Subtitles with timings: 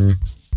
[0.00, 0.49] Mm-hmm.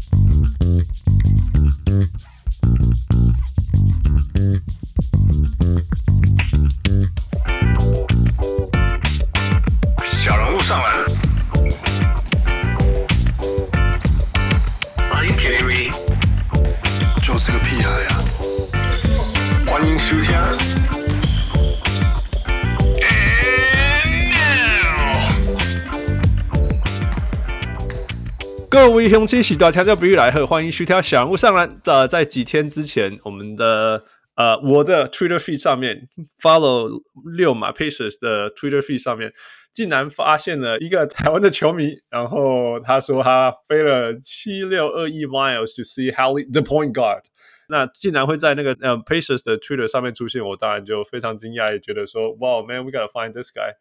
[28.94, 31.68] 位乡亲，喜多调教不欲来贺，欢迎收听小人物上篮。
[31.86, 34.04] 呃，在几天之前，我们的
[34.36, 36.08] 呃我的 Twitter feed 上面
[36.40, 37.02] follow
[37.36, 39.34] 六马 Pacers 的 Twitter feed 上面，
[39.74, 47.22] 竟然发现了一个台湾的球迷，然后他说他飞了七六二一 miles to see Hallie the point guard。
[47.70, 53.74] 那竟然会在那个呃 Pacers 的 Twitter 上面出现，我当然就非常惊讶，也觉得说，Wow man，we gotta find this guy。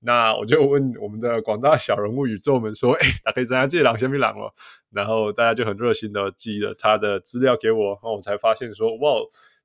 [0.00, 4.52] 那我就问我们的广大小人物宇宙们说：“哎、欸，大家可以怎样借狼先别狼哦。”
[4.92, 9.12] 然后大家就很热心的寄了他的资料给我，然后我才发现说：“哇，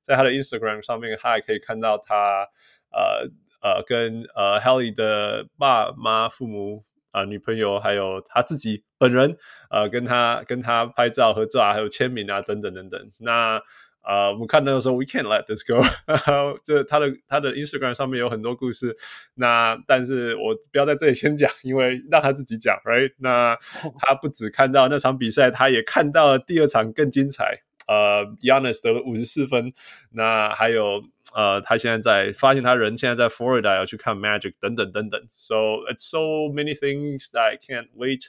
[0.00, 2.48] 在他的 Instagram 上面，他还可以看到他
[2.90, 3.28] 呃
[3.60, 9.36] 呃跟呃 Helly 的爸妈、父母啊、女朋友，还有他自己本人
[9.70, 13.10] 呃跟他跟他拍照合照啊，还有签名啊等等等等。
[13.20, 13.62] 那
[14.02, 15.82] ，uh, 我们看到的时候，We can't let this go。
[16.64, 18.96] 这他的他的 Instagram 上面有很多故事。
[19.34, 23.12] 那但是我不要在这里先讲，因为让他自己讲， right？
[23.18, 23.56] 那
[24.00, 27.62] 他不只看到那场比赛，他也看到了第二场更精彩。
[27.88, 29.72] 呃，Giannis 得了五十四分。
[30.12, 31.02] 那还有
[31.34, 35.20] 呃，他现在在发现他人现在在 Florida 要去看 Magic 等等等等。
[35.32, 38.26] So it's so many things that I can't wait。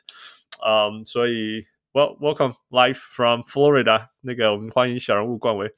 [0.66, 1.68] 嗯，所以。
[1.96, 4.08] Well, welcome live from Florida。
[4.22, 5.76] 那个，我们欢迎小人物冠伟。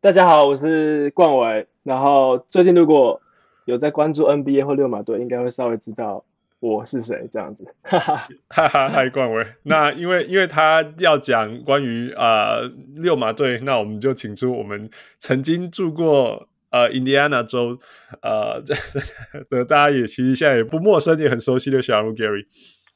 [0.00, 1.66] 大家好，我是冠伟。
[1.82, 3.20] 然后最近如果
[3.64, 6.24] 有在关注 NBA 或六马队，应该会稍微知道
[6.60, 7.64] 我是谁这样子。
[7.82, 9.44] 哈 哈哈哈，嗨，冠伟。
[9.64, 17.76] 那因为因为他要讲关于呃六马队，那我们就请出我们曾经住过呃印第安纳州
[18.22, 18.72] 呃这
[19.50, 22.44] 的大家也其实现在也不陌生，也很熟悉的小人物 Gary。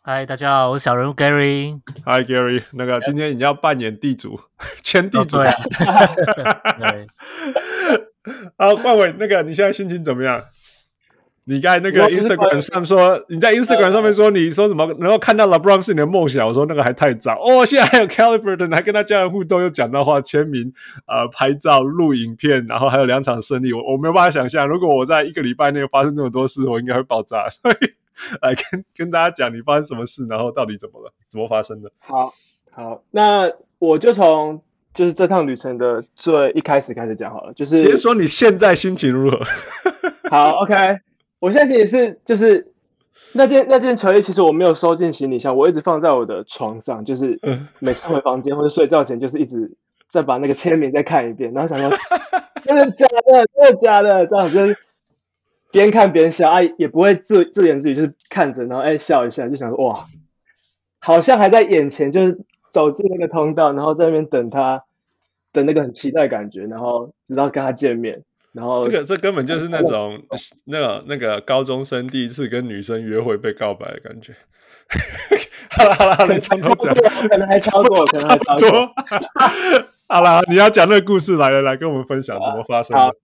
[0.07, 1.81] 嗨，大家好，我是小人物 Gary。
[2.05, 4.39] Hi Gary，那个今天你要扮演地主，
[4.85, 5.39] 签地主。
[5.39, 5.49] 对。
[8.59, 10.39] 好，冠伟，那个你现在心情怎么样？
[11.45, 14.87] 你在那个 Instagram 上说，你在 Instagram 上面说，你说什么？
[15.01, 17.65] 然后看到 LeBron 是你的梦想，我说那个还太早哦。
[17.65, 20.71] 现在还有 Caliburton 还跟他家人互动，又讲到话签名，
[21.07, 27.49] 呃，拍照、录影片，然后还有两场胜利，我我没有办法想象，如果我在一个礼拜内发生这么多事，我应该会爆炸。
[27.49, 27.95] 所以。
[28.41, 31.91] 来跟跟大家讲，你发生什么事，然后到底怎么了，怎么发生的？
[31.99, 32.33] 好，
[32.71, 39.41] 好，那我就从就是这趟旅程的最一开始开始讲好了，就是先说你现在心情如何？
[40.31, 40.75] 好，OK，
[41.41, 42.73] 我现在也是，就是
[43.33, 47.39] 那件那件球衣，其实我没有收进行李箱，我一直放在我的床上，就是
[47.81, 49.77] 每次回房间或者睡觉前，就是一直
[50.13, 51.91] 再把那个签名再看一遍，然后想说
[52.65, 54.77] 真的假的，真的假的，这样子。
[55.75, 60.07] 边看边笑啊，也不会自自言自语，就是看着，然后哎笑一下，就想说哇，
[61.01, 62.39] 好像还在眼前，就是
[62.73, 64.85] 走进那个通道，然后在那边等他
[65.53, 70.23] 等那个很期待感觉，然后直到跟他见面，然后这个这根本就是那种
[70.67, 74.33] 那个那个高中生第一次跟女生约会被告白的感觉。
[75.77, 76.95] 好了好了好了，从头讲，
[77.29, 78.93] 可能还超过，可能还超过。
[80.07, 83.17] 好了，你要讲那个故事来了，来跟我们分享怎么发生的。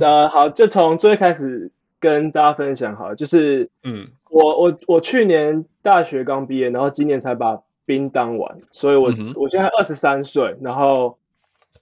[0.00, 11.18] 呃，好，就从最开始跟大家分享好了，就是，嗯，我我我去年大学刚毕业，然后今年才把兵当完，所以我、嗯、我现在二十三岁，然后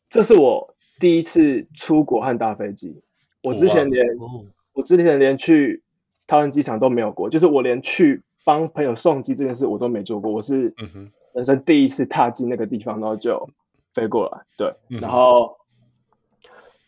[0.09, 3.03] 这是我第一次出国和搭飞机，
[3.43, 5.83] 我之前连、哦、我之前连去
[6.27, 10.75] 桃园机场都没有过，就是我连去帮朋友送机这件事我都没做过，我是
[11.35, 13.51] 人生第一次踏进那个地方，然后就
[13.93, 15.59] 飞过来，对，嗯、然后。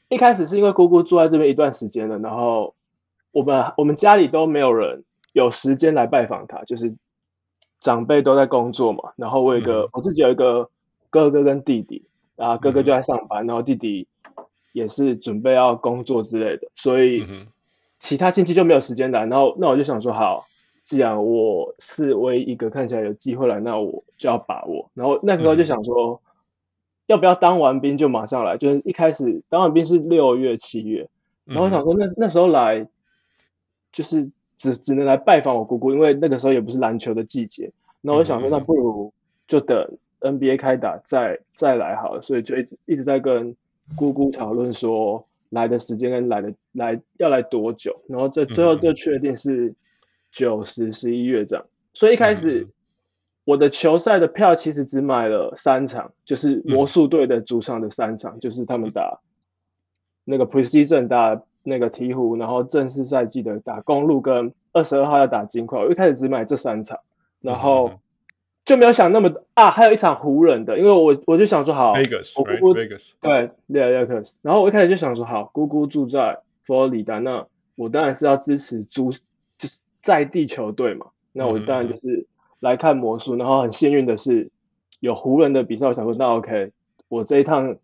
[0.08, 2.74] 一开始是因为姑姑住在这边一段时间了，然后
[3.30, 5.04] 我们我们家里都没有人
[5.34, 6.94] 有时间来拜访她，就是
[7.80, 9.12] 长辈都在工作嘛。
[9.16, 10.70] 然后我有一个、嗯、我自己有一个
[11.10, 12.06] 哥哥跟弟弟，
[12.37, 14.08] 然后哥哥就在上班，然后弟弟
[14.72, 17.26] 也是准备要工作之类的，所以
[18.00, 19.26] 其他亲戚就没有时间来。
[19.26, 20.46] 然后那我就想说，好，
[20.84, 24.90] 既然我是唯一一个看起来有机会来，那我就要把握。
[24.94, 26.22] 然后那个时候就想说。
[27.08, 28.58] 要不要当完兵就马上来？
[28.58, 31.08] 就是一开始当完兵是六月、七月，
[31.46, 32.87] 然后我想说那那时候来，
[33.90, 37.72] 就是只只能来拜访我姑姑，因为那个时候也不是篮球的季节。
[38.02, 39.12] 那我想说，那不如
[39.46, 42.20] 就等 NBA 开打再再来好了。
[42.20, 43.56] 所以就一直一直在跟
[43.96, 49.75] 姑姑讨论说来的时间跟来的来要来多久，然后这最后就确定是
[50.31, 51.64] 九十十一月这样。
[51.94, 52.69] 所以一开始
[53.49, 59.21] 我的球赛的票其实只买了三场，就是魔术队的主场的三场，嗯、就是他们打
[60.27, 66.99] 那个 Preseason 打那个鹈鹕，然后正式赛季的打公路跟二十二号要打金块，我一开始只买这三场，
[67.41, 67.93] 然后
[68.67, 77.47] 就没有想那么啊，还有一场湖人的，因为我我就想说好，Vegas，我姑姑 Vegas，对，Vegas，然后我一开始就想说好，姑姑住在佛罗里达，那
[77.77, 79.11] 我当然是要支持主
[79.56, 82.27] 就是在地球队嘛，那我当然就是。
[82.60, 84.50] 来看魔术，然后很幸运的是
[85.00, 86.72] 有湖人的比赛，我想说那 OK，
[87.08, 87.76] 我这一趟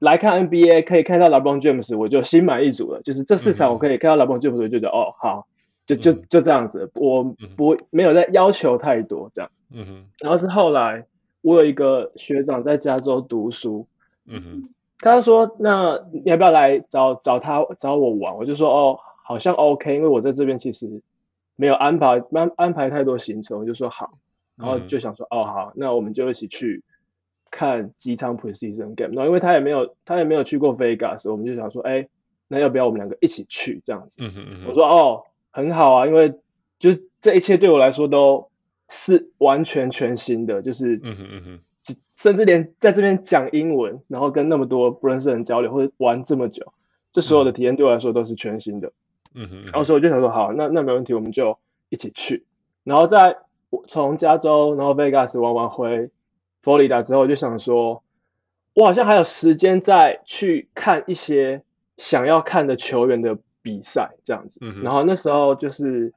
[0.00, 3.00] 来看 NBA 可以看到 LeBron James，我就心满意足了。
[3.02, 5.46] 就是这四场我可以看到 LeBron James，我就觉得哦好，
[5.86, 7.22] 就就就这样子，我
[7.56, 9.50] 不没有在要求太多这样。
[9.70, 10.04] 嗯哼。
[10.18, 11.06] 然后是后来
[11.40, 13.86] 我有一个学长在加州读书，
[14.26, 18.36] 嗯哼，他说那你要不要来找找他找我玩？
[18.36, 21.02] 我就说哦好像 OK，因为我在这边其实。
[21.56, 24.18] 没有安排安安排太多行程，我就说好，
[24.56, 26.82] 然后就想说、嗯、哦好，那我们就一起去
[27.50, 29.14] 看机场 Precision Game。
[29.14, 32.08] 然后因为他也没有他也没有去过 Vegas，我们就想说，哎，
[32.48, 34.16] 那要不要我们两个一起去这样子？
[34.18, 36.34] 嗯哼嗯哼，我说哦很好啊，因为
[36.78, 36.90] 就
[37.20, 38.50] 这一切对我来说都
[38.88, 46.72] 是完全全新的，就是嗯哼嗯哼，甚至连在这边讲英文，然后跟那么多不认识的人交流，或者玩这么久，
[47.12, 48.92] 这所有的体验对我来说都是全新的。
[49.34, 51.58] 嗯哼，然后所以我就想说，好，那那没问题，我们就
[51.88, 52.44] 一起去。
[52.84, 53.38] 然后在
[53.70, 56.10] 我从加州，然后 Vegas 玩完回
[56.62, 58.02] 佛罗里达之后，我就想说，
[58.74, 61.62] 我好像还有时间再去看一些
[61.96, 64.58] 想要看的球员的比赛，这样子。
[64.60, 64.82] 嗯哼。
[64.82, 66.12] 然后那时候就是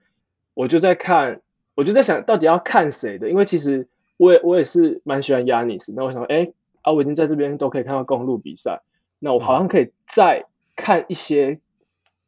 [0.53, 1.41] 我就在看，
[1.75, 5.85] 我就在想到底要看谁的，因为其实我也我也是蛮喜欢 Giannis。
[5.95, 6.51] 那我想说，哎，
[6.81, 8.81] 啊，我已经在这边都可以看到公路比赛，
[9.19, 10.45] 那我好像可以再
[10.75, 11.59] 看一些。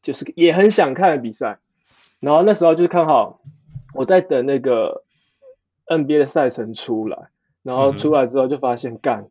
[0.03, 1.59] 就是也很想看的比赛，
[2.19, 3.41] 然后那时候就是看好
[3.93, 5.03] 我在等那个
[5.87, 7.29] NBA 的赛程出来，
[7.63, 9.27] 然后出来之后就发现干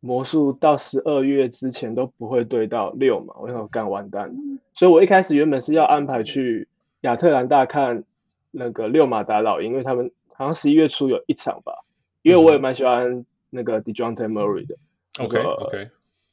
[0.00, 4.34] 魔术到十二月之前都不会对到六嘛，我想干完蛋，
[4.74, 6.68] 所以我一开始原本是要安排去
[7.02, 8.04] 亚特兰大看
[8.50, 11.84] 那个六马打老鹰，因为他们好像十一月初有一场吧，
[12.22, 14.76] 因为我也蛮喜欢那个 Dejounte Murray 的
[15.18, 15.90] ，OK OK，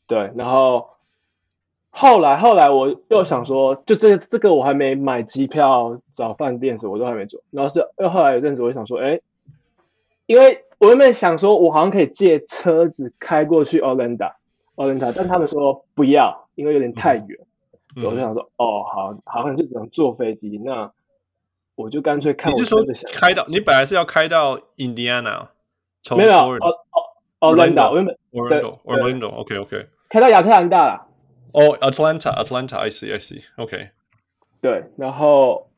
[0.07, 0.89] 对，然后。
[1.91, 7.41] 后来，后来我又想说，就这个这个我还没买机票找饭店什么，我都还没做。
[7.51, 9.19] 然后是又后来有阵子，我就想说，哎，
[10.25, 17.39] 因为我原本想说，我好像可以借车子开过去 Orlando，Orlando， 但他们说不要，因为有点太远。
[17.97, 20.57] 嗯、我就想说，哦，好，好像就只能坐飞机。
[20.63, 20.89] 那
[21.75, 22.57] 我就干脆看我。
[22.57, 22.79] 你是说
[23.13, 23.45] 开到？
[23.49, 25.47] 你本来是要开到 Indiana？
[26.15, 26.57] 没有，哦
[27.41, 31.07] 哦，Orlando，我原本 Orlando，Orlando，OK，OK，开到亚特兰大了。
[31.53, 33.89] 哦、oh，Atlanta，Atlanta，I see，I see，OK。
[34.61, 35.69] 对，然后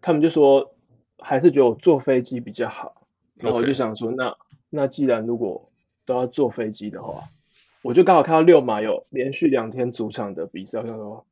[0.00, 0.74] 他们就说
[1.18, 4.36] 还是觉得我坐飞机比较好，然后我就想说，那
[4.70, 5.70] 那既然如果
[6.04, 7.24] 都要坐飞机的话，
[7.82, 11.26] 我就刚好看到六马有连续两天主场的比赛，我想说，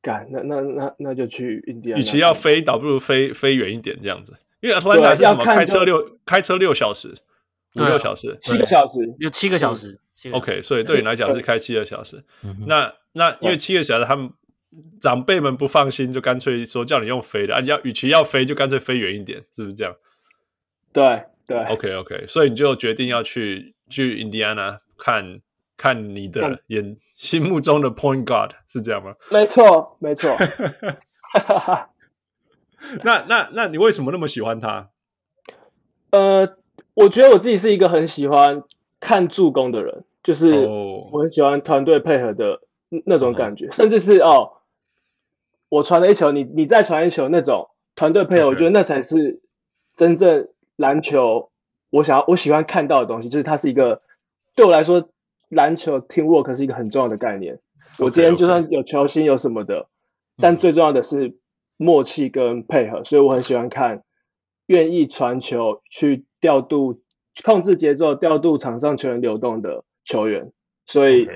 [0.00, 2.00] 干，那那那那就去印第安。
[2.00, 5.44] 与其要飞，倒不如飞飞远一点这样子，因为 Atlanta 是什么？
[5.44, 7.14] 开车六开车六小时。
[7.74, 10.00] 五六小时，七个小时，有七个小时。
[10.32, 12.24] OK，所以对你来讲是开七个小时。
[12.66, 14.30] 那那因为七个小时，他们
[15.00, 17.60] 长辈们不放心，就干脆说叫你用飞的啊。
[17.62, 19.92] 要与其要飞，就干脆飞远一点，是不是这样？
[20.92, 21.64] 对对。
[21.64, 25.40] OK OK，所以你就决定要去去印第安纳看
[25.76, 29.16] 看你的眼心目中的 Point Guard 是这样吗？
[29.32, 30.30] 没错没错。
[33.02, 34.90] 那那那你为什么那么喜欢他？
[36.10, 36.56] 呃。
[36.94, 38.62] 我觉得我自己是一个很喜欢
[39.00, 40.54] 看助攻的人，就是
[41.10, 42.60] 我很喜欢团队配合的
[43.04, 43.74] 那种感觉，oh.
[43.74, 44.52] 甚至是哦，
[45.68, 49.40] 我传了一球，你你再传一球那种团队配合，我觉得那才是
[49.96, 51.50] 真正篮球
[51.90, 54.00] 我想要我喜欢看到的东西，就是它是一个
[54.54, 55.08] 对我来说
[55.48, 57.58] 篮球 teamwork 是一个很重要的概念。
[57.98, 59.88] 我今天就算有球星有什么的，
[60.36, 61.36] 但最重要的是
[61.76, 64.04] 默契跟配合，所以我很喜欢看
[64.66, 66.24] 愿意传球去。
[66.44, 67.00] 调度、
[67.42, 70.52] 控制节奏、调度场上球员流动的球员，
[70.86, 71.26] 所以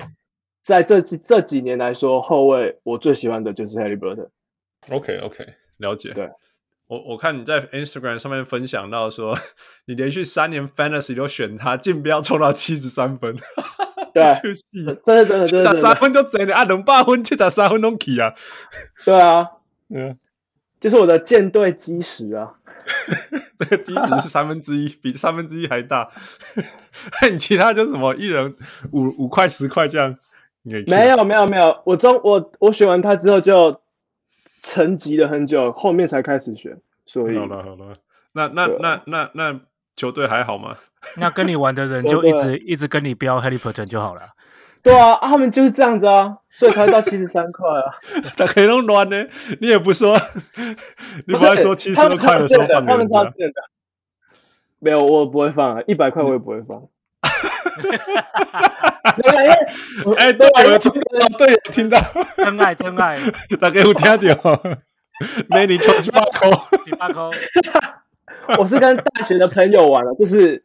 [0.66, 4.28] 在这几这几年来说，后卫我最喜欢的就是 Harry Burton。
[4.90, 5.46] OK OK，
[5.78, 6.12] 了解。
[6.12, 6.28] 对，
[6.88, 9.34] 我我看你在 Instagram 上面分享到说，
[9.86, 13.34] 你连续三年 Fantasy 都选他，竞标冲到七十三分。
[14.12, 18.34] 对，真的真的真的，七十三分就真的啊，能八分七十三分都起啊。
[19.06, 19.46] 对啊，
[19.88, 20.18] 嗯，
[20.80, 22.54] 就是我的舰队基石啊。
[23.58, 26.08] 这个基石是三分之一， 比三分之一还大。
[27.30, 28.54] 你其他就什么一人
[28.92, 30.16] 五五块十块这样？
[30.86, 33.80] 没有没有没有，我中我我选完他之后就
[34.62, 36.78] 沉寂了很久，后面才开始选。
[37.06, 37.96] 所以好了好了，
[38.32, 39.60] 那那那那那
[39.96, 40.76] 球队还好吗？
[41.16, 44.22] 那跟你玩的人就一直一直跟你标 Haliburton 就好了。
[44.82, 47.84] 对啊，啊，他们就是这样子啊，所以才到 七十三块啊。
[48.36, 49.26] 他可以弄乱呢，
[49.60, 50.16] 你也不说，
[51.26, 53.62] 你不会说七十二块的时候放给人家。
[54.80, 56.80] 没有，我不会放，一百块我也不会放。
[60.16, 61.98] 哎，对，有听到，对，有听到，
[62.36, 63.18] 真爱，真爱，
[63.60, 64.62] 大家有听到？
[65.48, 66.50] 没你抽几百块，
[66.84, 67.24] 几百块。
[68.58, 70.62] 我是跟大学的朋友玩了，就是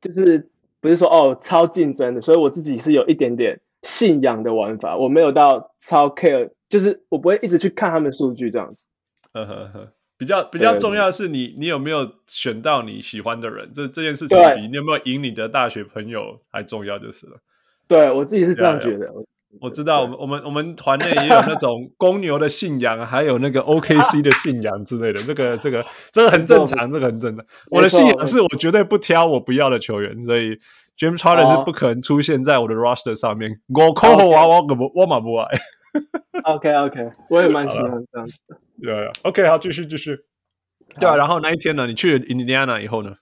[0.00, 0.50] 就是。
[0.80, 8.84] 不是说哦超竞争的，所以我自己是有一点点信仰的玩法，我没有到超 care，就是我不会一直去看他们数据这样子。
[9.32, 17.38] 呵呵呵，比较比较重要的是你你有没有选到你喜欢的人，这这件事情比你有没有赢你的大学朋友还重要就是了。
[17.86, 19.12] 对，我自己是这样觉得。
[19.62, 27.44] 我知道，我们我们我们团内也有那种 公牛的信仰，还有那个 OKC 的信仰之类的，这个这个这个很正常，这个很正常。
[27.70, 30.50] 我的信仰是我绝对不挑我不要的球员，所以
[30.98, 33.58] James Harden 是不可能出现在我的 roster 上面。
[33.74, 35.48] 我扣我我我我马不爱。
[36.44, 38.34] OK OK，我也蛮喜欢这样子。
[38.82, 40.14] 对，OK，好，继续继续。
[41.00, 41.86] 对啊，然后那一天呢？
[41.86, 43.16] 你去了 Indiana 以后呢？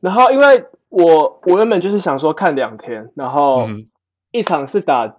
[0.00, 3.68] 然后因为我我原本就是想说看两天，然后。
[4.34, 5.18] 一场是打，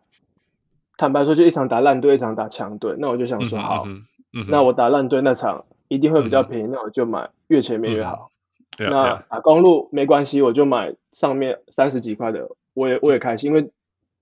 [0.97, 2.95] 坦白说就一场打烂队，一场打强队。
[2.97, 4.03] 那我就想说，好，嗯
[4.33, 8.29] 嗯、那我打烂队那场一定会比较便宜，嗯、那我就买越前面越好。
[8.77, 13.71] 嗯、那打公路没关系，我就买上面三十几块的，我也我也开心，因为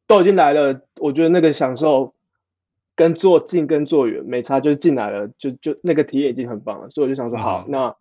[0.06, 2.14] 都已经来了，我觉得那个享受
[2.96, 7.96] 跟坐近跟坐远没差，就是进来了就就那个体验已经很棒了，所以我就想说，好，嗯、那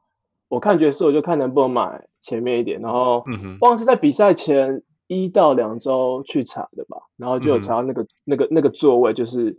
[0.51, 3.25] 我看爵士，我就看能不能买前面一点，然后
[3.61, 4.83] 忘了是在比赛前。
[5.21, 9.59] 一到两周去查的吧，然后就有查到那个、嗯、那个那个座位，就是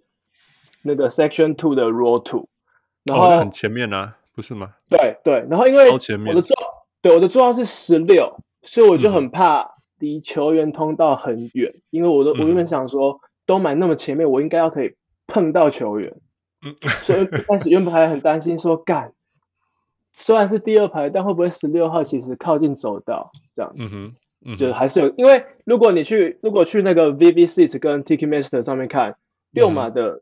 [0.81, 2.47] 那个 Section Two 的 Row Two，
[3.03, 4.73] 然后、哦、很前面啊，不是吗？
[4.89, 6.55] 对对，然后因为我的座，
[7.01, 14.95] 对我的座号是十六，所以我就很怕离球员通道很远，嗯、因为我的我原本想说都买那么前面，我应该要可以
[15.27, 16.15] 碰到球员，
[16.65, 19.13] 嗯、所以一开始原本还很担心说干，
[20.13, 23.73] 虽然是第二排，但会不会十六号其实靠近走道这样？
[23.77, 24.15] 嗯哼。
[24.57, 29.15] 就还是有，因为如果你去，如果去那个 VV Seats 跟 Ticketmaster 上面看，
[29.51, 30.21] 六码的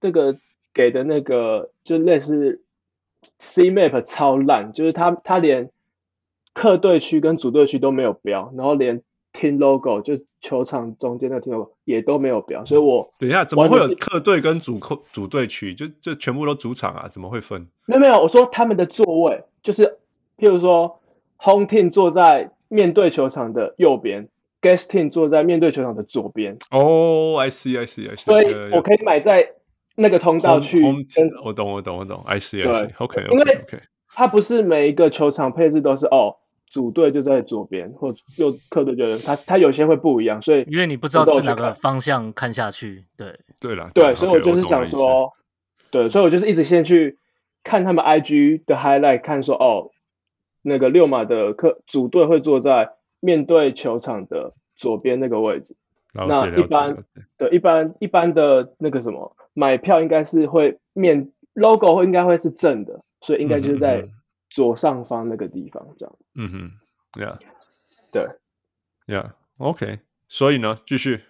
[0.00, 0.36] 这个
[0.72, 2.62] 给的那个就类似
[3.40, 5.70] C Map 超烂，就是他他连
[6.54, 15.74] 客队区跟主队区都没有标，然后连 Team Logo 就球场中间的 Team Logo 也都没有标，所以我等一下怎么会有客队跟主客主队区？
[15.74, 17.08] 就就全部都主场啊？
[17.08, 17.66] 怎么会分？
[17.86, 19.98] 没有没有，我说他们的座位就是，
[20.36, 21.00] 譬如说
[21.38, 22.52] Home Team 坐在。
[22.68, 24.28] 面对球场的右边
[24.60, 26.56] ，guest team 坐在面对球场的左边。
[26.70, 28.24] 哦，I see, I see, I see。
[28.24, 29.52] 所以我可以买在
[29.96, 30.82] 那个通道去。
[31.44, 32.22] 我懂，我懂，我懂。
[32.26, 32.90] I see, I see。
[32.98, 33.80] OK, OK, OK。
[34.14, 36.36] 它不是每一个球场配置都是哦，
[36.70, 45.32] 主队就在左边，或右客队就它它有些会不一样，所以因为你不知道是哪个方向看下去，对对了，对，所以我就是想说，
[45.90, 47.16] 对，所以我就是一直先去
[47.62, 49.90] 看他们 IG 的 highlight，看说哦。
[50.68, 55.74] 那个六码的客组队会坐在面对球场的左边那个位置。
[56.12, 57.04] 那一般
[57.36, 64.08] 对一般一般的那个什么买票应该是会面 logo 会应该会是正的，所以应该就是在
[64.50, 66.14] 左上方那个地方这样。
[66.34, 66.70] 嗯哼
[67.20, 67.38] ，Yeah，
[68.10, 68.28] 对
[69.06, 70.00] ，Yeah，OK。
[70.28, 71.20] 所以呢，继续。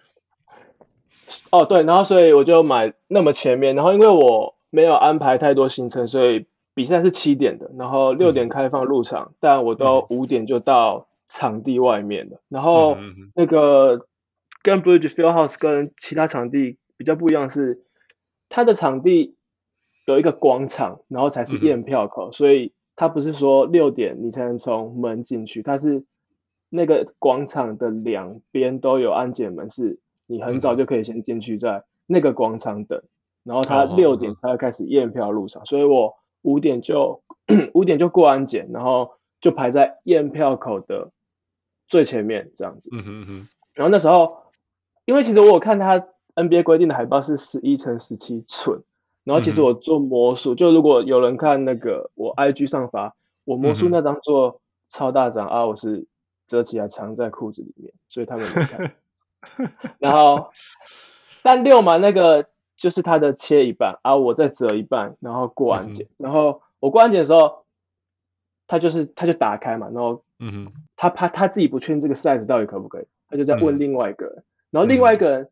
[1.51, 6.47] 哦，对，然后所以我就买那么前面，然后因为我没有安排太多行程，所以。
[6.79, 12.37] 比赛是七点的，然后六点开放入场，嗯、但我都五点就到场地外面了。
[12.37, 12.95] 嗯、然后
[13.35, 14.07] 那个
[14.63, 17.83] 跟 Bridge Fieldhouse 跟其他场地比较不一样是，
[18.47, 19.35] 它的场地
[20.07, 26.05] 有一个广场，然后才是验票口，嗯、所以它不是说六点你才能从门进去，它是
[26.69, 33.01] 那个广场的两边都有安检门，是你很早就可以先进去，在那个广场等，
[33.43, 36.15] 然后它六点才会开始验票入场，所以我。
[36.41, 37.21] 五点就
[37.73, 41.11] 五点就过安检，然后就排在验票口的
[41.87, 42.89] 最前面这样子。
[42.91, 43.47] 嗯哼哼。
[43.73, 44.43] 然后那时候，
[45.05, 48.81] 因为其实我有看他 NBA 规定的海报是十一乘十七寸，
[49.23, 53.15] 然后其实我做魔术，嗯、就如果有人看那个我 IG 上发，
[53.45, 56.05] 我魔术那张做超大张、嗯、啊，我是
[56.47, 58.91] 折起来藏在裤子里面，所以他们没看。
[59.99, 60.51] 然后，
[61.43, 62.47] 但六嘛那个。
[62.79, 67.65] 就是他的切一半，啊，我再折一半，然后过安检，嗯、然后我过安检的时候，
[68.67, 75.49] 他就是他就打开嘛，然后，嗯哼，他怕他自己不确定这个 size 到底可不可以，他就在问另外一个人，嗯、然后另外一个人，嗯、哼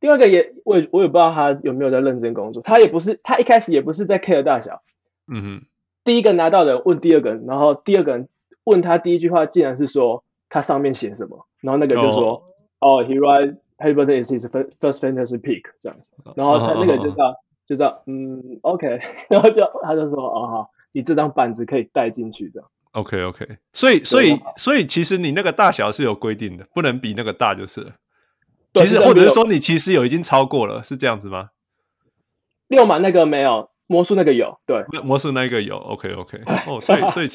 [0.00, 4.82] 另外一个也我也我也不知道他有没有在认真工作，他也不是他一开始也不是在 care 大小，
[5.26, 5.66] 嗯哼，
[6.04, 8.28] 第一个拿到的人问第二个人，然后第二个人
[8.62, 12.44] 问他第一句话，竟然是说他上面写什么，然后那个就说，
[12.78, 13.00] 哦、oh.
[13.00, 14.46] oh,，he write Haliburton is his
[14.80, 17.36] first fantasy pick 这样子，然后他那个就知道，oh.
[17.66, 19.00] 就知道，嗯，OK，
[19.30, 22.62] 然后就他就说，哦好，你这张板子可以带进去的。
[22.92, 27.92] OK OK，所以所以所以其实你那个大小是有规定的，不能比那个大就是了。
[28.74, 31.50] 其实或者是说你其实有已经超过了，是这样子吗？
[32.68, 35.76] 六码那个没有，魔术那个有，对，魔术那个有。
[35.92, 37.28] OK OK，哦，所以所以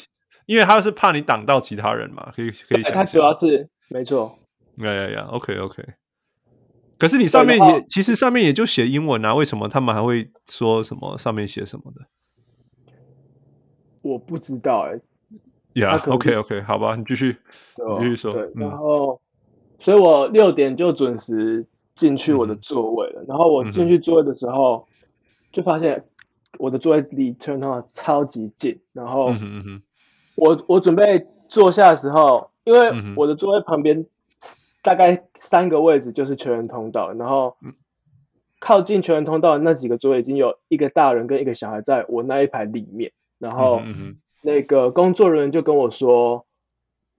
[0.46, 2.94] 因为他是怕你挡到其他人嘛，可以可以想。
[2.94, 4.38] 他主要是没错。
[4.78, 5.84] 呀呀呀，OK OK。
[6.98, 12.02] 可是你上面也其实上面也就写英文啊，为什么他们还会说什么上面写什么的？
[14.02, 15.02] 我不知道哎、欸。
[15.82, 17.38] 呀、yeah,，OK OK，好吧，你继续，
[17.76, 18.34] 你继续说。
[18.34, 19.22] 对，然后，
[19.80, 23.22] 所以我六点就准时进去我的座位了。
[23.22, 24.88] 嗯、然后我进去座位的时候，
[25.52, 26.04] 就发现
[26.58, 28.80] 我的座位离 turnout 超级近。
[28.92, 29.32] 然后，
[30.36, 34.04] 我我准备坐下的时候，因为我的座位旁边
[34.88, 37.58] 大概三个位置就是球员通道，然后
[38.60, 43.82] 靠近球员通道的那几个座位已经有一个大人跟一个小孩在我那一排里面，然后。
[44.44, 46.46] 那个工作人员就跟我说，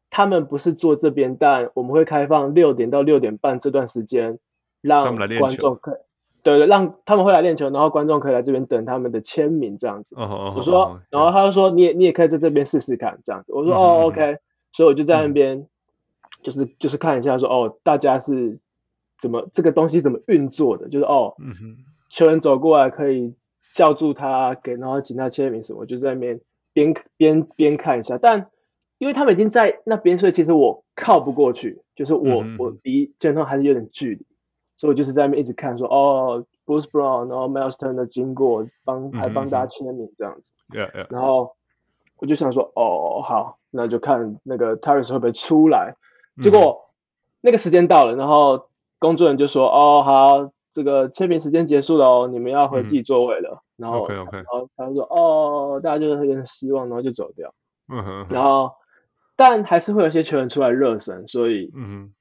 [0.08, 4.38] 他们不是坐这边，但我们会开放六点到六点半这段时间，
[4.80, 5.96] 让观众可以，
[6.42, 10.14] 对对，让他们会来练球，然后观众可以来这边等他们的签名这样子。
[10.16, 13.52] 我说，然后他就说，你也你也可以在这边试试看这样子。
[13.52, 14.38] 我说，哦，OK，
[14.72, 15.66] 所以我就在那边，
[16.42, 18.58] 就是就是看一下说，哦，大家是
[19.20, 21.76] 怎么这个东西怎么运作的，就是哦，嗯
[22.10, 23.34] 球员走过来可以
[23.74, 26.40] 叫住他，给然后请他签名什么，我就在那边。
[26.74, 28.50] 边边边看一下，但
[28.98, 34.24] 因为他们已经在那边，所以其实我靠不过去，就是我我离前头还是有点距离，
[34.76, 40.42] 所以我就是在那边一直看说，哦，Bruce Brown，然后 Miles t u r n 的经过，帮还帮大家签名这样子，
[40.78, 41.56] 嗯嗯然后
[42.18, 45.96] 我就想说，哦，好，那就看那个 Tyrese 会不会出来，
[46.42, 46.90] 结果
[47.40, 50.52] 那个时间到了，然后工作人员就说，哦，好。
[50.70, 53.64] 这个签名时间结束了哦，你们要回自己座位了。
[53.78, 57.52] 嗯、然后.然后他说：“哦，大家就是有点失望，然后就走掉。”
[57.90, 58.26] 嗯哼。
[58.30, 58.72] 然后，
[59.34, 62.14] 但还是会有些球员出来热身，所以，嗯哼。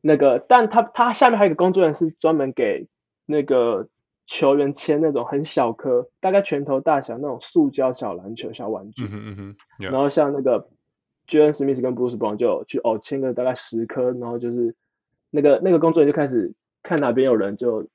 [0.00, 2.86] 那个，但他他下面还有一个工作人员是专门给
[3.26, 3.88] 那个
[4.26, 9.04] 球员签那种很小颗，大概拳头大小那种塑胶小篮球小玩具。
[9.04, 9.56] 嗯哼嗯哼。
[9.84, 9.90] Yeah.
[9.90, 10.68] 然后像那个
[11.28, 14.74] Jalen Smith 跟 Bruce Brown 就去哦签个大概十颗，然后就是
[15.30, 16.54] 那个那个工作人员就开始。
[16.84, 17.86] 看哪边有人就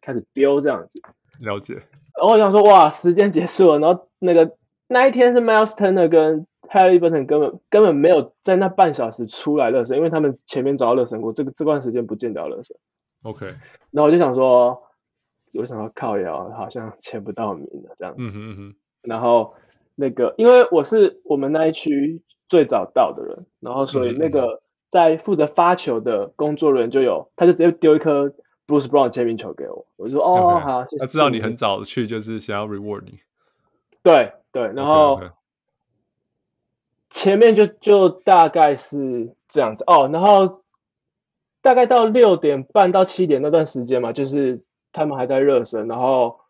[0.00, 1.00] 开始丢这样子，
[1.38, 1.74] 了解。
[1.74, 3.78] 然后我想说，哇，时间结束了。
[3.78, 4.56] 然后那个
[4.88, 12.76] 那一天是 Miles Turner 跟 Harry Burton 根本根本没有在那半小时出来热身，因为他们前面找到热身过，这个这段时间不见得热身。
[13.22, 13.46] OK。
[13.92, 14.82] 然后我就想说，
[15.52, 18.22] 有什么靠摇，好像签不到名了这样子。
[18.24, 18.74] 嗯哼嗯哼。
[19.02, 19.54] 然后
[19.94, 22.20] 那个，因为我是我们那一区
[22.52, 24.60] 最早到的人，然后所以那个。
[24.92, 28.28] 在负责发球的工作人员就有，他就直接丢一颗
[28.66, 33.18] Bruce Brown 签名球给我，我就说哦好，他知道你很早去，就是想要 reward 你。
[34.02, 35.18] 对对，然后.
[37.08, 40.60] 前面就就大概是这样子哦，然后
[41.62, 44.62] 大概到六点半到七点那段时间嘛，就是
[44.92, 46.40] 他们还在热身，然后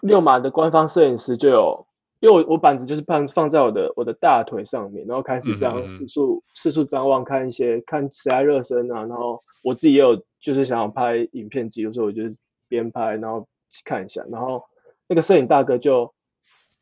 [0.00, 1.86] 六马的官方摄影师就有。
[2.20, 12.22] 因为我我板子就是放放在我的我的大腿上面，然后开始这样四处四处张望，看一些看谁在热身啊，然后我自己也有就是想要拍影片机，有时候我就
[12.68, 13.48] 边拍然后
[13.84, 14.62] 看一下，然后
[15.08, 16.12] 那个摄影大哥就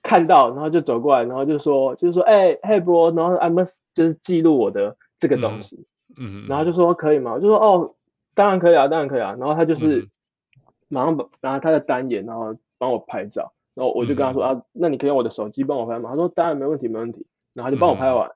[0.03, 5.87] 看到，然后就走过来，然后就说就是说哎嘿 bro，然后 I must 就是记录我的这个东西，
[6.19, 7.35] 嗯，然后就说可以吗？
[7.35, 7.95] 我就说哦，
[8.35, 10.09] 当然可以啊，当然可以啊，然后他就是
[10.89, 13.53] 马上把拿他的单眼，然后帮我拍照。
[13.79, 16.11] 然后我就跟他说、嗯、啊，那你可以用我的手机帮我拍吗？
[16.11, 17.25] 他说当然没问题，没问题。
[17.55, 18.27] 然后他就帮我拍完。
[18.27, 18.35] 嗯、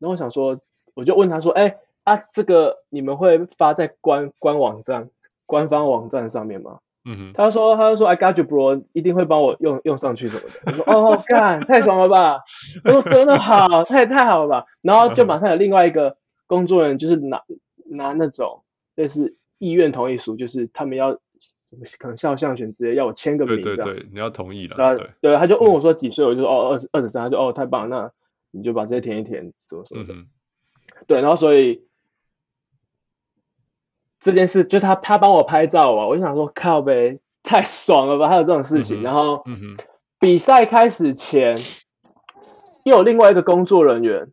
[0.00, 0.58] 然后我想说，
[0.94, 5.08] 我就问他说，哎啊，这个你们会发在官官网站、
[5.46, 6.80] 官方网站上面吗？
[7.04, 7.32] 嗯哼。
[7.34, 10.82] 他说，他就说，I got you, bro，一定会帮我用用上去什么的。
[10.84, 12.40] 我说，哦，干，太爽了吧！
[12.84, 14.66] 我说真的好，太太好了吧！
[14.82, 16.16] 然后就马上有另外一个
[16.48, 17.40] 工作人员，就是拿
[17.84, 18.64] 拿那种
[18.96, 21.16] 就是意愿同意书，就是他们要。
[21.98, 24.96] 可能肖像权直接，要我签个名，对对对，你要同意了。
[24.96, 28.12] 对对，他就问我说几岁，我就说哦二十二十三，他就哦太棒了，那
[28.50, 30.14] 你就把这些填一填，什么什么的。
[30.14, 30.26] 嗯、
[31.06, 31.84] 对，然后所以
[34.20, 39.00] 这件事就他他帮我拍照啊，我就想说靠呗，太爽了吧，还有这种事情。
[39.00, 39.76] 嗯、然后、嗯、
[40.18, 41.56] 比赛开始前
[42.82, 44.28] 又有另外一个工作人员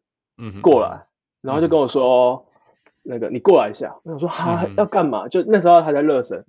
[0.62, 1.08] 过来，嗯、
[1.42, 2.48] 然后就跟我说、
[3.04, 5.28] 嗯、那个你过来一下，我想说哈、嗯、要干嘛？
[5.28, 6.44] 就那时候还在热身。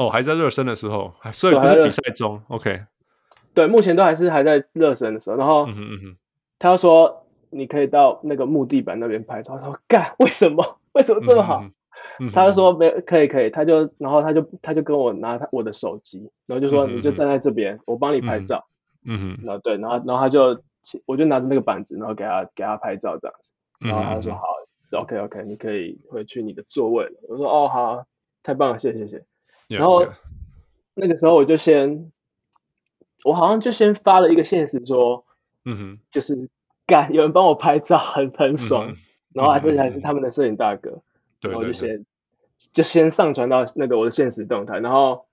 [0.00, 2.40] 哦，还在热身的时候，所以不是比赛中。
[2.48, 2.80] OK，
[3.52, 5.36] 对，目前都还是还在热身的时候。
[5.36, 6.16] 然后，嗯嗯嗯
[6.58, 9.58] 他说你可以到那个木地板那边拍照。
[9.58, 10.78] 他说干，为什么？
[10.92, 11.62] 为什么这么好？
[12.32, 13.50] 他就说没可以可以。
[13.50, 18.64] 他就然后他就他就跟我拿他我的手机，然后就说你就站在这边，我帮你拍照。
[19.04, 19.44] 嗯哼。
[19.44, 20.62] 然后对，然后然后他就
[21.04, 23.50] 我就拿着那个板子，然后给他给他拍照这样子。
[23.86, 24.42] 然后他就说好
[25.02, 27.12] ，OK OK，你可以回去你的座位了。
[27.28, 28.04] 我说哦好，
[28.42, 29.24] 太棒了，谢谢谢谢。
[29.78, 30.06] 然后
[30.94, 32.10] 那个时候我就先。
[33.22, 35.26] 我好像就先发了一个现实说，
[35.66, 36.48] 嗯哼，就是
[36.86, 38.96] 干有人帮我拍照，很很爽，嗯、
[39.34, 41.02] 然后还是还是他们的摄影大哥，
[41.38, 42.06] 对，然后就先
[42.72, 45.26] 就先上传到那个我的现实动态，然后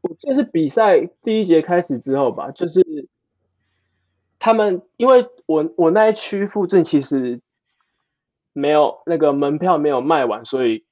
[0.00, 3.06] 我就是比赛第一节开始之后吧，就是
[4.40, 7.40] 他们因为我我那一区附近其实
[8.52, 10.83] 没有那个门票没有卖完，所以。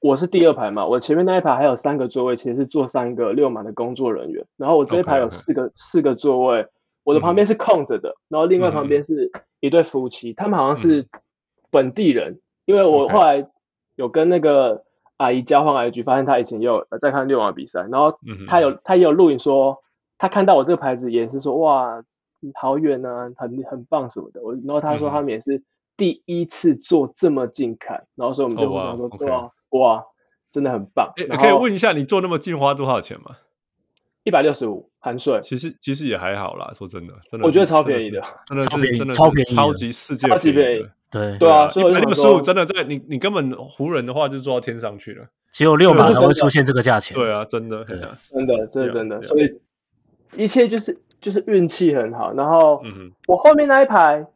[0.00, 4.44] 我是第二排嘛，我前面那一排还有三个座位，其实是坐三个六满的工作人员。
[4.56, 6.66] 然后我这一排有四个.四个座位，
[7.02, 11.08] 我的旁边是空着的，嗯、然后另外旁边是一对夫妻，嗯、他们好像是
[11.70, 13.48] 本地人，嗯、因为我后来
[13.96, 14.84] 有跟那个
[15.16, 19.78] 阿姨交换 IG，发现她以前也有在看六马比赛，然后她有她也有录影说，
[20.18, 22.04] 她看到我这个牌子也是说哇，
[22.54, 24.42] 好远啊，很很棒什么的。
[24.42, 25.62] 我然后她说他们也是
[25.96, 29.50] 第一次坐这么近看，然后所以我们就互相说对啊。
[29.78, 30.04] 哇，
[30.52, 31.12] 真的很棒！
[31.16, 33.36] 哎，可以问一下，你坐那么近花多少钱吗？
[34.24, 35.38] 一百六十五含税。
[35.40, 40.86] 其实其实也还好啦，说真的，真的我觉得超便宜的，真的超便宜，真的超便宜，超级世界便宜。
[41.08, 47.16] 对对啊，一百六十五真的在你你根本湖人的话就坐到天上去了，只有六码才会出现这个价钱。
[47.16, 49.22] 对啊，真的，真的，真的，这是真的。
[49.22, 49.60] 所以
[50.36, 52.32] 一切就是就是运气很好。
[52.34, 52.82] 然后
[53.28, 54.26] 我后面那一排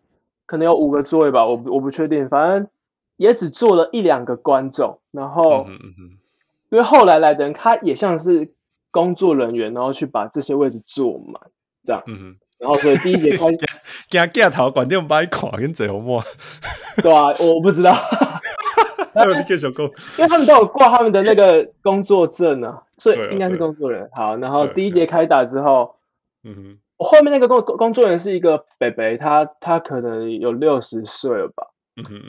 [0.47, 2.69] 可能有五个座位吧，我我不确定，反正。
[3.21, 6.17] 也只坐了一两个观众，然后，嗯嗯
[6.71, 8.55] 因为后来来的人他也像是
[8.91, 11.43] 工作人员，然后去把这些位置坐满，
[11.85, 13.47] 这样，嗯然后所以第一节开，
[14.09, 16.23] 惊镜头观众摆垮跟最后末，
[17.03, 17.95] 对啊，我不知道，
[20.17, 24.11] 因为他们都有挂他们的那个工作证啊，所以应该是工作人员。
[24.15, 25.97] 好，然后第一节开打之后，
[26.43, 31.67] 嗯哼，我后面那个工工作人员是一个北北，他他可能有六十岁了吧。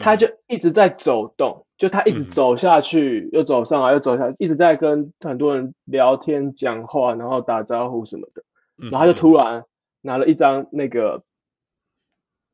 [0.01, 8.43] 他就一直在走动，就他一直走下去，又走上来，又走下去，一直在跟很多人聊天、讲话，然后打招呼什么的。
[8.89, 9.65] 然后他就突然
[10.01, 11.23] 拿了一张那个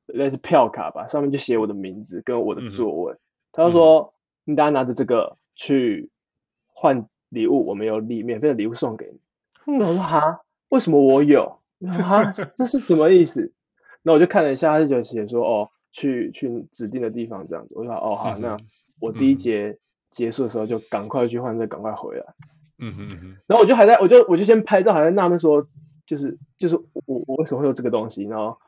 [0.06, 3.16] 类似票卡吧，上面就写我的名字跟我的座位。
[3.52, 6.10] 他就说：“你大家拿着这个去
[6.68, 9.20] 换礼物，我们有礼免费的礼物送给你。”
[9.80, 11.60] 我说：“哈，为什么我有？
[12.04, 13.54] 哈，这是什么意思？”
[14.04, 18.56] 那我就看了一下，他就写说：“哦。”去去指定的地方这样子，我说哦好，那
[19.02, 19.80] 我第一节
[20.12, 22.24] 结束的时候就赶快去换，车赶快回来。
[22.78, 23.38] 嗯哼嗯哼。
[23.48, 25.68] 然后我就还在，我就我就先拍照，还在纳闷说，
[26.06, 28.24] 就是就是我我为什么会有这个东西？
[28.26, 28.60] 然后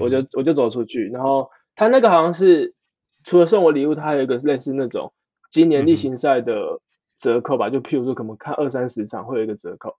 [0.00, 2.74] 我就我就走出去，然后他那个好像是
[3.22, 5.12] 除了送我礼物，他还有一个类似那种
[5.52, 6.80] 今年例行赛的
[7.20, 9.94] 折扣吧，就譬如说可能看二三十场会有一个折扣。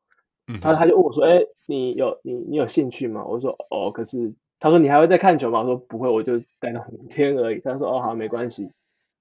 [0.47, 0.60] 嗯。
[0.60, 3.23] 他他就问我说，哎，你有你你有兴趣吗？
[3.25, 4.34] 我说哦，可是。
[4.60, 8.70] 他说：“你还会再看球吗？”我说：“不会，我就待到明天而已。”他说：“哦，好，没关系。”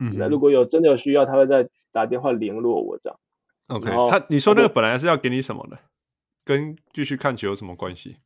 [0.00, 3.18] 嗯，那如果有真的有需要，他会再打电话联络我这样。
[3.68, 5.78] OK，他你说那个本来是要给你什么的？
[6.44, 8.16] 跟继续看球有什么关系？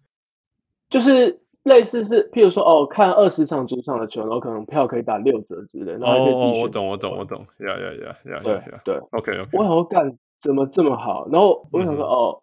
[0.89, 6.09] 就是类似是，譬如说哦，看二十场主场的球，然后可能票可以打六折之类，然后。
[6.09, 7.47] 哦，我懂，我懂，我懂。
[7.59, 8.41] 呀呀呀呀！
[8.43, 9.49] 对对，OK OK。
[9.53, 11.29] 我想说干怎么这么好？
[11.31, 12.43] 然后我想说哦。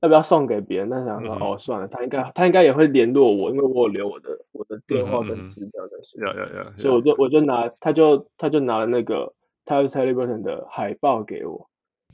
[0.00, 0.88] 要不要送给别人？
[0.88, 6.34] 那想说哦，算了，他应该他应该也会联络我，因为我有留我的我的电话跟资料在身上。
[6.36, 9.32] 要要要，所以我就我就拿，他就他就拿了那个
[9.66, 11.68] Tyrese Haliburton 的海报给我。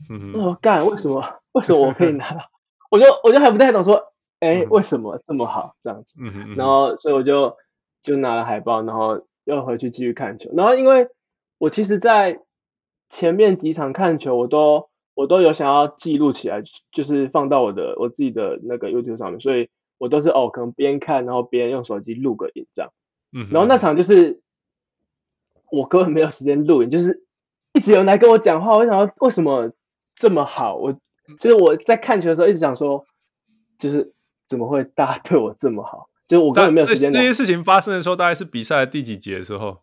[0.09, 0.33] 嗯。
[0.33, 2.39] 我说干，为什么 为什么我可以拿到？
[2.89, 4.01] 我就我就还不太懂，说
[4.39, 6.13] 哎，为什么这么好这样子？
[6.55, 7.55] 然后所以我就
[8.01, 10.49] 就拿了海报，然后又回去继续看球。
[10.53, 11.09] 然后因为
[11.59, 12.39] 我其实，在
[13.09, 14.89] 前面几场看球，我都。
[15.15, 22.91] 我都有想要记录起来，就是放到我的我自己的那个 YouTube 上面，所以我都是哦，可能边看然后边用手机录个影这样。
[23.31, 23.47] 嗯。
[23.49, 24.41] 然后那场就是
[25.71, 27.23] 我根本没有时间录影，就是
[27.73, 29.71] 一直有人来跟我讲话，我想要为什么
[30.15, 30.75] 这么好？
[30.75, 30.93] 我
[31.39, 33.05] 就是我在看球的时候一直想说，
[33.79, 34.13] 就是
[34.47, 36.09] 怎么会大家对我这么好？
[36.27, 37.11] 就是我根本没有时间。
[37.11, 39.79] 这些事情发生的时候，大概是比赛的第几节的时候？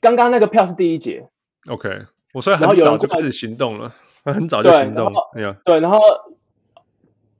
[0.00, 1.28] 刚刚那个票是第一节。
[1.68, 2.06] OK。
[2.32, 3.92] 我虽然很早就开始行动了，
[4.24, 5.30] 很早就行动了。
[5.34, 6.00] 对，然后，对，然后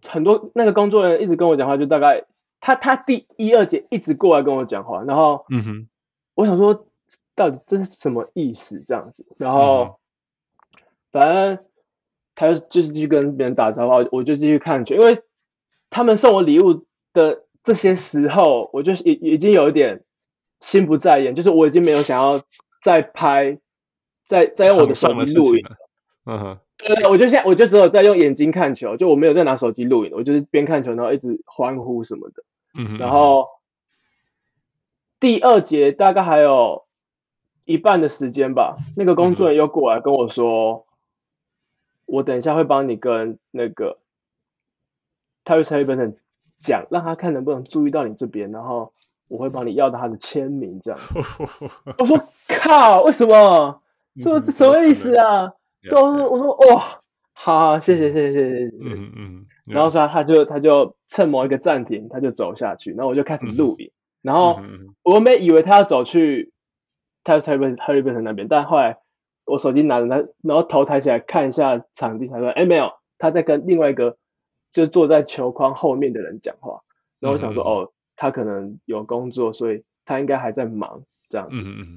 [0.07, 2.25] 很多那个工作人员一直跟我讲话，就大概
[2.61, 5.89] 他他第一二节一直过来跟我讲话，然后嗯哼，
[6.35, 6.87] 我想说
[7.35, 9.99] 到底这是什么意思这样子，然后
[11.11, 11.59] 反正
[12.35, 15.23] 他就是继续跟别人打招呼，我就继续看去，因为
[15.89, 20.05] 他们送我礼物的这些时候，我就已已经有一点
[20.61, 22.41] 心不在焉，就是我已经没有想要
[22.83, 23.59] 再拍，
[24.33, 25.65] 再再用我的手机录影。
[26.25, 32.43] 嗯哼，对，我就现在我就只有在用眼睛看球，就我没有在拿手机录影，我就是边看球然后一直欢呼什么的。
[32.75, 33.49] 嗯哼，然后
[35.21, 36.85] 第二节大概还有
[37.67, 40.87] 一半的时间吧，那个工作人员又过来跟我说，
[42.07, 43.99] 我等一下会帮你跟那个。
[45.45, 46.17] 他会在一边
[46.61, 48.93] 讲，让他看能不能注意到你这边，然后
[49.27, 51.01] 我会帮你要到他的签名，这样。
[51.99, 52.17] 我说
[52.47, 53.82] 靠，为什么？
[54.21, 55.53] 这这什么意思啊？
[55.89, 57.01] 都是我说哇，
[57.33, 58.77] 好，谢谢谢谢谢谢。
[58.81, 59.47] 嗯嗯。
[59.67, 63.91] 然后说他就他就趁某一个暂停，他就走下去，然后我就开始录影。
[64.23, 64.61] 然后
[65.03, 66.53] 我没以为他要走去
[67.25, 68.99] 他在那边他那边那边，但后来
[69.45, 74.17] 我手机拿着他，然后头抬起来看一下场地，他说哎没有，他在跟另外一个。
[74.73, 76.81] 就坐在球框后面的人讲话，
[77.21, 81.57] 然后我想说，哦，他可能有工作，所以他应该还在忙这样子。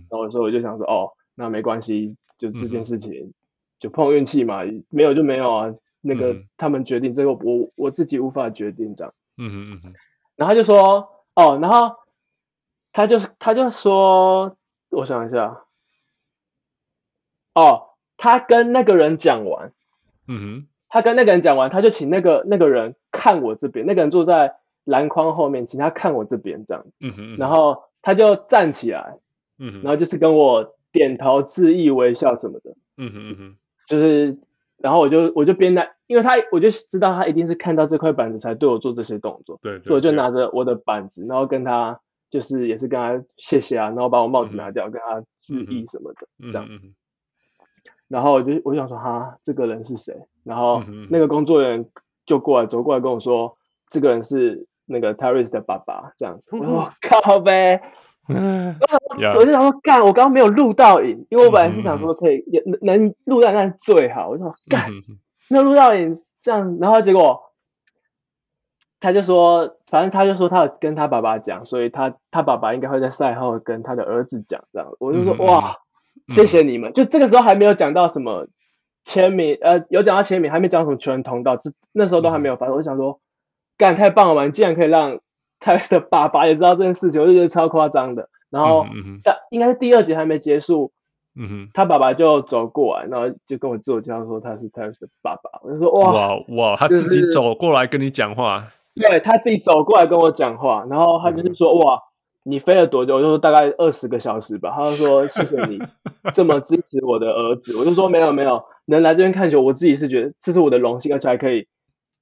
[0.09, 3.33] 然后所以我就想说，哦，那没关系，就这件事情
[3.79, 5.75] 就碰运气嘛，没有就没有啊。
[6.07, 9.13] 那个他们决定这个，我我自己无法决定这样。
[9.37, 9.93] 嗯哼嗯哼。
[10.35, 11.95] 然后他就说，哦，然后
[12.91, 14.55] 他就他就说，
[14.91, 15.63] 我想一下，
[17.55, 19.71] 哦，他跟那个人讲完，
[20.27, 20.67] 嗯哼。
[20.87, 26.85] 他跟那个人讲完，他就请那个那个人看我这边，那个人坐在篮筐后面，请他看我这边这样。
[26.99, 27.37] 嗯哼。
[27.37, 29.17] 然后他就站起来，
[29.57, 29.81] 嗯哼。
[29.81, 32.71] 然后就是跟我点头致意、微笑什么的。
[32.97, 33.55] 嗯哼嗯哼。
[33.87, 34.37] 就是，
[34.77, 39.59] 然后我就我就边拿，因为他我就知道他一定是看到这块板子才对我做这些动作。
[39.61, 39.83] 对，对。
[39.83, 41.99] 所以我就拿着我的板子，然后跟他
[42.31, 46.73] 就是也是跟他谢谢啊，然后把我帽子拿掉，嗯、跟他致意什么的，嗯、这样子。
[46.73, 46.95] 嗯
[48.07, 50.15] 然后我就我想说哈，这个人是谁？
[50.43, 51.89] 然后那个工作人员
[52.27, 53.57] 就过来走过来跟我说，
[53.89, 56.55] 这个人是那个 Tyrese 的爸爸，这样子。
[56.55, 57.81] 我说靠呗，
[59.35, 64.29] 我就想说干，我刚刚没有录到影，因为我本来是想说可以能能录到那最好。
[64.29, 64.89] 我说干，
[65.49, 67.41] 没有录到影，这样，然后结果
[68.99, 74.89] 他就说，反正他就说他跟他爸爸讲，所以他他爸爸应该会在赛后跟他的儿子讲这样。
[74.99, 75.77] 我就说哇。
[76.33, 78.47] 谢谢你们，就这个时候还没有讲到什么
[79.03, 82.73] 签名，呃，有讲到签名，还没讲什么球员通道，这那时候都还没有发生。
[82.73, 83.19] 我就想说，
[83.77, 85.19] 干太棒了嘛，你竟然可以让
[85.65, 88.29] 他的爸爸也知道这件事情，我就觉得超夸张的。
[88.49, 88.85] 然后，
[89.23, 90.91] 但应该是第二集还没结束，
[91.35, 95.59] 嗯哼，他爸爸就走过来，然后就跟我自我介绍说他是 Tyrese 的爸爸。
[95.63, 101.99] 我就说哇哇哇，他自己走过来跟你讲话，对，他自己走过来跟我讲话，然后他就是说哇。
[102.47, 103.15] 你飞了多久？
[103.15, 104.71] 我就说大概二十个小时吧。
[104.75, 105.79] 他就说谢谢你
[106.35, 107.75] 这么支持我的儿子。
[107.75, 111.65] 我就说没有没有，能来这边看球，我自己是觉得这是我的荣幸，而且还可以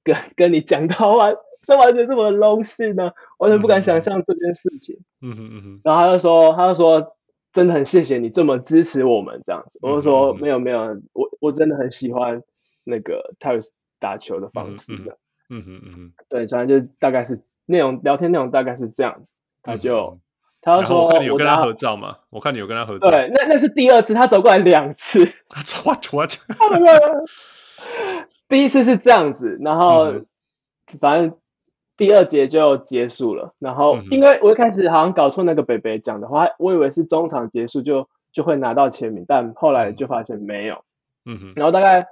[0.02, 1.28] 跟跟你讲到话，
[1.66, 4.98] 这完全是我的荣幸呢，完全不敢想象这件事情。
[5.22, 5.80] 嗯哼嗯哼。
[5.84, 7.16] 然后他就说他就说
[7.52, 9.78] 真的很谢谢你这么支持我们这样子。
[9.82, 12.42] 我就说没有没有，我我真的很喜欢
[12.84, 15.18] 那个 Tyrese 打球的方式的。
[15.50, 16.12] 嗯哼嗯哼。
[16.28, 19.32] 对，反正就大概是内容聊天内容大概是这样子。
[19.62, 20.18] 他就，
[20.60, 22.18] 他就说，我看你有跟他合照吗？
[22.28, 23.10] 我看你有跟他合照。
[23.10, 25.24] 对，那那是第二次，他走过来两次。
[25.48, 26.44] 他抓抓抓。
[28.46, 30.12] 第一次是这样子，然后
[31.00, 31.38] 反正
[31.96, 33.54] 第二节就结束了。
[33.58, 40.84] 然后因为我一开始好像搞错那个北北讲的话，我以为是中场结束就就会拿到签名，但后来就发现没有。
[41.24, 41.52] 嗯哼。
[41.56, 42.06] 然后大概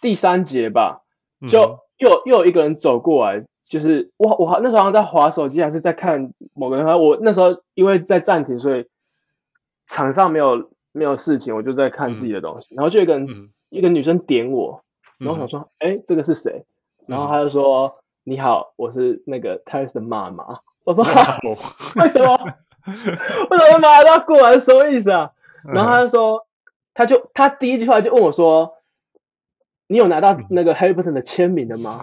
[0.00, 1.02] 第三节吧，
[1.48, 3.44] 就又又有一个人走过来。
[3.68, 6.86] 就是我我那时候好像在滑手机，还是在看某个人。
[6.86, 8.86] 我那时候因为在暂停，所以
[9.88, 12.74] 场上没有没有事情，我就在看自己的东西。
[12.74, 14.82] 然后就一个人、嗯、一个女生点我，
[15.18, 16.64] 然后我想说，哎、这个是谁？
[17.06, 17.92] 然后他就说：“嗯、
[18.28, 20.44] 你好，我是那个 Tyrese 的妈妈。”
[20.84, 21.02] 我说
[21.96, 22.38] ：“为什么？
[22.84, 24.52] 为什么妈妈都要过来？
[24.60, 25.30] 什么意思啊？”
[25.64, 26.46] 然后他就说
[26.92, 28.74] ：“他就他第一句话就问我说。”
[29.90, 32.02] 你有拿到那个 Haliburton 的签名的吗？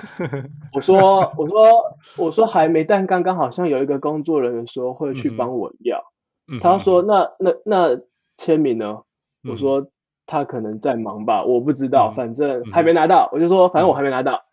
[0.73, 6.03] 我说，我说，我说还没，但刚刚好像有一个工作人员说会去帮我要。
[6.51, 7.99] 嗯、他说那那那
[8.37, 9.03] 签名呢？
[9.43, 9.85] 嗯、我说
[10.25, 13.25] 他可能在忙吧，我不知道，反正还没拿到。
[13.25, 14.44] 嗯、我就说反正我还没拿到。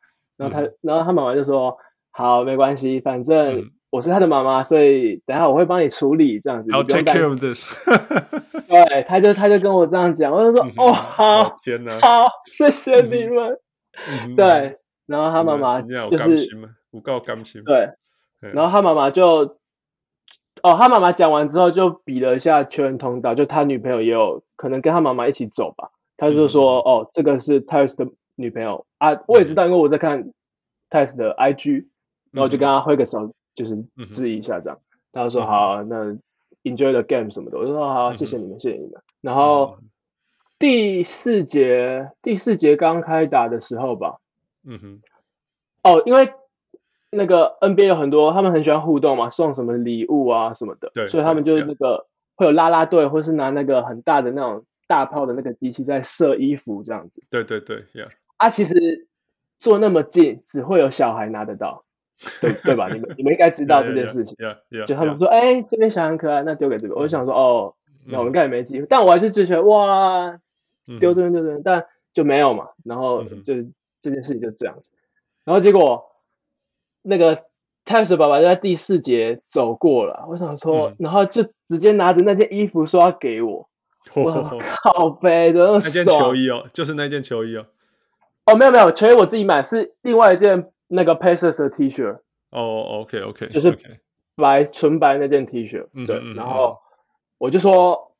[0.43, 1.77] 然后他，然后他妈妈就说
[2.11, 3.61] 好，没关系，反正。
[3.61, 6.71] 嗯我是他的妈妈，所以等下我会帮你处理这样子。
[6.71, 7.71] I'll take care of this。
[8.67, 12.25] 对，他就他就跟我这样讲，我就说哦好，天哪，好，
[12.57, 13.59] 谢谢你们。
[14.35, 16.59] 对，然后他妈妈就是
[16.91, 17.63] 不够甘心。
[17.65, 17.91] 对，
[18.41, 19.59] 然后他妈妈就
[20.63, 25.91] 哦，他妈妈讲完之后就比了一下球员通道，就他女朋友也有可能跟他妈妈一起走吧。
[26.17, 28.07] 他就说哦，这个是 Tyrese 的
[28.43, 30.33] 女朋友啊，我也知道，因为我在看
[30.91, 31.87] Tyrese 的 IG。
[32.35, 33.77] 然后我就跟他挥个手，就是
[34.15, 34.79] 致意一下这样。
[35.13, 36.17] 他就说好，那
[36.63, 39.03] enjoy the game 什么的，我就说好，谢谢你们，谢谢你们。
[39.21, 39.77] 然后
[40.59, 44.17] 第四节第四节刚开打的时候吧，
[44.65, 45.03] 嗯哼，
[45.83, 46.33] 哦，因为
[47.11, 57.23] 那个 NBA 有很多，他们很喜欢互动嘛，送什么礼物啊什么的，对，所以他们就是那个会有啦啦队，或是拿那个很大的那种大炮的那个机器在射衣服这样子。
[57.29, 58.09] 对对对，yeah.
[58.43, 59.07] 啊，其实
[59.59, 61.85] 坐那么近，只会有小孩拿得到。
[62.41, 62.89] 对对吧？
[62.93, 64.37] 你们你们应该知道这件事情。
[64.37, 66.95] yeah, yeah, yeah, 就他们说，哎、这边小孩很可爱，那丢给这个。
[66.95, 67.75] 我就想说，哦，
[68.07, 68.87] 那我们应该也没机会。
[68.89, 70.39] 但我还是觉得，哇，
[71.01, 72.69] 丢这边丢这边，但就没有嘛。
[72.85, 73.55] 然后就
[74.03, 74.77] 这件事情就这样。
[75.45, 76.13] 然后结果
[77.03, 77.45] 那个
[77.85, 80.27] 泰斯爸爸就在第四节走过了。
[80.29, 83.69] 我想说，然后就直接拿着那件衣服说要给我。
[84.15, 87.67] 我靠背的那件球衣哦，就是那件球衣哦。
[88.53, 90.71] 哦，没有没有，球衣我自己买，是另外一件。
[90.95, 92.19] 那个 Pacers 的 T 恤。
[92.51, 93.79] 哦，OK OK，就是
[94.37, 96.81] 白纯白那件 T 恤，对，然后
[97.39, 98.13] 我就说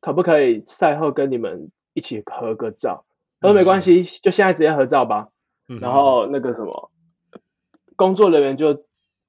[0.00, 3.04] 可不可以赛后跟你们一起合个照？
[3.40, 5.30] 他说没关系，就现在直接合照吧。
[5.66, 6.92] 然后那个什么
[7.96, 8.84] 工作人员就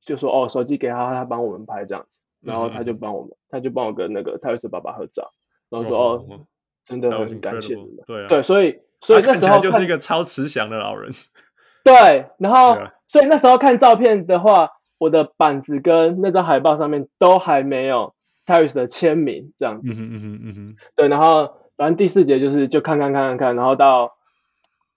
[0.06, 5.32] 就说哦，手机给他，他帮我们拍这样子，然后他就帮我们，他就帮我跟那个泰瑞斯爸爸合照，
[5.72, 6.46] 然后说哦，
[6.86, 11.12] 真的很感谢你们，对对，所以所以那时候就是一个超慈祥的老人。
[11.84, 18.14] 对，然后、啊、所以那时候看照片的话，我的板子跟那张海报上面都还没有
[18.46, 19.88] Tyrese 的签名，这样子。
[19.90, 20.76] 嗯哼嗯哼嗯哼。
[20.98, 24.16] 对，然后反正第四节就是就看看看看看，然后到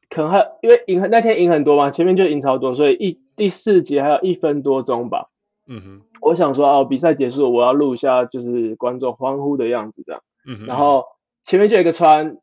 [0.08, 5.28] 可能还因为赢那天赢很多嘛，前面就赢超多，所以一第四节还有一分多钟吧。
[5.68, 6.02] 嗯哼。
[6.20, 10.20] 我想说哦，比赛结束，我要录一下就是观众欢呼的样子这样。
[10.48, 10.66] 嗯哼。
[10.66, 11.04] 然后
[11.44, 12.36] 前面就有一个穿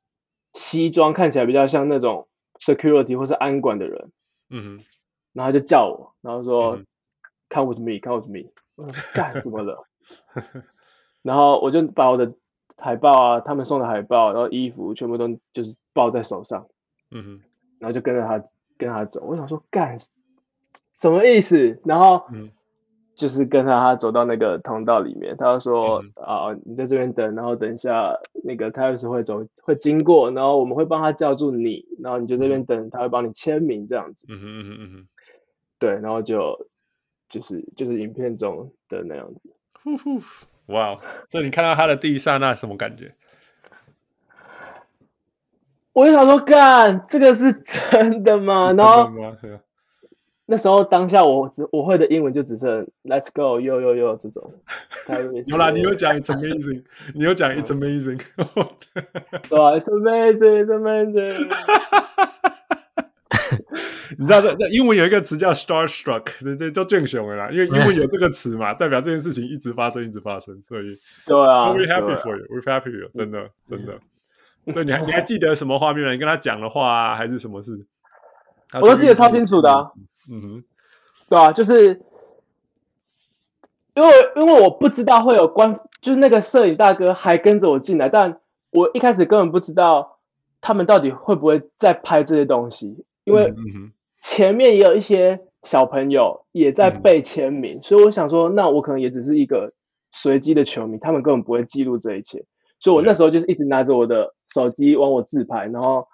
[0.53, 2.27] 西装，看起来比较像那种
[2.59, 4.11] security 或是安管的人。
[4.49, 4.85] 嗯哼，
[5.33, 6.85] 然后就叫我，然后说、嗯、
[7.49, 8.49] ，Come with me，Come with me。
[8.75, 9.85] 我说 干怎么了？
[11.21, 12.33] 然后我就把我的
[12.77, 16.67] 海报啊，他们送的海报，然后衣服全部都就是抱在手上。
[17.11, 17.41] 嗯哼，
[17.79, 18.43] 然后就跟着他
[18.77, 19.21] 跟他走。
[19.23, 19.99] 我想说干
[21.01, 21.81] 什么意思？
[21.85, 22.25] 然后。
[22.31, 22.51] 嗯
[23.17, 34.27] 就是跟他，他走到那个通道里面，他就说啊、嗯，你在这边等，然后等一下那个泰勒斯会走，会经过，然后我们会帮他叫住你，然后你就这边等，他会帮你签名这样子。
[34.29, 35.07] 嗯哼嗯哼嗯哼。
[35.79, 36.67] 对，然后就
[37.27, 39.41] 就是就是影片中的那样子。
[39.83, 40.21] 呼呼，
[40.67, 40.95] 哇！
[41.27, 43.11] 所以你看到他的第一刹那什么感觉？
[45.93, 47.51] 我就想说，干，这个是
[47.91, 48.73] 真的吗？
[48.73, 49.09] 然后。
[50.49, 54.53] 那时候当下我只我会的英文就只剩 Let's go yo yo yo 这种。
[55.45, 56.83] 有啦，你有讲 It's amazing，
[57.13, 58.17] 你有讲 It's amazing，
[59.49, 61.49] 对吧？It's amazing, It's amazing。
[64.17, 70.93] 你知道这这英文有一个词叫 starstruck，这这叫俊雄的啦，因为英文有这个词嘛，代表这件事情一直发生，一直发生，所以
[71.25, 73.99] 对啊，We're happy for you，We're happy for you，真的真的。
[74.71, 76.13] 所以你还你还记得什么画面吗？
[76.13, 77.85] 你跟他讲的话啊，还是什么事？
[78.81, 79.81] 我都记得超清楚的啊。
[80.29, 80.63] 嗯哼，
[81.29, 82.01] 对啊，就是
[83.95, 88.39] 因为因为我不知道会有关，就是那个摄影大哥还跟着我进来，但
[88.71, 90.19] 我一开始根本不知道
[90.59, 93.53] 他们到底会不会在拍这些东西，因为
[94.21, 99.71] 前面也有一些小朋友也在被签名，所以我想说，那我可能也只是一个
[100.11, 102.43] 随机的球迷，他们根本不会记录这一切，
[102.79, 106.07] 所以我那时候就是一直拿着我的手机往我自拍，然后。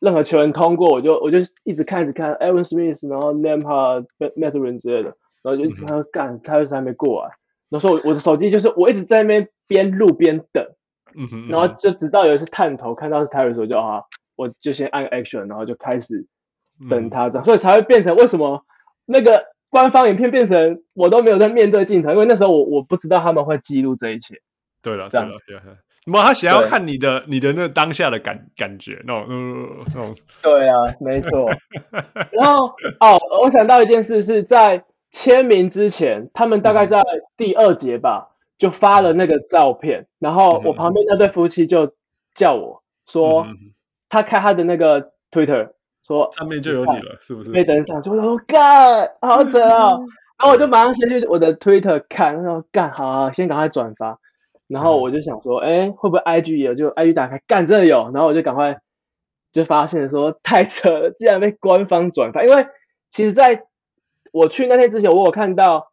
[0.00, 7.30] 任何球员通过，我就我就一直看，一直看 Aaron Smith，然后 Nembhard、Mathurin 之类的，然后就一直看，干，他就是还没过来。
[7.68, 10.66] 然后说我的手机就是我一直在那边边录边等，
[11.14, 14.02] 嗯哼，然后就直到有一次探头看到是 Tyrese 的时候，就啊，
[14.36, 16.26] 我就先按 Action，然后就开始
[16.88, 18.64] 等他这样，所以才会变成为什么
[19.06, 24.40] 那个官方影片变成我都没有在面对镜头，因为那时候我我不知道他们会记录这一切。
[24.82, 25.62] 对了，对了，对了。
[26.06, 26.22] 么？
[26.22, 30.14] 他想要看你的你的那当下的感感觉，那种嗯那种。
[30.42, 31.50] 对啊，没错。
[32.32, 32.66] 然后
[33.00, 37.02] 哦，我想到一件事，是在签名之前，他们大概在
[37.36, 40.06] 第二节吧，就发了那个照片。
[40.18, 41.92] 然后我旁边那对夫妻就
[42.34, 43.46] 叫我说，
[44.08, 45.70] 他开他的那个 Twitter
[46.06, 47.50] 说上面就有你了，是不是？
[47.50, 49.98] 被登上，就说干，好扯啊！
[50.40, 54.18] 然后我就马上先去我的 Twitter 看，然后干，好好，先赶快转发。
[54.70, 56.74] 然后我就想说，哎，会不会 IG 也有？
[56.76, 58.08] 就 IG 打开，干，真的有。
[58.14, 58.80] 然后我就赶快
[59.50, 62.44] 就发现说，太扯了，竟然被官方转发。
[62.44, 62.68] 因为
[63.10, 63.64] 其实在
[64.32, 65.90] 我去那天之前，我有看到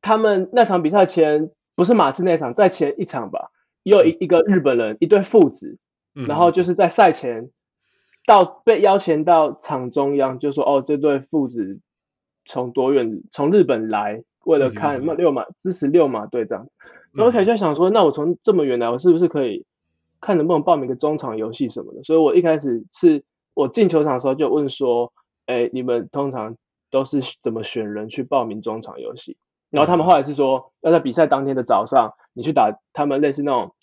[0.00, 3.50] 他们那场比赛前，不是马刺那场，在前一场吧，
[3.82, 5.78] 也有一一个日本人，一对父子，
[6.14, 7.50] 然后就是在赛前
[8.26, 11.80] 到被邀请到场中央，就说哦，这对父子
[12.44, 16.68] 从多远从日本来，为了看六马支持六马队这样。
[17.16, 19.64] 然后我就想说，那我从这么远来，我是不是可以
[20.20, 22.04] 看能不能报名个中场游戏什么的？
[22.04, 25.12] 所以我一开始是我进球场的时候就问说，
[25.46, 26.56] 哎，你们通常
[26.90, 29.36] 都是怎么选人去报名中场游戏？
[29.70, 33.74] 然后他们后来是说，要在比赛当天的早上，你去打他们类似那种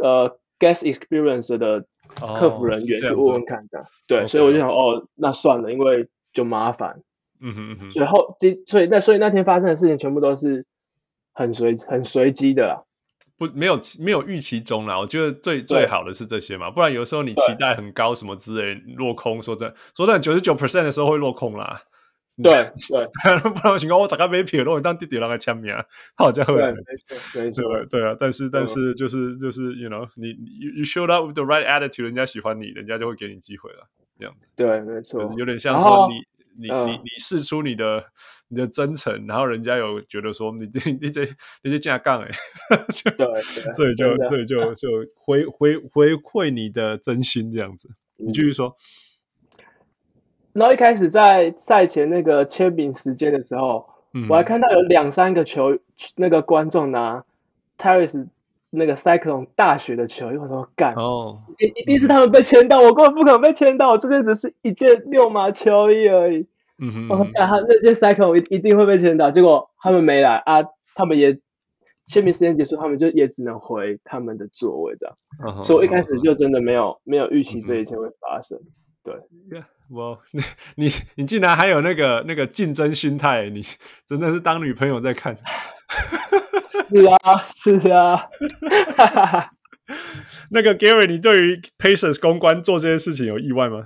[0.00, 1.84] 呃 guest experience 的
[2.16, 3.84] 客服人员去问问看这样。
[3.84, 7.02] 哦、这样对，所以我就想，哦，那算了，因为就麻烦。
[7.40, 7.90] 嗯哼嗯哼。
[7.90, 8.36] 所以后，
[8.66, 10.64] 所以那所以那天发生的事情全部都是。
[11.34, 12.82] 很随很随机的啦，
[13.36, 14.98] 不没有没有预期中啦。
[14.98, 21.82] 我觉得最最好的是这些嘛，不然有时候你期待很高什么之类落空，说真说真，九十九 percent 的时候会落空啦。
[22.42, 22.52] 对
[22.88, 23.06] 对，
[23.50, 24.56] 不然情况我咋个没皮？
[24.56, 25.72] 如果当弟弟让他签名，
[26.16, 26.54] 他好像会。
[27.32, 34.48] 对对对啊，但是但是就是就是，you know，你 you you showed up with the right attitude，人家喜欢你，人家就会给你机会了，这样子。
[34.56, 36.22] 对，没错，有点像说你。
[36.56, 38.04] 你你你试出你的
[38.54, 41.24] 你的真诚，然后人家有觉得说你这你这
[41.64, 42.30] 你这架杠 哎，
[43.16, 43.42] 对，
[43.74, 47.88] 所以就所以就就回回回馈你的真心这样子。
[48.16, 48.76] 你继续说。
[50.52, 53.88] 然后一开始在赛前那个签名时间的时候，
[54.30, 55.80] 我还看到有两三个球
[56.14, 57.24] 那个观众拿
[57.76, 58.28] Terry's
[58.70, 66.46] 那个 Cyclone 大学的球，我说干哦，一一定是他们被签到，我根本不可能被签到，我这边只是一件六码球衣而已。
[66.78, 70.62] 嗯哼，我说干他那些 Cyclone 一一定会被签到，结果他们没来啊，
[70.94, 71.38] 他们也
[72.08, 75.16] 签名时间结束，他们就也只能回他们的座位这样。
[75.40, 77.00] Uh huh, 所以我一开始就真的没有、uh huh.
[77.04, 78.58] 没有预期这一切会发生。
[79.02, 79.14] 对，
[79.90, 80.42] 我、yeah, well, 你
[80.86, 83.62] 你你竟然还有那个那个竞争心态，你
[84.06, 85.36] 真的是当女朋友在看。
[86.88, 88.26] 是啊，是啊，
[90.50, 93.84] 那个 Gary，你对于 Patience 公关做这些事情有意外吗？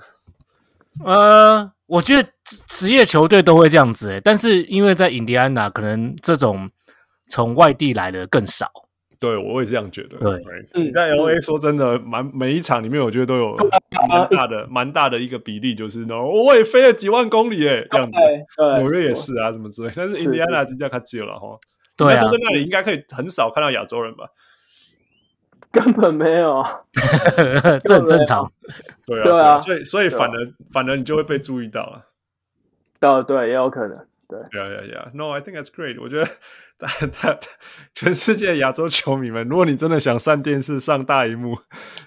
[1.05, 2.29] 呃，我觉得
[2.69, 6.71] 职业球队都会这样子，诶，但是因为在印第安纳，可能这种
[7.29, 8.71] 从外地来的更少。
[9.19, 10.17] 对，我也这样觉得。
[10.19, 13.57] 对，你在 LA 说真的，蛮每一场里面，我觉得都有
[14.09, 18.19] 蛮大的、蛮大的一个比例，就是那种我也飞了几万公里，诶，这样子。
[18.79, 19.93] 纽约也是啊，什么之类。
[19.97, 21.59] 但是印第安纳真叫他接了哈。
[21.97, 24.25] 对啊，在那里应该可以很少看到亚洲人吧？
[25.71, 26.65] 根本没有，
[27.85, 28.51] 这很正常。
[29.07, 30.35] 对啊，对啊，所以所以反而
[30.73, 32.07] 反而你就会被注意到了。
[33.01, 33.99] 哦，对，也有可能。
[34.29, 35.11] 对，Yeah, yeah, yeah.
[35.15, 35.99] No, I think that's great.
[35.99, 36.29] 我觉得
[36.79, 37.39] 他他
[37.95, 41.57] 全世界亚洲球迷们，如果你真的想上电视、上大荧幕、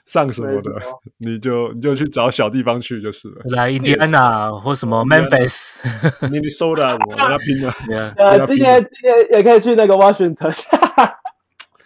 [0.05, 0.69] 上什么的，
[1.17, 3.41] 你就你就去找小地方去就是了。
[3.45, 5.81] 来印第安纳或什么 Memphis、
[6.19, 7.73] Minnesota，我跟他拼了。
[8.17, 10.53] 呃，今年今年也可以去那个 Washington。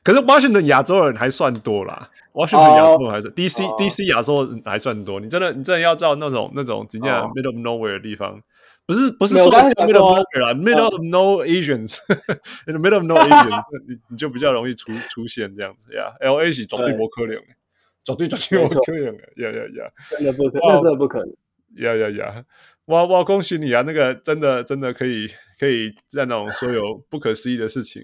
[0.05, 5.19] 可是 Washington 亚洲人还算多啦，Washington 亚洲人还是 DC DC 亚洲人还算多。
[5.19, 8.39] 你真的你真的要到那种那种真正 middle of nowhere 的地方。
[8.85, 16.13] 不是不是说 middle of nowhere 啦，middle of no Asians，in the middle of no Asians， 你你就比较容易出出现这样子呀。
[16.21, 17.35] LA 是绝对不可能，
[18.03, 19.05] 绝对绝对不可能，
[19.41, 21.33] 呀呀呀，真的不可能，真的不可能，
[21.83, 22.43] 呀呀呀！
[22.85, 25.27] 哇哇恭喜你啊，那个真的真的可以
[25.59, 28.03] 可以在那种所有不可思议的事情。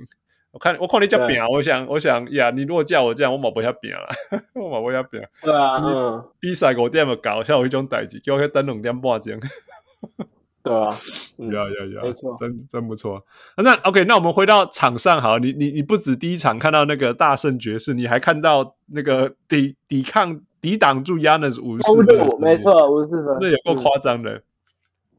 [0.52, 4.08] 我看我看你这扁，我想我想呀，你如果叫我这样，我冇不要扁了，
[4.54, 5.28] 我冇不要扁。
[5.42, 9.40] 对啊，嗯，比赛五点么搞，像有一种代志，叫我去等两点半钟。
[10.64, 10.90] 对啊，
[11.38, 13.26] 呀呀呀，没错，真真不错。
[13.58, 24.44] 那 OK，那我们回到场上好，你你你不止第一场看到那个大胜爵士，你还看到那个抵抵抗抵挡住 Giannis 五十四分，没错，五十四分，那也够夸张的。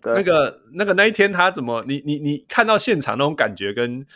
[0.04, 1.82] 那个那个那一天他怎么？
[1.88, 4.06] 你你你看到现场那种感觉跟，跟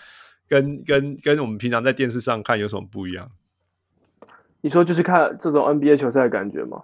[0.49, 3.29] 跟跟跟我们平常在电视上看有什么不一样？
[4.61, 6.83] 你说就是看这种 NBA 球赛的感觉吗？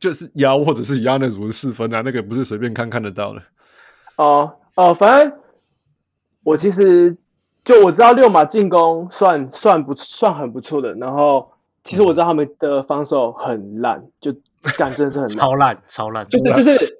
[0.00, 3.42] 就是压或者是 Giannis 五十四分啊，那个不是随便看看得到的。
[4.16, 5.38] 哦哦，反正
[6.42, 7.16] 我其实
[7.64, 11.52] 就我知道六马进攻算算不算很不错的，然后
[11.84, 14.32] 其实我知道他们的防守很烂，就
[14.78, 16.98] 干真的是很烂 超烂超烂，就是就是，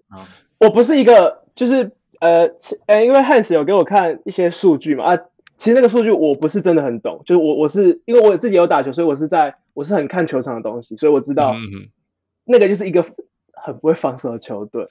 [0.58, 1.90] 我不是一个就是
[2.20, 2.50] 呃
[2.86, 5.18] 呃，因为 Hans 有给我看一些数据嘛啊，
[5.60, 11.54] 其实那个数据我不是真的很懂，就是我我是因为我自己有打球，所以我是在我是很看球场的东西，所以我知道
[12.44, 13.06] 那个就是一个。
[13.62, 14.86] 很不会防守的球队，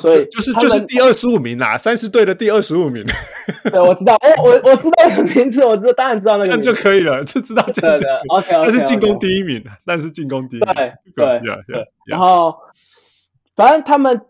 [0.00, 3.04] 所以就是就是第二十五名啦，三十队的第二十五名。
[3.70, 7.98] 对，我知道，我我我知道那个名字，我知道，当然知道那个名字就可以了，就知道这样。
[7.98, 10.72] 对 OK，但是进攻第一名，但是进攻第一名。
[10.74, 11.86] 对对对。
[12.06, 12.56] 然后，
[13.54, 14.22] 反正他们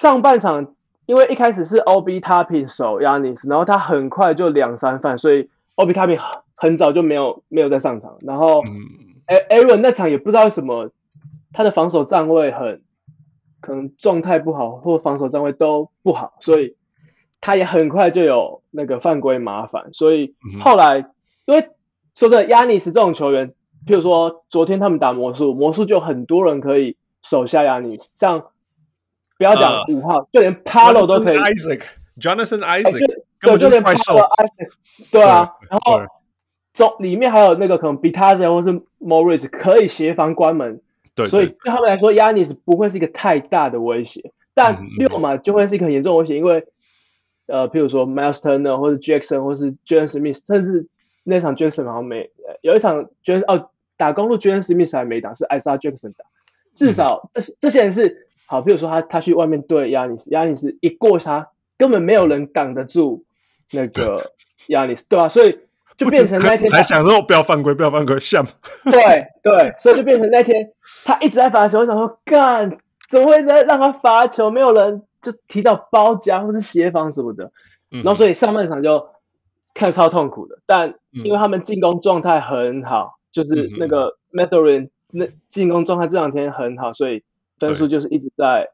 [0.00, 0.74] 上半场，
[1.06, 6.20] 因为一开始是 Obi Toppin 守 Giannis，然后他很快就两三犯，所以 Obi Toppin
[6.54, 8.18] 很早就没有没有再上场。
[8.20, 8.62] 然后，
[9.26, 10.90] 哎，Aaron 那场也不知道为什么
[11.52, 12.82] 他的防守站位很。
[13.64, 16.74] 可能状态不好，或防守站位都不好，所以
[17.40, 20.34] 他也很快就有那个犯规麻烦，所以
[20.64, 21.68] 后来、嗯、因为
[22.16, 23.54] 说真的亚尼斯这种球员，
[23.86, 28.46] 譬如说昨天他们打魔术，魔术就很多人可以手下亚尼斯，像
[29.42, 36.00] 不要讲五号，uh, 就连 Paolo 都可以，Isaac，Jonathan Isaac，对，就连 Paolo Isaac，对啊，然后
[36.74, 40.80] 中里面还有那个可能 Bitadze 或是 Morris 可以协防关门，
[41.14, 46.64] 对，所以对他们来说，Yanis 不会是一个太大的威胁，但六码就会是一个很严重威胁，因为。
[47.46, 50.86] 呃，譬如说 Miles Turner 或者 Jackson 或是 Jalen Smith，甚至
[51.24, 52.30] 那场 Jackson 好像没
[52.62, 53.68] 有一场 James 哦
[53.98, 56.24] 打公路 Jalen Smith 还没打，是 Isaiah Jackson 打。
[56.76, 61.48] 至少这这些人是好，比如说他他去外面对亚尼斯，亚尼斯一过他，
[61.78, 63.24] 根本没有人挡得住
[63.72, 64.20] 那个
[64.68, 65.28] 亚尼斯，对吧、啊？
[65.28, 65.58] 所以
[65.96, 68.44] 就变成那天还想说不要犯规，不要犯规，像
[68.84, 68.92] 对
[69.42, 70.70] 对，所以就变成那天
[71.04, 72.76] 他一直在罚球，我想说干
[73.10, 75.02] 怎么会在让他罚球，没有人。
[75.22, 77.52] 就提到包夹或是协防什么的，
[77.90, 79.06] 然后所以上半场就
[79.72, 80.58] 看超痛苦的。
[80.66, 87.22] 但因为他们进攻状态很好，就是那个 Mathurin 那进攻状态这两天很好，所以
[87.68, 88.68] 分数就是一直在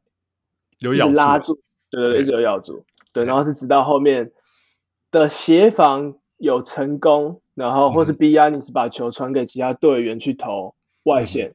[0.81, 1.61] 有咬拉住，
[1.91, 2.85] 对对对，一直有咬住。
[3.13, 4.33] 对，然后是直到后面
[5.11, 10.75] 的协防有成功，然后或是逼亚尼斯把球传给其他队员去投
[11.05, 11.55] 外线，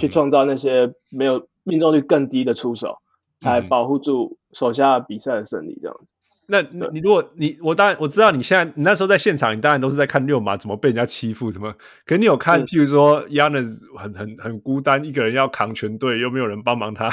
[0.00, 2.98] 去创造那些没有命中率更低的出手。
[3.40, 6.14] 才保护住手下比赛的胜利，这样子。
[6.52, 11.72] 那你如果你我当然我知道你现在你那时候在现场，你当然都是在看六马怎么被人家欺负，什么？
[12.04, 17.10] 可是你有看，譬如说 Giannis 很很很孤单，一个人要扛全队，又没有人帮忙他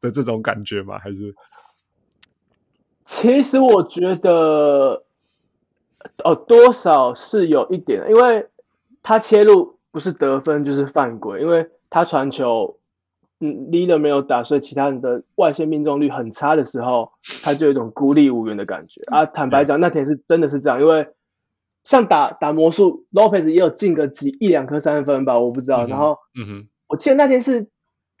[0.00, 0.98] 的这种感觉吗？
[0.98, 1.34] 还是？
[3.04, 5.04] 其实我觉得，
[6.24, 8.46] 哦，多少是有一点，因为
[9.02, 12.77] 他切入不是得分就是犯规，因为他传球。
[13.40, 17.12] 嗯，leader 没有打，所以其他人的外线命中率很差的时候，
[17.44, 19.26] 他就有一种孤立无援的感觉啊。
[19.26, 21.06] 坦白讲，那天是真的是这样，因为
[21.84, 25.86] 像打打魔术，Lopez 也有进个几一两颗三分吧，我不知道。
[25.86, 27.68] 然后，嗯哼，我记得那天是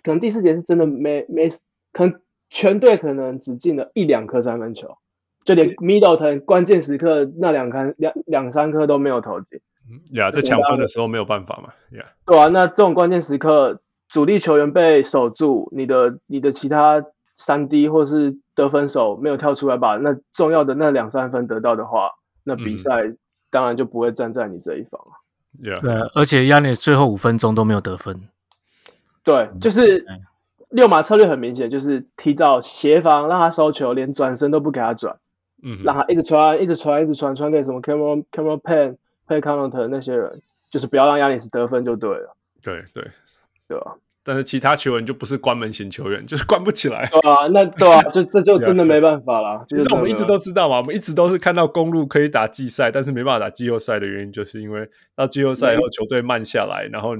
[0.04, 1.50] 可能第四节是真的没没，
[1.92, 4.98] 可能全队可能只进了一两颗三分球，
[5.44, 9.60] 就连 Middleton 关键时刻那两颗两两三颗都没有投进。
[10.12, 13.80] 呀，在抢分的时候没有办法嘛，呀，对啊，那这种关键时刻。
[14.08, 17.04] 主力球员被守住，你的你的其他
[17.36, 23.14] 三 D 或是得分手没有跳出来把那重要的那两三分得到的话，那比赛
[23.50, 25.12] 当然就不会站在你这一方了。
[25.62, 25.80] Yeah.
[25.80, 28.28] 对，而且亚尼最后五分钟都没有得分。
[29.24, 30.04] 对，就是
[30.70, 35.18] 六马策略很明显，就是提早协防，让他收球，连转身都不给他转，
[35.62, 38.96] 嗯，让他一直传，一直传，一直传，传给什么 Cameron Cameron Payne
[39.26, 42.34] Pat Connaughton 那些人，就是不要让亚尼斯得分就对了。
[42.62, 43.10] 对对。
[43.68, 43.96] 对吧？
[44.24, 47.06] 但是其他球员就不是关门型球员， 就是关不起来。
[47.06, 49.64] 对啊，那对啊， 就这就真的没办法了。
[49.68, 57.14] 其实我们一直都知道嘛，我们一直都是看到公路可以打季赛，但是没办法打季后赛的原因，就是因为到季后赛以后球队慢下来，然后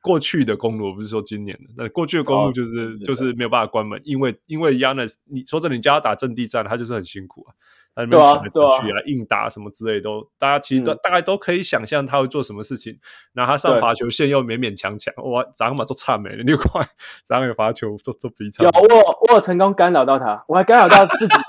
[0.00, 7.54] 过去的公路，我不是说今年的，那过去的公路就是就是没有办法关门，因为因为 Giannis，你说真的，你叫他打阵地战，他就是很辛苦啊。
[7.94, 12.98] 他们跑来跑去啊，硬打什么之类都，大家其实都大概都可以想象他会做什么事情。
[13.32, 16.82] 然后他上罚球线又勉勉强强，哇，早上嘛做差没了六块，
[17.24, 18.64] 早上有罚球做做比差。
[18.64, 21.34] 有我我成功干扰到他，我还干扰到自己。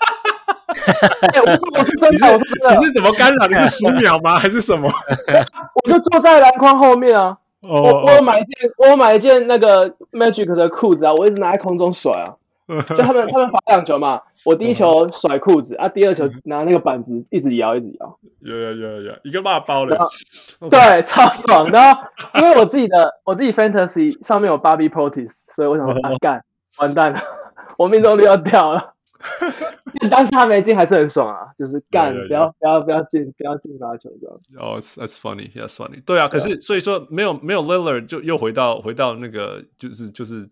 [2.12, 2.26] 你是
[2.70, 3.48] 你是怎么干扰？
[3.48, 4.36] 你是数 秒吗？
[4.36, 4.92] 还是什么？
[5.86, 7.38] 我就坐在篮筐后面啊。
[7.62, 12.36] 我我买一件我买一件那个 Magic 的裤子啊，我一直拿在空中甩啊。
[12.68, 20.10] 就他们他们罚两球嘛，我第一球甩裤子啊，第二球拿那个板子一直摇一直摇，有有有有，一个骂包了，
[20.72, 21.70] 对，超爽。
[21.72, 22.02] 然后
[22.36, 26.42] 因为我自己的我自己 Fantasy 上面有 Bobby Portis，所以我想说啊 干，
[26.78, 27.22] 完蛋了，
[27.78, 28.94] 我命中率要掉了。
[30.10, 34.38] 但是他没进还是很爽啊，就是干，不要不要不要进不要进罚球这样。
[34.58, 36.02] 哦，That's funny，That's funny。
[36.06, 40.50] 对啊，可是所以说没有没有 Lillard 就又回到回到那个就是就是。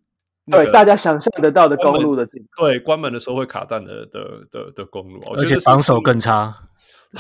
[0.50, 6.54] 对，大家想象得到的公路的这个，对，关门的时候会卡弹的的的的公路，而且防守更差。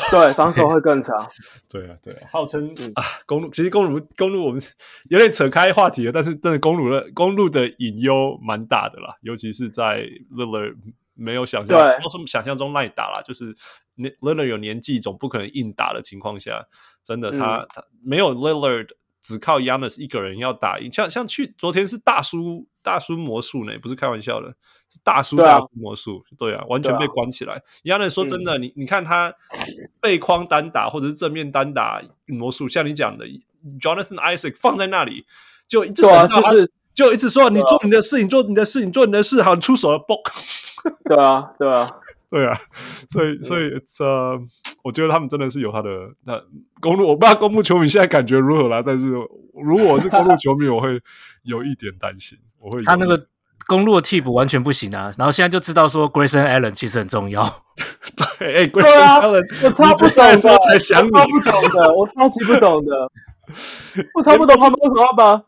[0.09, 1.13] 对，防守会更差。
[1.69, 4.61] 对啊，对啊，号称啊，公路其实公路公路我们
[5.09, 10.03] 有点扯开话题了，但是真的公路的公路的隐忧蛮大的啦，尤其是在
[10.33, 10.75] Lillard
[11.13, 13.53] 没有想象，对，没有想象中耐打啦，就是
[14.21, 16.65] Lillard 有年纪，总不可能硬打的情况下，
[17.03, 18.87] 真的他他没有 Lillard。
[19.21, 24.49] 只靠 Giannis 一个人要打赢，像像去昨天是大叔大叔魔术呢，不是开玩笑的，
[24.89, 27.61] 是大叔大叔魔术，对啊，对啊，完全被关起来。
[27.83, 29.33] Giannis 说真的，嗯、你你看他
[29.99, 33.25] 背框单打或者是正面单打魔术，像你讲的
[33.79, 35.25] Jonathan Isaac 放在那里，
[35.67, 40.19] 就一直等到他，就是、就一直说、啊、你做你的事情，做你的事情，做你的事，好，你出手了，嘣。
[41.05, 41.89] 对啊，对啊。
[42.31, 42.57] 对啊，
[43.09, 43.69] 所以所以
[43.99, 44.39] 呃，
[44.85, 45.89] 我觉得他们真的是有他的
[46.25, 46.41] 那
[46.79, 48.81] 公路，我不知道公路球迷现在感觉如何啦。
[48.83, 50.97] 但是如果我是公路球迷，我会
[51.43, 52.37] 有一点担心。
[52.57, 53.27] 我会他那个
[53.67, 57.43] 公路的替补完全不行啊，然后现在就知道说 Grayson Allen 其实很重要。
[58.39, 63.11] 对，哎，Grayson Allen，我超不懂的，才想你我超不懂的，我超级不懂的，
[64.15, 65.43] 我超不懂他们为什么要把。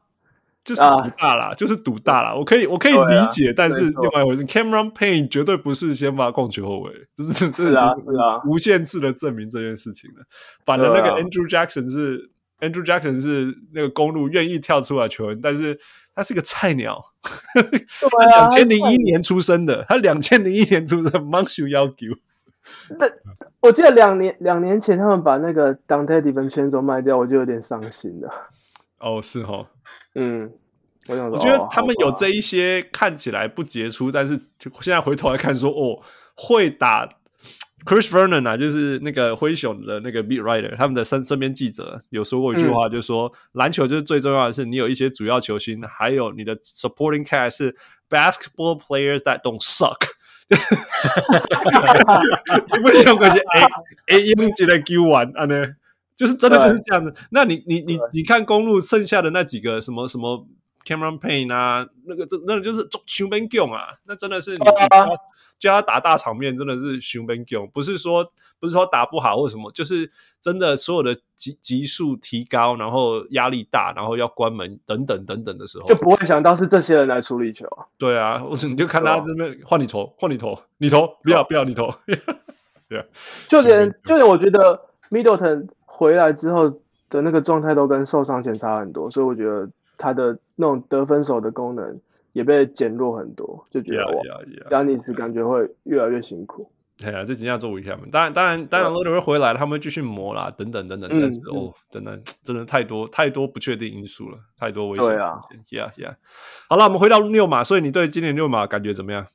[0.64, 2.34] 就是赌大啦，啊、就是赌大啦。
[2.34, 4.44] 我可以，我可以理解，啊、但是另外一回事。
[4.46, 10.22] Cameron Payne 绝对不是先发控球后卫，这是这是啊，是啊，无限制的证明这件事情的。
[10.66, 15.78] 反正那个 Andrew Jackson 是、啊、Andrew Jackson 是那个公路愿意跳出来球员，但是
[16.16, 17.02] 他是个菜鸟。
[18.18, 22.08] 他两千零一年出生的，他两千零一年出生，Monsu 要求。
[22.98, 23.06] 那
[23.60, 28.30] 我记得两年两年前他们把那个 Dante DiVincenzo 卖掉，我就有点伤心了。
[29.04, 29.68] 哦，是哈。
[30.16, 30.52] 嗯，
[31.08, 34.40] 我想说，我觉得他们有这一些看起来不杰出，但是
[34.80, 36.02] 现在回头来看说，哦，
[36.36, 37.08] 会打
[37.86, 47.76] Chris Vernon 啊，就是那个灰熊的那个 beat writer，他们的身身边记者有说过一句话，就是说篮球就是最重要的是你有一些主要球星，还有你的 supporting cast 是
[48.10, 49.98] basketball players that don't suck。
[52.74, 53.62] 你不用感觉哎
[54.08, 55.76] 哎，用起来 Q 完啊呢？
[56.16, 57.14] 就是真的就是这样子。
[57.32, 60.46] 那你你你你看公路剩下的那几个什么什么
[60.86, 64.66] Cameron Payne 啊，那个这那个就是熊本勇啊，那真的是你
[65.60, 70.12] 就他打大场面，真的是熊本勇，不是说不是说打不好或什么，就是
[70.42, 77.66] 真的所有的级级数提高，然后压力大，然后要关门等等等等的时候，就不会想到是这些人来处理球。
[77.98, 81.90] 对啊，或者你就看他这边换你投，换你投，你投不要不要你投，
[82.90, 83.06] 对啊，
[83.48, 85.70] 就连就连我觉得 Middleton。
[85.96, 86.68] 回来之后
[87.12, 94.24] 的那个状态都跟受伤前差很多，所以我觉得他的那种得分手的功能也被减弱很多，就觉得哇
[94.72, 96.68] ，Giannis 感觉会越来越辛苦。
[96.98, 98.02] 对啊，这几样做一下嘛。
[98.12, 101.08] 当然，当然，当然 Lillard 会回来，他们会继续磨啦，等等等等。
[101.10, 105.08] 但是哦，真的真的太多太多不确定因素了，太多危险。
[105.08, 105.40] 对啊
[105.70, 106.16] ，Yeah Yeah。
[106.68, 109.28] 好了，我们回到六马，所以你对今年六马感觉怎么样？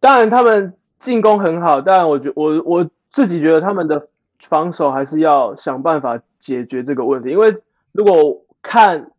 [0.00, 4.08] 当然，他们进攻很好，但我觉我我自己觉得他们的。
[4.48, 7.56] 防守还是要想办法解决这个问题，因为
[7.92, 9.10] 如果看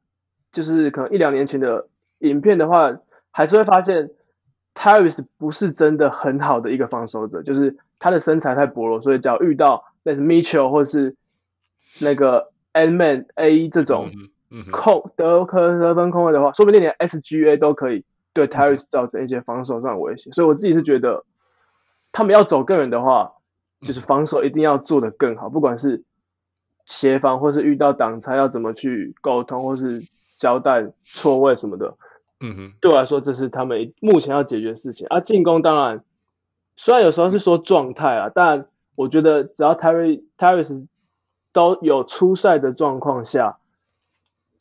[0.52, 1.88] 就是可能一两年前的
[2.20, 2.98] 影片的话，
[3.32, 4.12] 还是会发现
[4.74, 11.16] Tyrese 不是真的很好的一个防守者，就是他的身材太薄弱，所以只要遇到那是 Mitchell 或是
[12.00, 14.12] 那个 Ant-Man A 这种
[14.72, 18.04] 控得分得分控卫的话，说不定连 SGA 都可以
[18.34, 21.24] 对 Tyrese 造成一些防守上的威胁，所以我自己是觉得
[22.12, 23.34] 他们要走更远的话。
[23.86, 26.04] 就是防守一定要做得更好，不管是
[26.86, 30.04] 协防或是遇到挡拆要怎么去沟通，或是
[30.38, 31.96] 交代错位什么的。
[32.42, 35.08] 嗯哼，对我来说这是他们目前要解决的事情。
[35.08, 36.04] 啊，进攻当然，
[36.76, 40.88] 虽然有时候是说状态啊，但我觉得只要 Tyrese Tyrese
[41.54, 43.58] 都有出赛的状况下，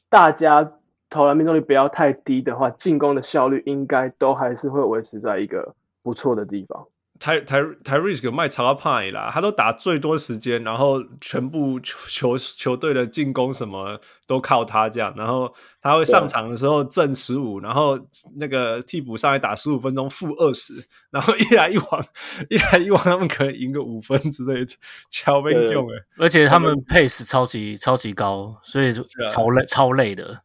[0.09, 0.73] 大家
[1.11, 6.87] 投篮命中率不要太低的话，进攻的效率应该都还是会维持在一个不错的地方。
[7.21, 17.99] 台台台瑞斯卖超派啦，他都打最多时间，然后全部球球球队的进攻什么都靠他这样，然后他会上场的时候正十五，然后
[18.37, 20.75] 那个替补上来打十五分钟负二十，
[21.11, 22.05] 然后一来一往，
[22.51, 24.73] 一来一往，他们可能赢个五分之类的，
[25.09, 25.95] 超没用哎！
[26.19, 28.93] 而且他们 pace 超级超级高，所以
[29.31, 30.43] 超累超累的。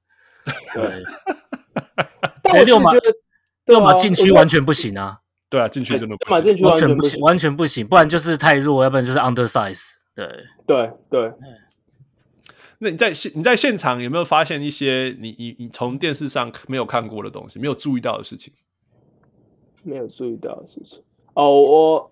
[0.73, 1.03] 对，
[2.63, 2.91] 六马
[3.65, 5.19] 六马禁区完全不行啊。
[5.49, 6.43] 对啊，进去真的不完
[6.75, 9.95] 全不行，完全不行，不然就是太弱，要不然就是 undersize。
[10.13, 10.27] 对
[10.67, 11.33] 对对。
[12.77, 18.53] 那你在现你在现场有没有发现一些你你你从电视上没有看过的东西，没有注意到的事情？
[19.83, 21.01] 没有注意到的事情。
[21.33, 22.11] 哦，我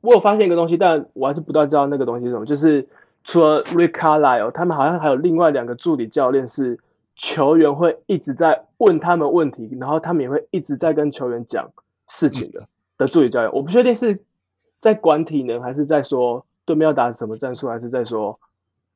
[0.00, 2.44] 我有发现一个东西，但我还是不太知道那个东西是什么。
[2.46, 2.88] 就是
[3.22, 6.80] 除了 Rick Carlisle，他们好像还有另外两个助理教练，是
[7.14, 11.70] 球员会一直在问他们问题，然后他们也会一直在跟球员讲。
[12.08, 14.22] 事情的的助理教练，我不确定是
[14.80, 18.38] 在管体能，还是在说对面要打什么战术，还是在说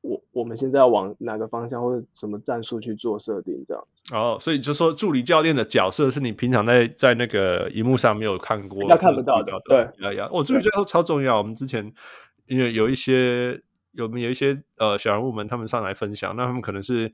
[0.01, 3.83] 我我们现在要往哪个方向或者什么战术去做设定这样。
[4.13, 9.51] 哦，所以就说助理教练的角色是你平常在在那个荧幕上没有看过，要看不到的。
[9.65, 11.37] 对，呀呀，我助理教练超重要。
[11.37, 11.91] 我们之前
[12.47, 17.11] 因为有一些有没有一些呃小人物们，他们上来分享，那他们可能是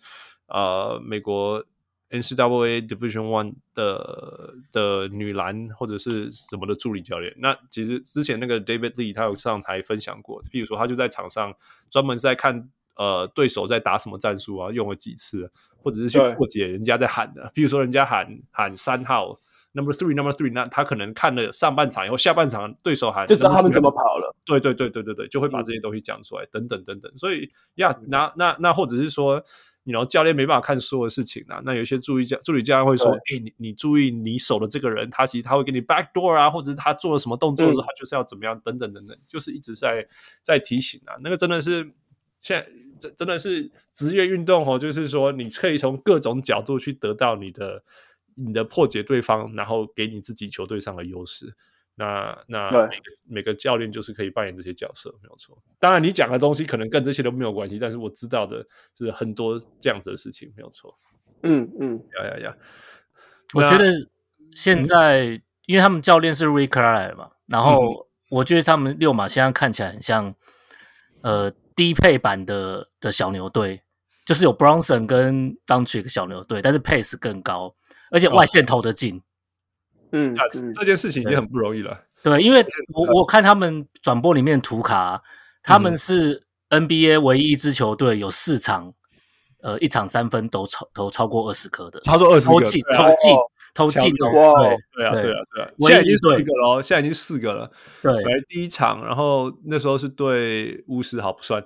[0.47, 1.63] 呃美国。
[2.09, 11.53] NCAA Division One 的的女篮或者是什么的助理教练，那其实之前那个 David Lee 他有上台分享过，譬如说他就在场上
[11.89, 19.37] 专门是在看呃对手在打什么战术啊，用了几次，或者是去破解人家在喊的，譬如说人家喊喊三号
[19.73, 24.33] ，number three number three，那他可能看了上半场以后，下半场对手喊，就知道他们怎么跑了。
[24.45, 27.17] 对对对对对对，就会把这些东西讲出来，嗯、等等等等。
[27.17, 29.43] 所以呀，那那那或者是说，
[29.87, 31.61] 你 know, 教练没办法看所有的事情啊。
[31.63, 40.05] 那有些助理教助理教练会说，哎、欸，你你注意你守的这个人，他其实他会给你 back door 啊，或者是他做了什么动作的时候，嗯、他就是要怎么样，等等等等，就是一直在
[40.43, 41.15] 在提醒啊。
[41.21, 41.89] 那个真的是
[42.39, 42.67] 现在。
[42.99, 47.83] 真真的是职业运动哦，就是说你可以从各种角度去得到你的
[48.33, 51.53] 你的破解对方，然后给你自己球队上的优势。
[51.97, 55.57] 那那每个每个教练就是可以扮演这些角色，没有错。
[55.79, 60.93] 当然，你讲的东西可能跟这些都没有关系，但是我知道的是很多这样子的事情，没有错。
[61.43, 62.57] 嗯嗯，呀呀呀！
[63.53, 63.91] 我觉得
[64.53, 70.33] 现在、嗯、因为他们教练是 Rick Carlisle 嘛，然后我觉得他们六马现在看起来很像
[71.21, 71.53] 呃。
[71.77, 73.83] 低配版的的小牛队，
[74.25, 77.75] 就是有 Bronson 跟 Doncic 小牛队，但是 pace 更高，
[78.09, 79.21] 而且外线投得进。
[80.11, 80.35] 嗯，
[80.75, 81.99] 这件事情已经很不容易了。
[82.23, 85.21] 对，因为我我看他们转播里面图卡，
[85.63, 88.93] 他们是 NBA 唯一一支球队有四场，
[89.61, 93.35] 呃，一场三分都超都超过二十颗的，超过二十个，投进投进。
[93.77, 97.69] 投进哦，对对啊，对啊，对啊，现在已经四个了，现在已经四个了。
[98.01, 98.11] 对，
[98.49, 101.63] 第一场，然后那时候是对巫师，好不算。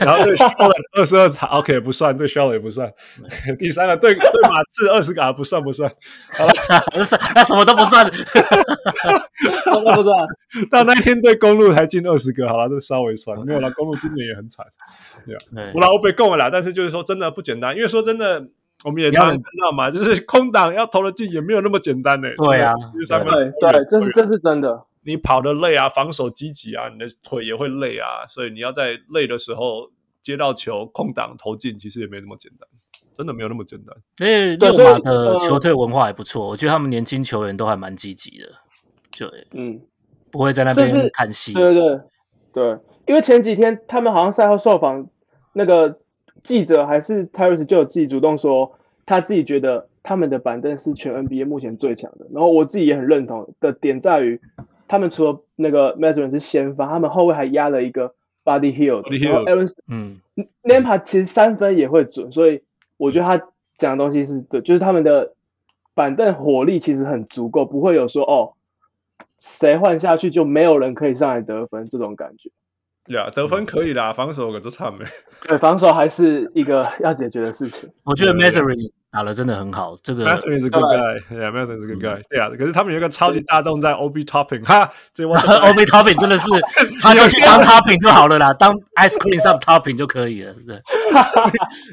[0.00, 0.36] 然后对
[0.92, 2.92] 二十二场，OK 不算，对 Charlotte 也不算。
[3.58, 5.90] 第三个对对马刺二十个不算不算，
[6.36, 6.52] 好了，
[6.92, 10.28] 不算， 那什么都不算， 什么都不算。
[10.70, 13.38] 到那一天对公路才进二十个，好了，这稍微算。
[13.46, 14.66] 没有了，公路今年也很惨。
[15.24, 18.48] 对啊，我老我被供了啦，但是就是说真的不简单，因为说真的。
[18.84, 22.28] 我们也常常看到嘛，就是空档要投得进也没有那么简单呢。
[22.36, 24.84] 对啊，对对，这是这是真的。
[25.06, 32.68] 你跑得累啊，防守积极啊，你的腿也会累啊，所以你要在累的时候接到球空档投进，其实也没那么简单，
[33.16, 33.96] 真的没有那么简单。
[34.18, 38.48] 所以溜马的球队文化还不错，我觉得他们年轻球员都还蛮积极的，
[39.10, 39.80] 就，嗯，
[40.30, 41.54] 不会在那边看戏。
[41.54, 41.82] 对对
[42.52, 45.08] 对，对，因为前几天他们好像赛后受访
[45.54, 46.00] 那个。
[46.44, 52.26] 记者还是 Tyrese 就有自己主动说，他自己觉得他们的板凳是全 NBA 目前最强的。
[52.32, 54.40] 然后我自己也很认同的点在于，
[54.86, 58.14] 他们除了那个 Mathurin 是先发，他们后卫还压了一个
[58.44, 60.20] Buddy Hield，然后 Aaron 嗯
[60.62, 62.62] ，Nembhard 其实三分也会准，所以
[62.98, 63.46] 我觉得他
[63.78, 65.32] 讲的东西是对，就是他们的
[65.94, 68.52] 板凳火力其实很足够，不会有说哦，
[69.38, 72.50] 谁换下去就没有人可以上来得分这种感觉。
[73.08, 75.04] 呀，得分可以啦，防守可就差没。
[75.46, 77.88] 对，防守还是一个要解决的事情。
[78.04, 82.22] 我觉得 Mathurin 打的真的很好，这个 Mathurin 是 good guy，Yeah，Mathurin 是 good guy。
[82.30, 86.48] 对啊，可是他们有一个超级大洞在 Obi Toppin，哈，这 Obi Toppin 真的是，
[87.02, 90.80] 他就去当 Topping 就好了啦，当 Ice Cream 上 Topping 就可以了，对。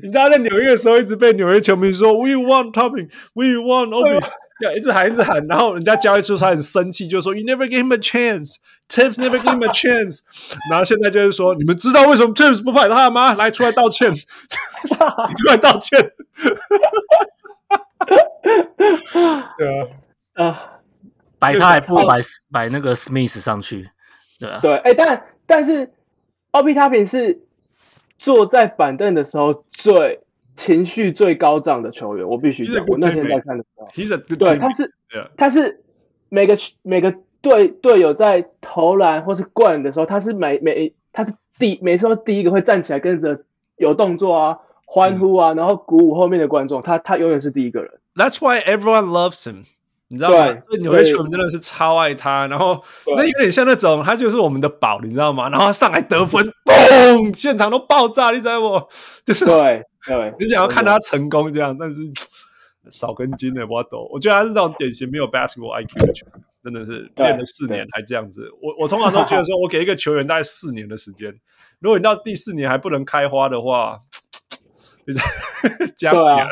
[0.01, 4.26] 你知道在纽约的时候，一直被纽约球迷说 We want Topping，We want Obi。
[4.62, 8.55] 对，一直喊，一直喊，然后人家交易出他很生气，就说 You never gave him a chance,
[8.88, 10.20] Thibs never gave him a chance。
[10.70, 13.34] 然后现在就是说，你们知道为什么 Thibs 不摆他吗？
[13.34, 16.12] 来，出来道歉， 出来道歉。
[19.57, 19.89] 对
[20.36, 20.80] 啊，啊，
[21.39, 22.16] 摆他还不如摆
[22.51, 23.89] 摆那个 Smith 上去，
[24.39, 25.91] 对啊，对，哎，但但是
[26.51, 27.41] Obi Toppin 是
[28.20, 30.22] 坐在板凳的时候最。
[30.64, 34.93] 情绪最高涨的球员，我必须讲，我那天在看的时候，其实对，他是，
[35.36, 35.84] 他是
[36.30, 43.43] 每个每个队队友在投篮或是灌的时候，他是每每他是第每次都第一个会站起来跟着
[43.76, 47.91] 有动作啊，欢呼啊，然后鼓舞后面的观众，他他永远是第一个人。
[48.16, 49.66] That's why everyone loves him.
[50.12, 50.53] 你知道吗？
[50.70, 52.84] 这纽约球迷真的是超爱他，然后
[53.16, 55.49] 那有点像那种他就是我们的宝，你知道吗？
[55.49, 58.88] 然后他上来得分，嘣，现场都爆炸，你知道不？
[59.24, 62.01] 就是对 对，你想要看他成功这样，但是
[62.89, 64.05] 少根筋的我懂。
[64.12, 68.51] 我觉得他是那种典型没有 basketball IQ 的球员，真的是练了四年还这样子。
[68.62, 71.34] 我我通常都觉得说，我给一个球员大概四年的时间，
[71.80, 74.01] 如果你到第四年还不能开花的话。
[75.06, 75.20] 就是
[75.95, 76.47] 这样比啊，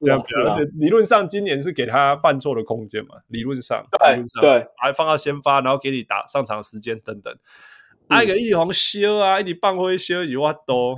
[0.00, 7.34] 这样比，而且理论上今年是给他犯错的空间嘛，理论上，理论上，对，还放到先发，然后给你打上场时间等等。
[8.08, 10.94] 挨个一红修啊，一直棒灰修一万多，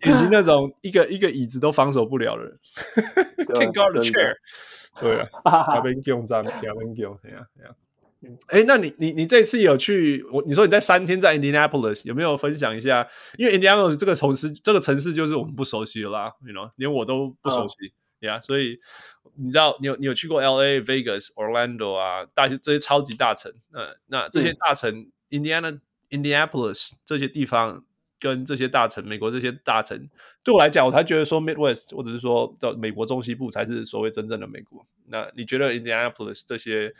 [0.00, 2.58] 典型那种一个一个椅子都防守不了的人，
[3.54, 4.34] Can't guard the chair。
[4.98, 7.74] 对啊， 加边强张，加边强，对啊，对啊。
[8.48, 10.24] 哎，那你你你这次有去？
[10.32, 13.06] 我你说你在三天在 Indianapolis 有没有分享一下？
[13.38, 17.74] 因为 Indianapolis 这个城市，这个城市就是我们不熟悉的啦，you know，连我都不熟悉
[18.20, 18.34] 呀。
[18.34, 18.40] Oh.
[18.40, 18.78] Yeah, 所以
[19.36, 23.52] 你知道，你有你有去过 LA、Vegas、Orlando 啊，大些这些超级大城。
[23.70, 27.84] 那那这些大城、嗯、Indiana、Indianapolis 这些地方，
[28.18, 30.08] 跟这些大臣，美国这些大臣，
[30.42, 34.86] 对我来讲，我才觉得说 Midwest 或者是说叫美国中西部才是所谓真正的美国。
[35.08, 36.94] 那你觉得 Indianapolis 这些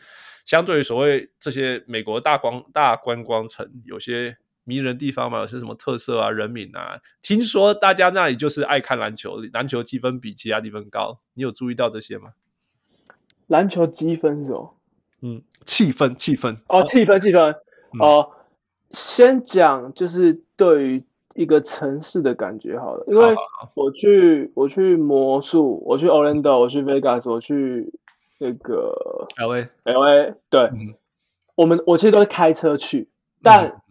[0.45, 5.41] 相对于所谓这些美国大光大观光城，有些迷人地方吗？
[5.41, 7.01] 有些什么特色啊、人民啊？
[7.23, 12.33] 听说大家那里就是爱看篮球，篮球积分比其他地方高，你有注意到这些吗？
[13.47, 14.75] 篮球积分是哦，
[15.23, 17.55] 嗯，气氛气氛哦，气氛气氛
[18.01, 18.33] 哦。
[18.93, 23.35] 先讲就是对于一个城市的感觉好了，因为
[23.75, 27.93] 我去我去魔术，我去 Orlando，我去 Vegas，我去
[28.39, 30.95] 那个 LA LA，对，嗯、
[31.55, 33.09] 我们我其实都是开车去，
[33.43, 33.83] 但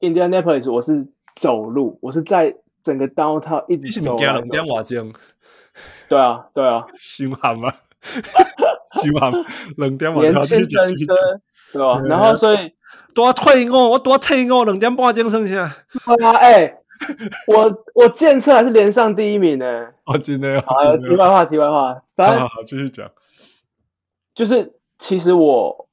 [0.00, 4.16] Indianapolis 我是走路，我是在整个 downtown 一直走。
[4.16, 4.26] 对
[6.18, 7.70] 啊对啊，心寒吗？
[9.02, 9.30] 心寒，
[9.76, 10.66] 冷点年轻人
[11.72, 12.00] 对吧？
[12.06, 12.72] 然后所以。
[13.14, 15.62] 多退我，我多退我，两点半钟剩下。
[15.62, 16.78] 啊，哎、欸，
[17.46, 19.88] 我我检测还是连上第一名呢。
[20.06, 20.60] 哦，真的。
[20.62, 23.10] 好，题外话，题外话，反正好好继续讲。
[24.34, 25.88] 就是其实我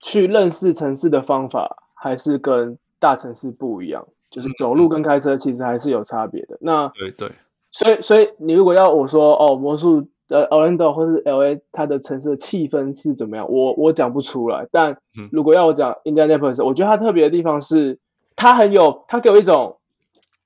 [0.00, 6.56] 去认识城市的方法还是跟大城市不一样，就是走路跟开车其实还是有差别的。
[6.60, 7.30] 那对对，
[7.72, 10.08] 所以所以你如果要我说哦，魔术。
[10.28, 13.50] 呃，Orlando 或是 LA，它的城市的气氛是怎么样？
[13.50, 14.66] 我我讲不出来。
[14.70, 14.98] 但
[15.32, 17.98] 如果要我讲 Indianapolis，我觉得它特别的地方是，
[18.36, 19.78] 它很有，它给我一种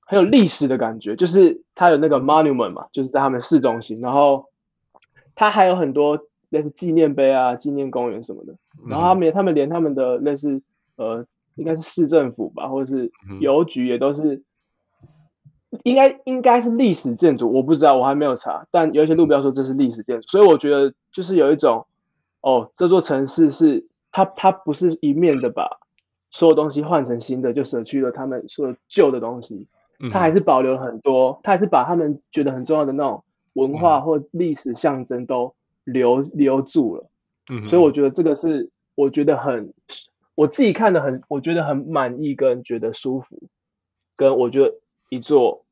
[0.06, 4.46] 很有历史的感觉，就是它有那个 monument 嘛，就是在他们市中心，然后
[5.34, 8.54] 它还有很多类似纪念碑啊、纪念公园什么的。
[8.88, 10.62] 然后他们他们连他们的类似
[10.96, 11.26] 呃，
[11.56, 13.10] 应该是市政府吧，或者是
[13.40, 14.42] 邮局也都是。
[15.84, 18.66] 应该应该是历史建筑，我不知道，我还没有查。
[18.70, 21.86] 但有一些路标说这是历史建筑，所以我觉得就是有一种，
[22.42, 25.78] 哦，这座城市是它它不是一面的把
[26.30, 29.66] 所有东西换成新的，就舍去了他们所有旧的东西，
[30.12, 35.54] 它还是保留很多，它还是把他们觉得很重要的那种文化或历史象征都
[35.84, 37.08] 留留住了。
[37.50, 39.72] 嗯，所以我觉得这个是我觉得很
[40.34, 43.48] 我自己看的很，我觉得很满意跟觉得舒服，
[44.16, 44.74] 跟我觉得。
[45.12, 45.66] 一座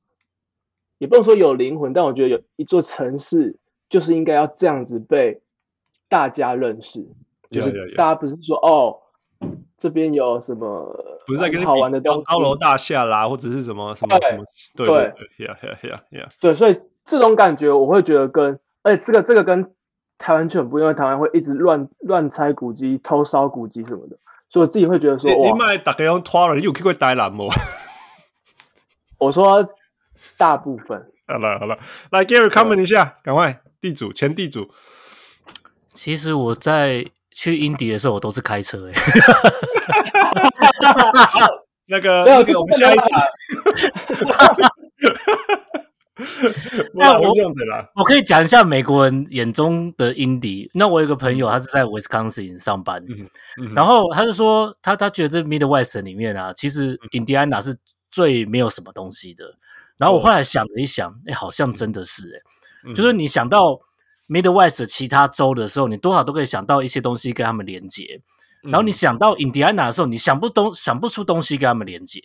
[0.99, 3.57] 也不能说有灵魂，但我觉得有一座城市
[3.89, 5.41] 就是应该要这样子被
[6.11, 7.09] 大家认识。
[7.51, 8.99] 就是大家不是说哦，
[9.79, 10.95] 这边有什么
[11.27, 14.45] 不是在跟你好玩的东西，高楼大厦啦，或者是什么什么什么？
[14.77, 16.29] 对对对，yeah yeah yeah yeah。
[16.39, 19.73] 对，所以这种感觉我会觉得跟哎，这个这个跟
[20.19, 24.19] 台湾就很不因为台湾会一直乱乱拆古迹、偷烧古迹什么的，
[24.51, 27.47] 所以我自己会觉得说，你买大家用拖了，你有去过台南吗？
[29.21, 29.69] 我说
[30.37, 31.79] 大部分 好了好了，
[32.11, 34.69] 来 Gary comment 一下，赶快地主前地主。
[35.91, 38.95] 其实我在去英迪的时候，我都是开车 哎。
[41.87, 43.05] 那个那个，我们下一集。
[46.95, 50.71] 那我这样子啦，我可以讲一下美国人眼中的英迪。
[50.75, 53.05] 那我有个朋友，他是在 Wisconsin 上班，
[53.75, 57.77] 然后他就说，他他觉得这 Midwest 里面啊，其实印第安纳是。
[58.11, 59.57] 最没有什么东西的，
[59.97, 63.81] 然后我后来想了一想，哎、欸，好像真的是哎、欸，就是你想到
[64.29, 68.21] Midwest 其他州的时候，你多少都可以想到一些东西跟他们连接，
[68.63, 72.23] 然后你想到印第安纳的时候，你想不东想不出东西跟他们连接。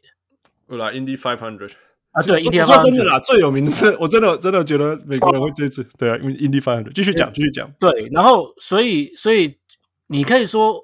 [0.67, 1.71] 对啦，Indy Five Hundred
[2.11, 9.57] 啊，对，Indy 500，说真的啦，最有名的，我真的真的觉得美国人会这次，对啊，因为 Indy Five Hundred，继续讲，继续讲，对，然后所以所以
[10.07, 10.83] 你可以说。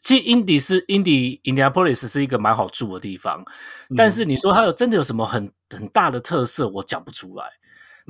[0.00, 3.44] 其实 Indy 是 Indy Indianapolis 是一个蛮好住的地方，
[3.90, 7.44] 嗯、但是你说它有真的有什么很很大的特色，我讲不出来。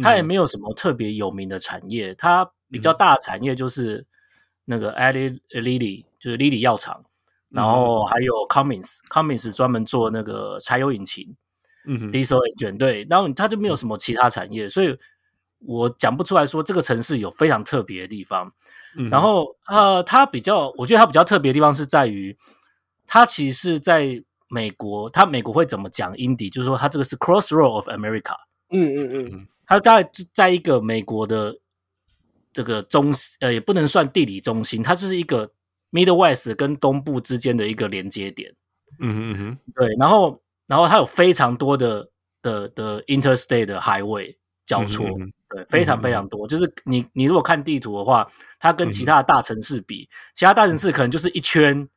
[0.00, 4.06] 它也没有什么特别有名的产业，它比较大的产业就是
[4.64, 7.04] 那个 Ali Lilly 就是 Lilly 药厂，
[7.48, 11.34] 然后还有 Cummins，Cummins 专门做那个柴油引擎，
[11.84, 14.96] 嗯，Diesel engine 对，然后它就没有什么其他产业，所以
[15.58, 18.52] 我讲不出来说这个城市有非常特别的地方。
[19.10, 22.36] 然后呃，它比较，我觉得它比较特别的地方是在于，
[23.06, 28.34] 它其实是在美国，它美国会怎么讲 Indy，就是说它这个是 Crossroad of America，
[28.70, 31.56] 嗯嗯嗯，它在在一个美国的
[32.52, 35.50] 这个中，呃，也不能算地理中心，它就是一个
[35.92, 38.52] Middle West 跟东部之间的一个连接点，
[38.98, 42.08] 嗯嗯嗯，对，然后然后它有非常多的
[42.42, 44.36] 的的 Interstate 的 Highway
[44.68, 45.04] 交错。
[45.06, 46.46] 嗯嗯对，非常非常多。
[46.46, 48.28] 嗯、就是你，你如果看地图的话，
[48.60, 51.88] 它跟其他的大城市比，嗯、其他大城市可能就是一圈，嗯、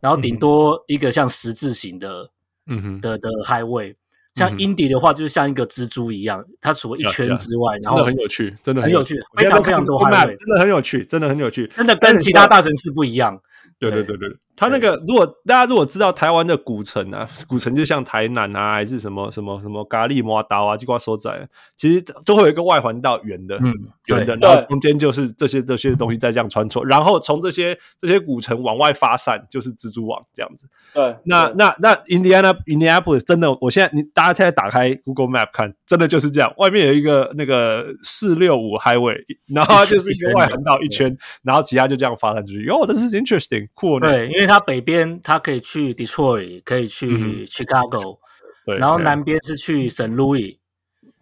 [0.00, 2.30] 然后顶多一个像十字形的，
[2.66, 3.94] 嗯哼，的的 highway。
[4.34, 13.40] 像 Indy 的话，就是像一个蜘蛛一样，它除了一圈之外，然后很有趣，真的很有趣，非常非常多 highway，真的很有趣，真的很有趣，真的跟其他大城市不一样。
[13.78, 14.28] 对对对对，
[14.60, 21.48] 他那个，如果大家如果知道台湾的古城啊， 古城就像台南啊，还是什么什么什么咖喱磨刀啊、就瓜所在，
[21.78, 23.72] 其实都会有一个外环道圆的，嗯，
[24.08, 30.68] 圆的，然后中间就是这些这些东西在这样穿梭，然后从这些这些古城往外发散，就是蜘蛛网这样子。
[30.92, 42.68] 对，那那那 Indiana Indianapolis 真的，我现在你大家现在打开 Google Map 看，真的就是这样，外面有一个那个四六五 Highway，然后就是一个外环道一圈，然后其他就这样发散出去。
[42.68, 44.00] 哦，这是 interesting，cool。
[44.00, 48.18] 对，因为它北边它可以去 Detroit，可以去 Chicago，
[48.66, 50.14] 对，然后南边是去 St.
[50.16, 50.58] Louis，，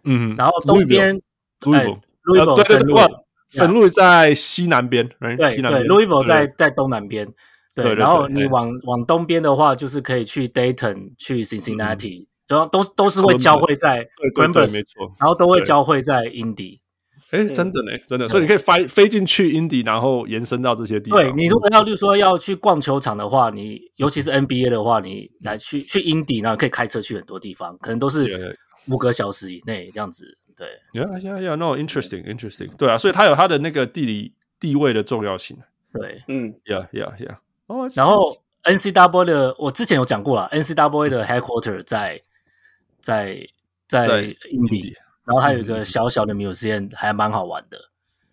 [0.05, 1.21] 嗯，然后东边
[1.61, 3.09] ，Louisville，对对对，
[3.51, 7.29] 圣路易在西南边，对对，Louisville 在在东南边，
[7.75, 16.81] 对，然后你往往东边的话，就是可以去 Dayton，去 Cincinnati，主要都都是会交汇在 Columbus，没错，然后都会交汇在 Indy。
[17.31, 21.21] 哎，真的呢，真的，所以你可以飞飞进去 Indy，然后延伸到这些地方。
[21.21, 28.57] 对，你如果要就是说要去逛球场的话，你尤其是 NBA 的话，你来去去 Indy，然后可以开车去很多地方，可能都是
[28.89, 30.39] 五个小时以内这样子。
[30.57, 32.75] 对，Yeah, yeah, yeah, no, interesting, interesting。
[32.77, 35.59] 对啊，所以它有它的那个地理地位的重要性。
[35.93, 37.37] 对，嗯，Yeah, yeah, yeah。
[37.67, 42.23] 哦，然后 NCAA 的，我之前有讲过了，NCWA 的 headquarter 在
[43.01, 43.47] 在
[43.87, 44.09] 在
[44.51, 44.95] Indy。
[45.29, 47.79] 然后还有一个小小的 museum，还蛮好玩的。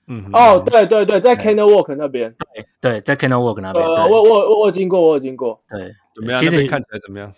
[0.08, 2.34] 嗯，哦，对对对，在 Canal Walk 那边。
[2.54, 3.86] 对对，在 Canal Walk 那边。
[3.86, 5.62] 呃，我我我有经过，我有经过。
[5.68, 6.40] 对，怎么样？
[6.40, 7.34] 其实看起来怎么样？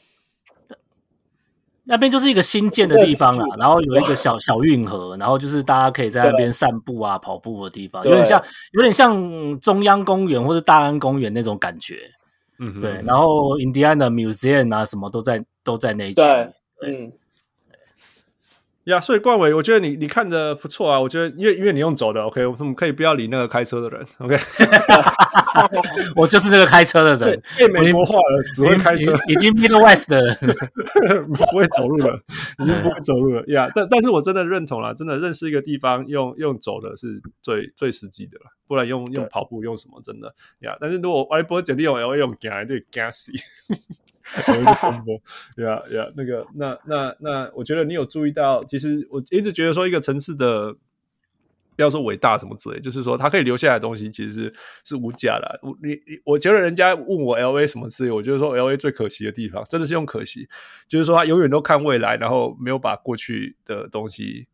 [1.86, 8.44] 那边就是一个新建的地方啦，然后有一个小小运河，然后就是大家可以在那边散步啊、跑步的地方，有点像
[8.74, 12.12] 有点像中央公园或是大安公园那种感觉。
[12.60, 13.02] 嗯，对。
[13.06, 16.22] 然后 Indiana Museum 啊，什么都在都在那一区。
[16.86, 17.12] 嗯。
[18.88, 21.00] 呀，yeah, 所以冠伟，我觉得你你看着不错啊。
[21.00, 24.38] 我觉得，因为因为你用走的，OK，我们可以不要理那个开车的人，OK。
[26.16, 30.38] 我就是那个开车的人，被美国化了，只会开车，已经 Middle West 的人，
[31.34, 32.20] 不会走路了，
[32.60, 33.44] 已经不会走路了。
[33.48, 40.78] 呀，但但是我真的认同了，真的认识一个地方用用走的是最最实际的了，不然用用跑步用什么真的呀？
[40.80, 43.32] 但是如果我不会简历用，我会用行，对，行死。
[44.48, 45.16] 有一个风波，
[45.64, 50.74] 呀呀，那个，那那那，我觉得你有注意到，其实我一直觉得说，一个城市的
[51.76, 54.54] 不要说伟大什么之类，就是说它可以留下来的东西，其实是
[54.84, 55.60] 是无价的。
[55.62, 60.48] 我你你，我觉得人家问我 LA 什么之类，我觉得说 LA 最可惜的地方，真的是用可惜，
[60.88, 64.48] 就是说他永远都看未来，然后没有把过去的东西。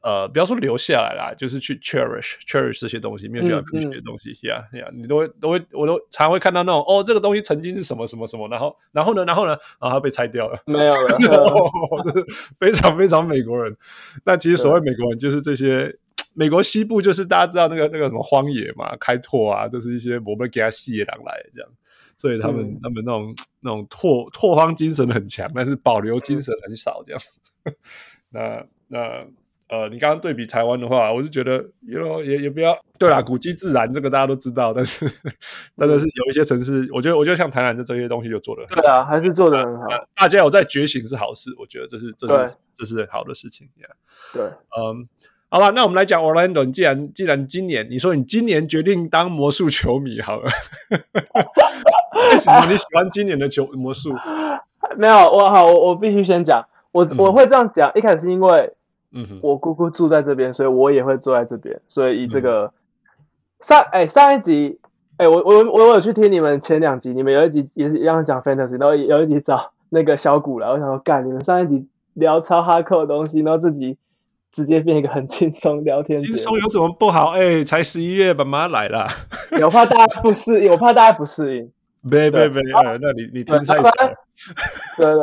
[0.00, 12.26] 呃，不要说留下来啦，就是去 cherish cherish 这些东西，没有去 appreciate 的东西，呀呀，你都会都会，我都常会看到那种，哦，这个东西曾经是什么什么什么，然后然后呢，然后呢，然后它被拆掉了，没有了，哦、 这是
[12.60, 13.76] 非常非常美国人。
[14.24, 15.92] 那其实所谓美国人，就是这些
[16.32, 21.68] 美国西部，就是大家知道那个那个什么荒野嘛，开拓啊，都、就是一些我们给他吸野狼来这样，
[22.16, 27.20] 所以他们、嗯、他们那种那种拓拓荒精神很强，但是保留精神很少这样。
[28.30, 29.26] 那 那。
[29.70, 35.06] 呃，你刚刚对比台湾的话，我是觉得，you know, 也也不要对啦，古迹自然这个大家都知道，但是
[35.76, 38.80] 真的是有一些城市，我觉得，我觉得像台南的这些东西就做得很好。
[38.80, 39.86] 对啊，还是做的很好。
[40.16, 42.46] 大家有在觉醒是好事，我觉得这是这是对
[42.78, 43.68] 这是好的事情。
[43.76, 43.92] Yeah.
[44.32, 45.06] 对，嗯，
[45.50, 46.64] 好了，那我们来讲 Orlando。
[46.64, 50.48] 你既然既然今年你说你今年决定当魔术球迷，好了，
[52.30, 54.14] 为什么你喜欢今年的球魔术？
[54.96, 58.72] 没有，我好，我我必须先讲，我我会这样讲，嗯、一开始是因为。
[59.12, 61.80] 嗯哼，我姑姑住在这边，所以我也会坐在这边。
[61.88, 62.70] 所以以这个、嗯、
[63.66, 64.78] 上哎、欸、上一集
[65.16, 73.96] 哎、欸、我我我有去听你们前两集，你们有一集也是一样讲 fantasy，然后有一集找那个小谷来，我想说干你们上一集聊超哈克的东西，然后自己
[74.52, 76.22] 直接变一个很轻松聊天。
[76.22, 77.30] 轻松有什么不好？
[77.30, 79.06] 哎、欸，才十一月，爸妈来了，
[79.62, 81.70] 我怕大家不适应，我怕大家不适应。
[82.02, 82.62] 别别别，
[83.00, 83.82] 那你你听赛事。
[84.96, 85.22] 对对，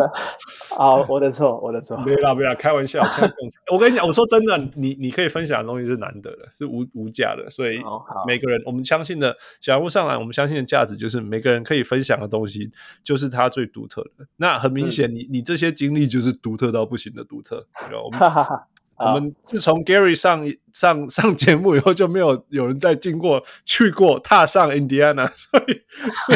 [0.75, 1.95] 好，我的错，我的错。
[1.99, 3.01] 没啦没啦，开玩笑。
[3.71, 7.81] 我跟你讲，我说真的，你你可以分享的东西是难得的，是无无价的，所以
[8.27, 12.69] 每个人我们相信的，小人物上来，我们相信的价值就是每个人可以分享的东西，
[13.03, 14.25] 就是他最独特的。
[14.35, 18.65] 那很明显，你你这些经历就是独特到不行的独特，你知道吗？
[18.97, 25.81] 我们自从 Gary 上上上节目以后，就没有有人再进过、去过、踏上 Indiana，所以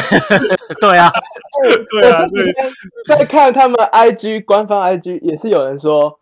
[0.80, 1.10] 对啊，
[1.90, 3.16] 对啊，对。
[3.16, 6.20] 在看他们 IG 官方 IG 也是有人说，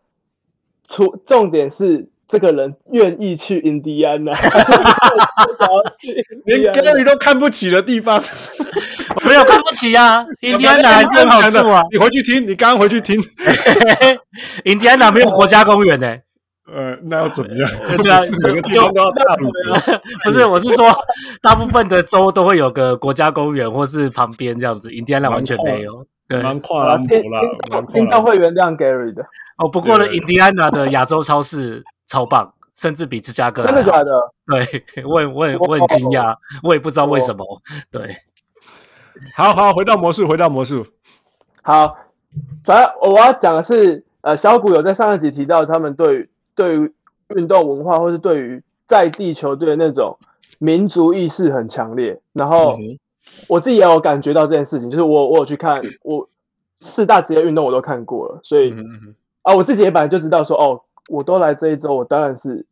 [0.89, 4.33] 出重点是这个人愿意去 Indiana，
[6.45, 8.23] 连 Gary 都看不起的地方，
[9.27, 11.83] 没有看不起啊， Indiana 还是很好处啊。
[11.91, 13.21] 你回去听，你刚刚回去听
[14.65, 16.17] ，Indiana 没有国家公园呢。
[16.71, 17.71] 呃，那要怎么样？
[17.97, 20.01] 对啊， 每个地方都要大鲁阁。
[20.25, 20.87] 不是，我是说，
[21.41, 24.93] 大部分的州都会有个国家公园，或是旁边这样子。
[24.93, 27.41] 印第安纳完全没有，对，蛮跨栏博啦，
[27.95, 29.25] 听到会原谅 Gary 的。
[29.57, 33.65] 哦，不过呢，印第安纳的亚洲超市超棒，甚至比芝加哥。
[33.65, 34.13] 真的假的？
[34.47, 37.63] 对，我我我很惊讶，我也不知道为什么。
[37.91, 38.15] 对，
[39.35, 40.85] 好好回到魔术，回到魔术。
[41.63, 41.97] 好，
[42.63, 46.31] 主要我要讲的是，呃，小谷有在上一集提到他们对于。
[46.59, 46.93] 对于
[47.37, 50.19] 运动文化，或是对于在地球队的那种
[50.59, 52.77] 民族意识很强烈，然后
[53.47, 56.29] 我自己也有感觉到这件事情，就是我我有去看我
[56.81, 58.75] 四大职业运动我都看过了，所以
[59.43, 62.67] 啊我自己也本来就知道说哦，我都来这一周，我当然是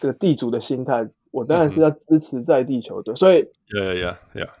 [0.00, 3.48] 这个地主的心态，我当然是要支持在地球队，所以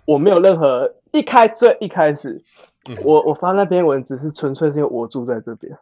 [0.04, 2.42] 我没有任何一开最一开始
[3.02, 5.76] 我我发那篇文只是纯粹是因为我住在这边。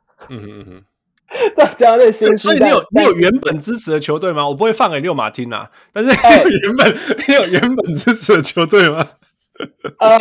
[1.57, 4.47] 大家的心，所以你有你有原本支持的球队吗？
[4.47, 5.71] 我不会放给六马听啊。
[5.93, 9.09] 但是你有原本、欸、 你有原本支持的球队吗？
[9.99, 10.19] 呃，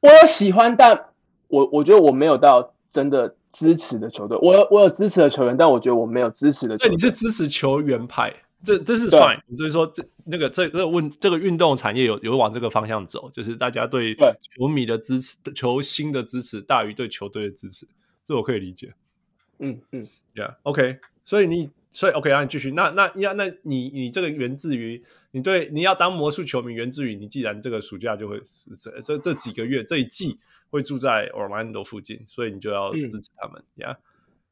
[0.00, 1.06] 我有喜欢，但
[1.48, 4.38] 我我觉得我没有到真的支持的球队。
[4.40, 6.86] 我有我有支持的球员，但我觉得我没有支持的球。
[6.86, 8.32] 对，你是支持球员派，
[8.64, 9.40] 这这是 fine。
[9.56, 17.86] 所以说这那个这这个问这个运动产业有有往这个方向走，就是大家对球迷的支持、球星的支持大于对球队的支持，
[18.26, 18.92] 这我可以理解。
[19.58, 20.06] 嗯嗯。
[20.38, 22.70] Yeah，OK，所以你，所以 OK，那你继续。
[22.70, 28.40] 那那呀，那你你这个源自于你对你要当魔术球迷，源自于你既然这个暑假就会
[28.80, 30.38] 这这这几个月这一季
[30.70, 33.96] 会住在 Orlando 附近，所以你就要支持他们呀。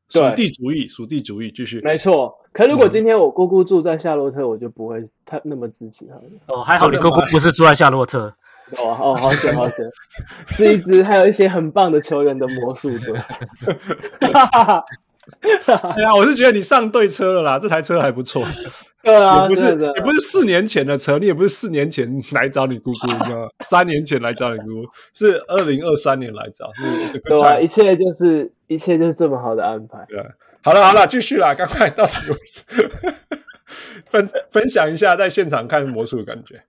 [0.09, 1.81] 属地主义，属地主义，继续。
[1.81, 2.33] 没错。
[2.53, 6.31] 可如果今天我姑姑住在夏洛特，我就不会太那么支持他们。
[6.47, 8.33] 哦，还好你姑姑不是住在夏洛特。
[8.79, 9.77] 哦哦，好险好险，
[10.57, 13.19] 是一支还有一些很棒的球员的魔术队。
[14.33, 14.85] 哈哈哈。
[15.43, 18.45] 哎呀，我是觉得你上对车了啦，这台车还不错。
[19.03, 19.67] 对啊，也不是
[19.97, 23.49] 也不是四年前的车，你也不是四年前来找你姑姑， 你知道吗？
[23.65, 26.71] 三年前来找你姑姑，是二零二三年来找。
[27.25, 30.05] 对啊，一切就是一切就是这么好的安排。
[30.09, 30.19] 对，
[30.63, 32.13] 好了好了，继续啦，赶快到底
[34.07, 36.63] 分分享一下在现场看魔术的感觉。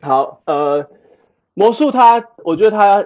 [0.00, 0.86] 好，呃，
[1.54, 3.04] 魔术它，我觉得它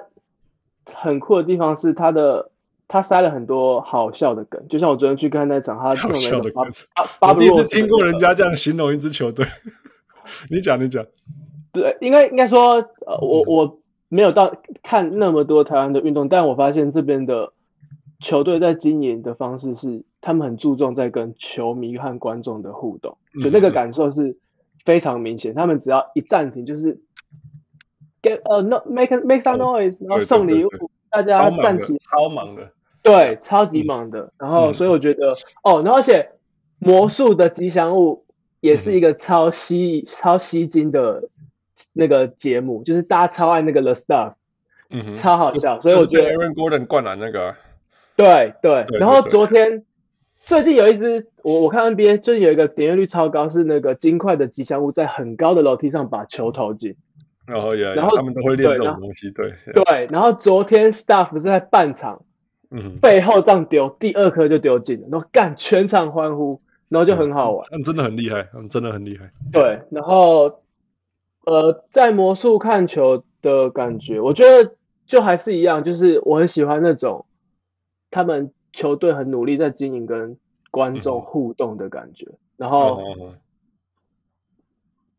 [0.94, 2.51] 很酷的地方是它的。
[2.92, 6.62] 他塞了很多好笑的梗，就像我昨天去看那场，他好笑的梗。
[7.26, 9.46] 我第一次听过人家这样形容一支球队。
[10.50, 11.02] 你讲，你讲。
[11.72, 12.74] 对，应该应该说，
[13.06, 13.78] 呃，我我
[14.10, 17.54] 没有到看那么多台湾的运动，但我发现这边的
[18.20, 24.36] 球队在经营的方式是，他们很注重在跟球迷和观众的互动，就那个感受是
[24.84, 25.54] 非常明显。
[25.54, 27.00] 他们只要一暂停，就是
[28.20, 30.68] get 呃 no make make some noise，然后送礼物，
[31.10, 32.70] 大家站起，超忙的。
[33.02, 34.20] 对，超级忙的。
[34.20, 36.30] 嗯、然后，所以我觉得，嗯、哦，然后而且
[36.78, 38.24] 魔术的吉祥物
[38.60, 41.24] 也是一个超吸、嗯、超吸睛的
[41.92, 44.34] 那个节目，就是大家超爱那个 The Stuff，
[44.90, 45.80] 嗯哼，超好笑。
[45.80, 47.56] 所以我觉得 Aaron Gordon 灌篮那个，
[48.14, 48.84] 对对。
[49.00, 49.84] 然后昨天
[50.44, 56.94] 最近有一只，我我看 NBA 最近有一个点阅率超高，是那个金块的吉祥物在很高的楼梯上把球投进。
[57.46, 60.06] 然后也，然后他们都会练这种东西，对对。
[60.10, 62.22] 然后昨天 staff 是在半场。
[62.74, 66.58] 嗯，背后这样丢，第二颗就丢进了，然后干全场欢呼，
[66.88, 67.66] 然后就很好玩。
[67.70, 69.30] 他们真的很厉害，他们真的很厉害。
[69.52, 70.62] 对，然后
[71.44, 74.74] 呃，在魔术看球的感觉，我觉得
[75.06, 77.26] 就还是一样，就是我很喜欢那种
[78.10, 80.38] 他们球队很努力在经营跟
[80.70, 82.32] 观众互动的感觉。
[82.56, 83.02] 然后，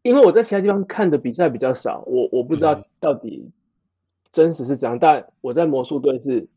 [0.01, 3.51] 因为我在其他地方看的比赛比较少，我我不知道到底
[4.31, 6.47] 真实是怎样，但我在魔术队是。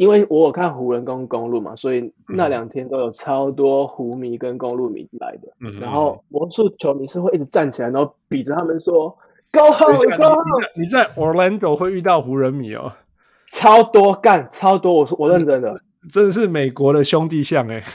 [0.00, 5.48] 因为我有看湖人跟公路嘛，所以那两天都有超多湖迷跟公路迷来的。
[5.60, 9.10] 嗯、然后魔术球迷是会一直站起来，然后比着他们说
[9.52, 10.64] “Go home，Go home”。
[10.74, 12.90] 你在 Orlando 会遇到湖人迷哦，
[13.52, 15.78] 超多干超多，我说我认真的，
[16.10, 17.82] 真的是美国的兄弟像哎。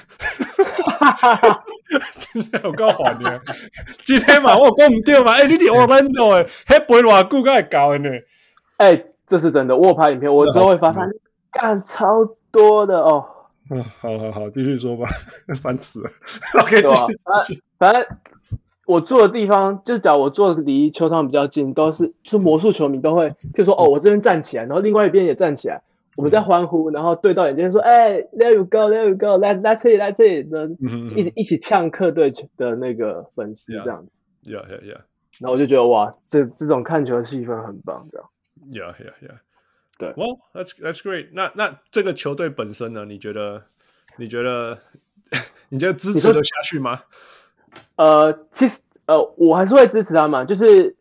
[2.19, 3.41] 今天有够烦的，
[4.06, 8.10] 今天嘛我讲唔对嘛，哎、欸，你哋 Orlando 哎，还背偌久才会搞的呢？
[8.77, 11.02] 哎，这是真的，我有拍影片，我之后会发他。
[11.56, 13.26] 干超多的哦！
[13.72, 15.07] 嗯，好好好，继续说吧，
[15.64, 16.10] 烦死了。
[16.61, 16.84] OK？
[17.80, 18.06] 反正
[18.86, 25.82] 我住的地方，就假如我坐离球场比较近，都是就是魔术球迷都会，就说哦，我这边站起来，然后另外一边也站起来，
[26.15, 34.11] 我们在欢呼，然后对到眼睛说，哎，There you go，There you go，Let Let's see Let's see，一起一起呛客队的那个粉丝这样子。
[34.44, 34.99] Yeah yeah yeah。
[35.40, 38.30] 然后我就觉得哇，这这种看球的气氛很棒，这样。
[38.69, 39.38] Yeah yeah yeah。
[39.97, 41.51] 对，Well, that's that's great 那。
[41.55, 43.05] 那那这个球队本身呢？
[43.05, 43.63] 你觉得？
[44.17, 44.80] 你觉得
[45.69, 47.01] 你觉得支持得下去吗？
[47.97, 50.95] 呃，其实呃，我还是会支持他们，就是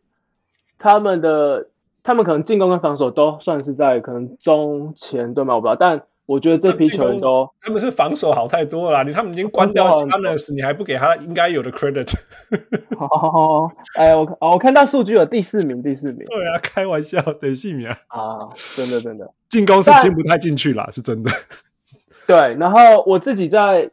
[0.77, 1.69] 他们的
[2.03, 6.05] 他们可能进攻跟防守都算是在可能中前对吗，我不知道，但。
[6.25, 9.03] 我觉得这批球员都，他们是防守好太多了啦。
[9.03, 12.11] 你他们已经关掉 Giannis，你还不给他应该有的 credit？
[12.97, 16.25] 哦，哎，我哦我看到数据了第四名，第四名。
[16.25, 17.97] 对啊，开玩笑，等姓名啊。
[18.07, 21.31] 啊，真的真的，进攻是进不太进去啦，是真的。
[22.25, 23.91] 对，然后我自己在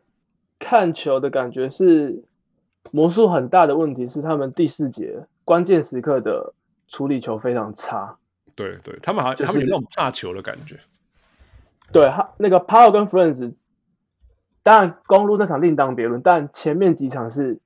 [0.58, 2.24] 看球的感觉是，
[2.90, 6.54] 魔术很大的问题是他们第四节关键时刻的
[6.88, 8.16] 处理球非常差。
[8.56, 10.78] 对对，他们好像、就是、他们有那种怕球的感觉。
[11.92, 13.54] 对，他那个 Paolo 跟 Franz，
[14.62, 17.60] 当然公路那场另当别论，但前面几场是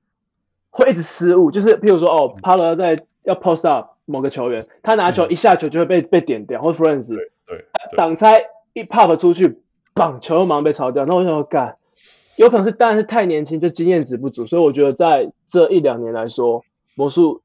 [0.69, 8.33] 会一直失误，就是譬如说哦要在要 post up 某个球员，他拿球一下球就会被、嗯、被点掉，或 Franz 对对挡拆
[8.73, 9.61] 一 pop 出去，
[9.93, 11.77] 棒球又马上被抄掉，那我想说干，
[12.35, 16.63] 有可能是当然是太年轻，就经验值不足，所以我觉得在这一两年来说，
[16.95, 17.41] 魔术。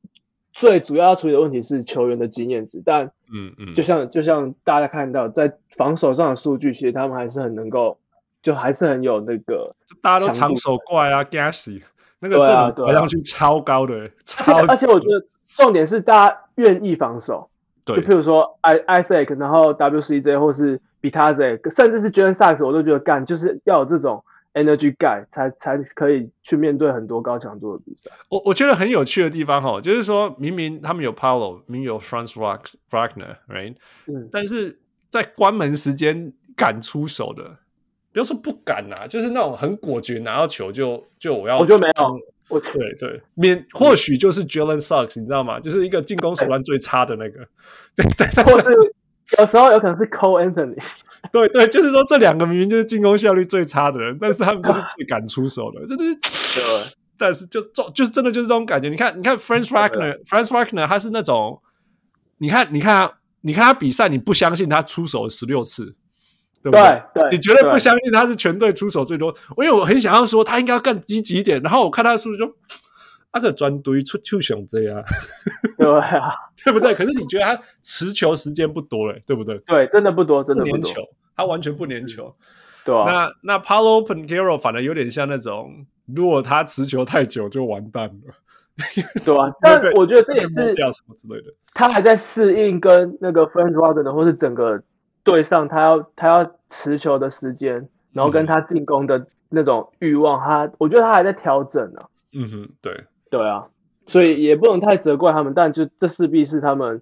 [0.54, 7.98] 最主要要处理的问题是球员的经验值，但嗯嗯，就像就像大家看到在防守上的数据，其实他们还是很能够，
[8.42, 11.82] 就还是很有那个，大家都长手怪啊，Gassy
[12.20, 15.24] 那个阵围上去超高的，超而且我觉得
[15.56, 17.48] 重点是大家愿意防守，
[17.84, 24.24] 对，就譬如说 I Isaac，然后 WCJ 或是 Bitadze，甚至是 Jalen Suggs，我都觉得干就是要有这种。
[24.54, 28.10] Energy guy 才才可以去面对很多高强度的比赛。
[28.28, 32.32] 我我觉得很有趣的地方哈，就是说明明他们有 Paulo，明明有 Franz
[32.90, 33.76] Wagner，right？
[34.06, 37.58] 嗯，但是在关门时间敢出手的，
[38.12, 45.58] 不要说不敢呐、啊，就是那种很果决拿到球就就我要，我就没有，我对对，免或许就是 Jalen Sucks，你知道吗？
[45.58, 47.46] 就是一个进攻手段最差的那个，
[47.96, 48.26] 对对
[48.62, 48.94] 对。
[49.38, 50.76] 有时候有可能是 Cole Anthony，
[51.32, 56.14] 对对，就是说这两个明明就是进攻效率最差的人，但是他们就是最敢出手的， 真的是。
[56.60, 56.64] 对，
[57.16, 57.62] 但是就
[57.94, 58.88] 就是真的就是这种感觉。
[58.88, 61.60] 你看，你看 Franz Wagner，Franz Wagner，他是那种，
[62.38, 65.94] 你看，你看，你看他比赛，你不相信他出手十六次，
[66.62, 67.02] 对不对？
[67.14, 69.34] 对，对你绝对不相信他是全队出手最多。
[69.58, 72.54] 因为我很想要说他应该要更积极一点，然后我看他的数据就。
[73.34, 75.02] 那个专堆出球熊这样，
[75.78, 76.34] 对啊，
[76.64, 76.94] 对不对？
[76.94, 79.58] 可是你觉得他持球时间不多嘞，对不对？
[79.60, 81.02] 对，真的不多，真的不粘球，
[81.34, 82.34] 他完全不粘球。
[82.84, 83.04] 对啊。
[83.06, 88.34] 那那 Paulo p e n c a r o 反而有点像那种，如果他持球太久就完蛋了。
[89.24, 89.50] 对啊。
[89.62, 91.54] 但我觉得这也是掉什么之类的。
[91.74, 94.82] 他还在适应跟那个 Franz Wagner 或是整个
[95.24, 102.02] 队上，他要他要持球的时间，然后跟他进攻的那种欲望，他我觉得他还在调整呢。
[102.34, 103.04] 嗯哼，对。
[103.32, 103.66] 对啊，
[104.08, 107.00] 所以也不能太责怪他们，但就这势必是他们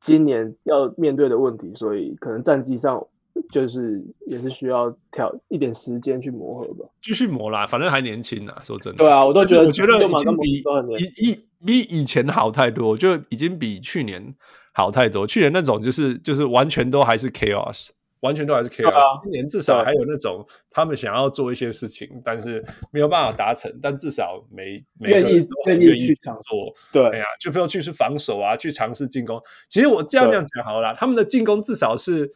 [0.00, 3.06] 今年要面对的问题，所以可能战绩上
[3.52, 6.88] 就是也是需要调一点时间去磨合吧。
[7.02, 8.96] 继续磨啦，反正还年轻啊，说真的。
[8.96, 14.34] 对啊，我都觉得， 我觉得已经比以以比以前好太多，就已经比去年
[14.72, 15.26] 好太多。
[15.26, 17.88] 去年那种就是就是完全都还是 chaos。
[18.20, 26.14] 完全都还是 chaos，啊，今年至少还有那种他们想要做一些事情，但是没有办法达成，但至少每每个人都愿意去
[26.44, 26.74] 做。
[26.92, 29.40] 对，哎呀，就不要去是防守啊，去尝试进攻。
[29.68, 32.30] 其实我这样这样讲好了啦，他们的进攻至少是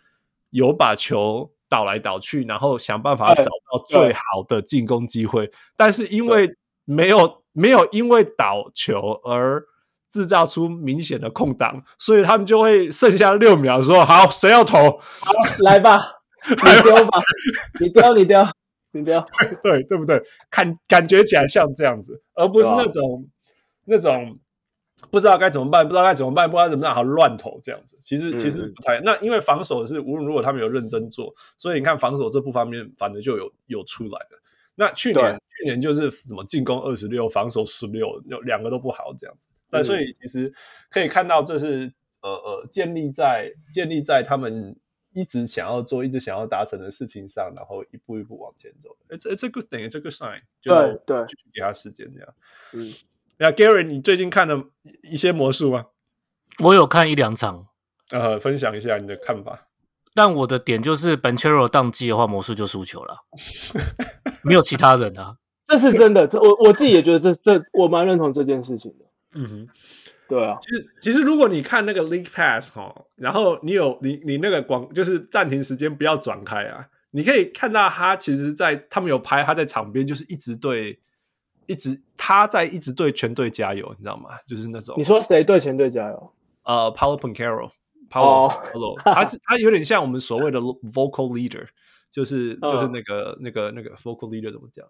[0.51, 5.51] 有把球倒来倒去，然后想办法找到最好的进攻机会。
[5.77, 6.55] 但是因为
[6.85, 9.65] 没有没有因为倒球而
[10.13, 14.91] 制造出明显的空档，所以他们就会剩下六秒说：“好，谁要投？
[15.01, 15.99] 好，来吧，
[16.47, 17.19] 你丢吧，
[17.81, 18.47] 你丢， 你丢，
[18.93, 19.25] 你丢。
[19.63, 20.23] 对对不对？
[20.51, 23.33] 看感觉起来像这样子，而不是那种、啊、
[23.87, 24.39] 那种
[25.11, 27.97] 不知道该怎么办，不知道该怎么办，不知道怎么办，好乱投这样子。
[28.03, 34.37] 其实其实不太、嗯、那，因为防守是无论如果他们有认真做，所以你看防守这部方面，反正就有有出来的。
[34.75, 39.49] 那去年去年就是怎么进攻二十六，防守十六，有两个都不好这样子。
[39.73, 40.53] 但所以其实
[40.90, 41.90] 可以看到，这是
[42.20, 44.77] 呃呃建立在建立在他们
[45.15, 48.94] 一直想要做、一直想要达成的事情上，然后一步一步往前走。
[49.09, 50.43] It's it's a good thing, it's a good sign。
[50.62, 52.35] 对对，继续给他时间这样。
[52.74, 52.93] 嗯，
[53.39, 54.65] 那 Gary，你最近看了
[55.03, 55.86] 一些魔术吗？
[56.62, 57.66] 我有看一两场，
[58.11, 59.69] 呃，分享一下你的看法。
[60.15, 63.16] 但我的点就是，Banchero 当机的话，魔术就输球了，
[64.44, 65.39] 没有其他人啊。
[65.66, 69.07] 这是真的，这我我自己也觉得这这我蛮认同这件事情的。
[69.35, 69.69] 嗯哼，
[70.29, 81.01] 对啊，其实其实如果你看那个 League Pass 哈，然后你有你你那个广就是暂停时间不要转开啊，你可以看到他其实在他们有拍他在场边就是一直对
[81.67, 84.31] 一直他在一直对全队加油，你知道吗？
[84.47, 86.33] 就是那种你说谁对全队加油？
[86.65, 91.67] 呃、uh,，Paolo Banchero，Paolo，Paolo，他是他有点像我们所谓的 vocal leader，
[92.11, 94.87] 就是就是那个、哦、那个那个 vocal leader 怎么讲？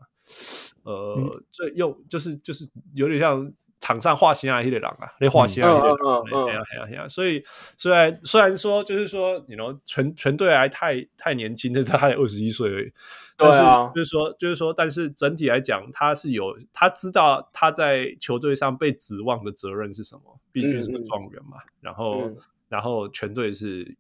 [0.83, 3.53] 呃，嗯、最又就是就是有点像。
[3.83, 7.09] 场上画心啊，一类人啊，那画心啊，一类狼，哎呀哎呀哎呀！
[7.09, 7.43] 所以
[7.77, 12.93] 虽然虽然说，就是说，你 know 全全队还太太年轻，就是他才二十一岁而已。
[13.37, 13.59] 但是
[13.93, 21.57] 就是说，就是说，但是整体来讲，他是有他知道他在球队上被指望的责任是什么，必须是个状元嘛。
[21.59, 22.37] 嗯、然后、嗯、
[22.69, 23.97] 然后全队是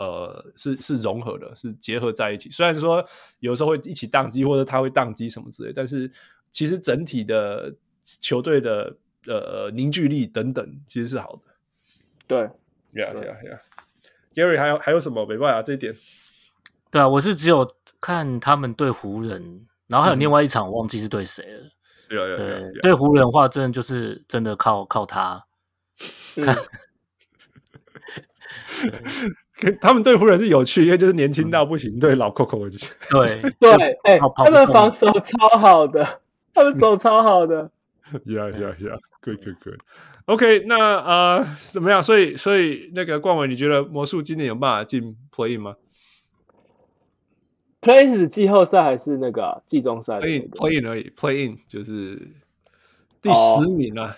[0.00, 2.50] 呃是是融合的，是结合在一起。
[2.50, 3.04] 虽然说
[3.38, 6.10] 有时候会一起宕机，或者他会宕机什么之类，但是
[6.50, 8.96] 其实整体的球队的。
[9.26, 11.42] 呃，凝聚力等等，其实是好的。
[12.26, 12.38] 对
[12.94, 13.60] ，Yeah Yeah Yeah。
[14.32, 15.94] Gary 还有还有什么没办法这一点？
[16.90, 17.68] 对啊，我是只有
[18.00, 21.62] 看他们对湖人，然后还有另外一场，我忘记是对谁了。
[22.08, 25.44] 对啊，对，对湖人的话，真的就是真的靠靠他。
[29.54, 36.20] 看，他们对湖人是有趣，因为就是年轻到不行，对老 Coco 对 对，哎，他们防守超好的，
[36.54, 37.70] 他们守超好的。
[38.24, 38.98] Yeah Yeah Yeah。
[39.20, 39.74] 可以可以可以
[40.24, 42.02] ，OK，那呃怎么样？
[42.02, 45.76] 所以所以那个冠伟，你觉得魔术今年有办法进 Play 吗
[47.82, 52.30] ？Play 是季后赛还是那个季中赛？Play In Play In 而已，Play In 就是
[53.20, 54.16] 第十名啊。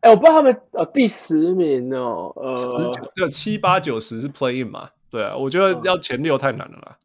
[0.00, 4.90] 哎、我不知道他们呃第十名哦，呃，十九就七八九十是 Play In 嘛？
[5.10, 6.98] 对啊，我觉得要前六太难了啦，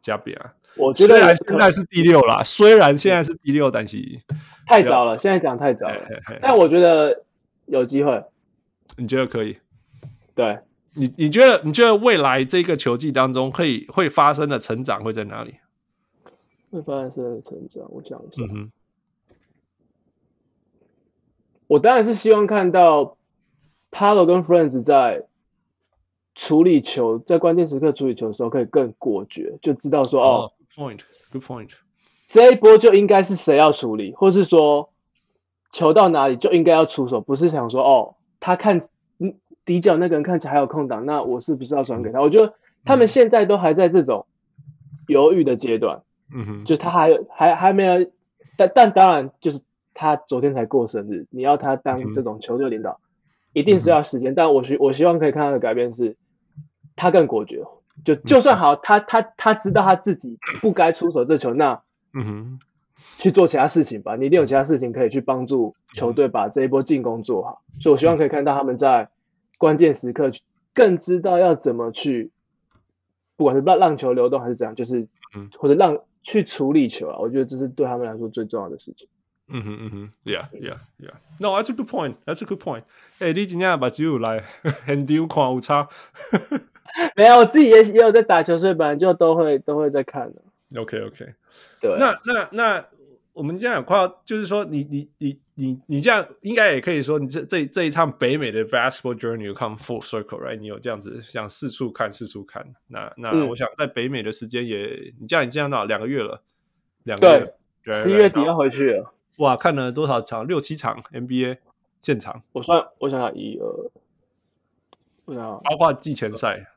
[0.00, 0.52] 加比啊。
[0.76, 3.98] 我觉得现在是第六啦，虽然现在是第六，但是
[4.66, 5.96] 太早了，现在讲太早了。
[6.40, 7.22] 但我觉得
[7.66, 8.24] 有机会，
[8.96, 9.58] 你觉得可以？
[10.34, 10.58] 对
[10.94, 15.56] 你，你觉得你觉得未来这个球季当中会会发生的成长会在哪里？
[16.70, 18.42] 会发生的成长，我想一下。
[18.54, 18.70] 嗯，
[21.66, 23.16] 我当然是希望看到
[23.90, 25.24] Paolo 跟 Friends 在。
[26.34, 31.70] 处理球，在关键时刻处理球的时候可以更果决，就知道说哦，point，good point，
[32.28, 34.90] 这一波就应该是谁要处理，或是说
[35.72, 38.88] 球到哪里就应该要出手，不是想说哦，他看
[39.18, 39.34] 嗯
[39.64, 42.20] 底角那个人看起来还有空档，那我是不是要转给他？
[42.20, 42.54] 我觉得
[42.84, 44.26] 他们现在都还在这种
[45.06, 46.02] 犹豫的阶段，
[46.34, 48.10] 嗯哼，就他还有还还没有，
[48.56, 49.60] 但但当然就是
[49.94, 53.00] 他昨天才过生日，你要他当这种球队领导，
[53.52, 56.16] 一定是要时间，但我希我希望可以看到的改变是。
[56.94, 57.64] 他更果决，
[58.04, 61.82] 就就算好，他他他知道他自己不该出手这球，那
[62.14, 62.60] 嗯哼，
[63.18, 64.16] 去做其他事情吧。
[64.16, 67.62] 你一定有其他事情可以去帮助球队把这一波进攻做好。
[67.80, 69.08] 所以我希望可以看到他们在
[69.58, 70.30] 关键时刻
[70.74, 72.30] 更知道要怎么去，
[73.36, 75.08] 不管是让让球流动还是怎样，就是
[75.58, 77.18] 或者让去处理球啊。
[77.18, 79.08] 我觉得这是对他们来说最重要的事情。
[79.48, 81.14] 嗯哼嗯哼，Yeah Yeah Yeah。
[81.38, 82.14] No, that's a good point.
[82.24, 82.84] That's a good point.
[83.18, 84.42] 哎，你今天把球来
[84.86, 85.88] 很丢看有差。
[87.16, 90.42] 没有，我自己也也有在打球，所以本来就都会都会在看的。
[90.80, 91.34] OK OK，
[91.80, 91.96] 对。
[91.98, 92.84] 那那那
[93.32, 100.58] 我们这样有快要，就是说你你你你你这样应该也可以说，你这这这一趟北美的 basketball journey come full circle，right？
[100.58, 102.64] 你有这样子想四处看四处看。
[102.88, 106.42] 那那我想在北美的时间也，嗯、你这样你这样到两个月了，
[107.04, 107.54] 两个
[107.84, 109.14] 月，十一月底要回去了。
[109.38, 110.46] 哇，看了多少场？
[110.46, 111.58] 六七场 NBA
[112.02, 112.42] 现场。
[112.52, 113.66] 我算我想想，一二，
[115.24, 116.68] 我想包括季前赛。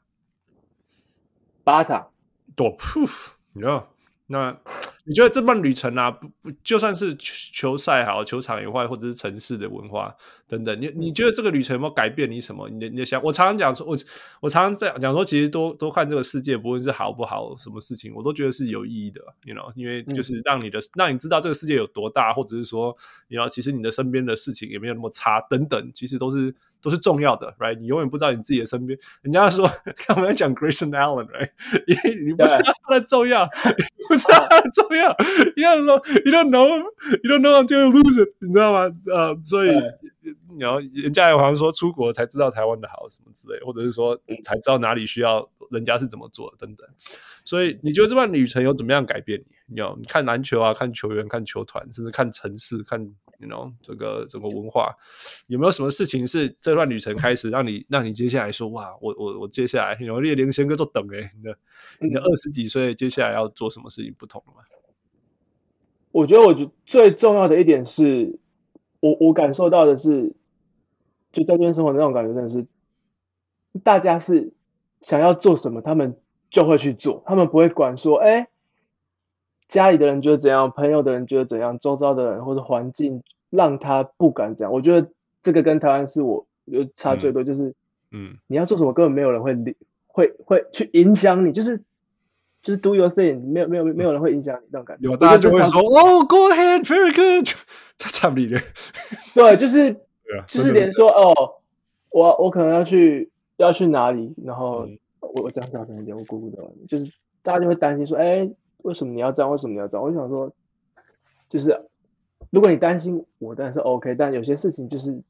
[1.66, 2.08] 八场，
[2.56, 3.90] 多 proof，你知道？
[4.28, 4.56] 那
[5.07, 10.15] 你觉得这段旅程啊，不不，就算是球赛好，球场也坏，或者是城市的文化
[10.48, 12.68] 等等，你你觉得这个旅程有没有改变你什么？
[12.69, 13.95] 你的你的想，我常常讲说，我
[14.41, 22.95] 我常常在讲说，其实多多看这个世界，不论是好不好，什么事情，我都觉得是有意义的，you know，因为就是让你的、嗯、让你知道这个世界有多大，或者是说，
[23.27, 26.56] 你要其实你的身边的事情也没有那么差，等等，其实都是。
[26.82, 27.76] 都是重要的，right？
[27.80, 29.68] 你永远不知道你自己的身边，人家说，
[29.98, 31.49] 看我们在讲 Grayson Allen，right？
[31.88, 33.44] 因为你不知道他的重要，
[34.07, 35.09] 不知道他的重要
[35.55, 38.95] ，you don't know，you don't know，you don't know until you lose it，你知道吗？
[39.11, 39.69] 呃，所以，
[40.59, 46.88] 然后人家也好像说出国才知道台湾的好什么之类，或者是说才知道哪里需要人家是怎么做的等等。
[47.43, 49.76] 所以你觉得这段旅程有怎么样改变你？
[49.76, 53.13] 你要你看篮球啊，看球员，看球团，甚至看城市，看。
[53.38, 54.95] you know 这个整个文化
[55.47, 61.57] 有没有什么事情是这段旅程开始让你让你接下来说哇我我我接下来有列连先哥做等诶你的
[61.99, 64.61] 你的二十几岁接下来要做什么事情不同了吗？
[66.16, 68.40] 我觉得我觉得最重要的一点是
[69.02, 70.34] 我我感受到的是
[71.34, 72.68] 就在这边生活的那种感觉真的是
[73.84, 74.54] 大家是
[75.02, 76.16] 想要做什么他们
[76.50, 78.48] 就会去做他们不会管说哎。
[79.68, 84.72] 家里的人觉得怎样，朋友的人觉得怎样，周遭的人或者环境让他不敢这样。
[84.72, 85.10] 我觉得
[85.42, 87.74] 这个跟台湾是我就差最多，就是
[88.12, 89.76] 嗯，你要做什么根本没有人会理
[90.06, 91.82] 会会去影响你，就是
[92.66, 95.08] 就是 do your thing，没有没有没有人会影响你那种感觉。
[95.08, 97.46] 有大家就会说，哦，go ahead，very good，
[97.96, 98.60] 在场里的。
[99.36, 99.94] 对，就是，
[100.48, 101.62] 就是连说哦，
[102.10, 104.90] 我我可能要去要去哪里，然后
[105.20, 107.06] 我我这样小声一点，我姑姑的，就是
[107.44, 109.52] 大家就会担心说，哎，为什么你要这样？
[109.52, 110.04] 为什么你要这样？
[110.04, 110.52] 我就想说，
[111.52, 111.86] 就是
[112.50, 115.22] 如果你担心我，当然是 OK，但有些事情就是，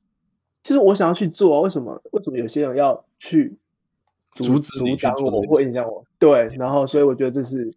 [0.64, 3.57] 就是我想要去做，为什么为什么有些人要去？
[4.36, 7.72] 阻止阻挡我或影响我，对，然后所以我觉得这是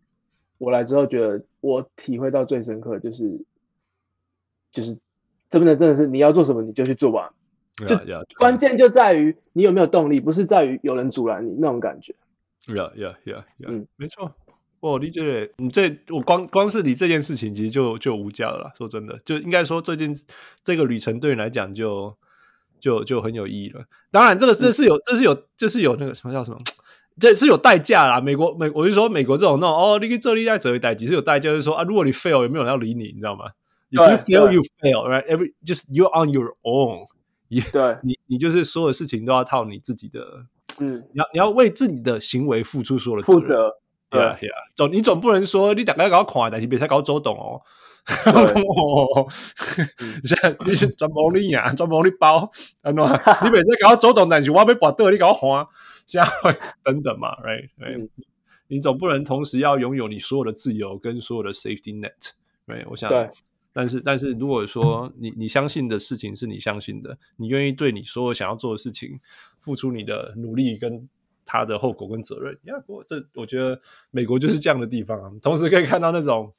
[0.59, 3.41] 我来之后觉得我体会到最深刻，就是
[4.73, 4.97] 就是
[5.51, 7.33] 真的真的是你要做什么你就去做吧，
[7.77, 7.87] 就
[8.39, 12.13] 关键就在于你有没有动力，不是在于有人阻拦你那种感觉。
[12.67, 13.45] Yeah, yeah, yeah.
[13.61, 14.33] 嗯，没错。
[14.81, 18.73] 我理解你这，我光光是你这件事情，其实就就无价了啦。
[18.77, 20.13] 说真的，就应该说最近
[20.65, 22.17] 这个旅程对你来讲就。
[22.81, 23.85] 就就很有意义了。
[24.11, 26.59] 当然，这个这是有，这是有，这是有那个什么叫什么？
[27.21, 28.21] 这是有代价啦。
[28.21, 33.07] 美国美，我就说美国这种那种哦，你这里在这里代，其实有代价，就是说啊，如果你 fail，有没有人要理你？
[33.07, 33.47] 你知道吗
[33.91, 35.27] ？If you fail, you fail, right?
[35.27, 37.07] Every just you're on your own
[37.49, 37.61] 你。
[37.61, 40.21] 对，你你就是所有事情都要靠你自己的。
[40.81, 43.43] 嗯，你要你要为自己的行为付出所有的责任。
[43.43, 43.73] 负责。
[44.11, 44.57] 对啊，对啊。
[44.75, 47.61] 总你总不能说你大概搞看，但是别再搞走动哦。
[50.65, 53.05] 你是专帮你呀，专帮你包，安怎？
[53.45, 55.69] 你每次搞走动，但是我要跋倒，你搞花，
[56.07, 56.27] 这样
[56.83, 58.09] 等等嘛，right？right？
[58.69, 62.87] 你总不能同时要拥有你所有的自由跟所有的 safety net，right？
[62.89, 63.11] 我想，
[63.75, 69.21] 但是但是如果说你你相信的事情是你相信的，你愿意对你所有想要做的事情
[69.61, 71.07] 付出你的努力跟
[71.49, 73.81] 他的后果跟责任，呀，我这我觉得
[74.11, 76.53] 美国就是这样的地方啊，同时可以看到那种。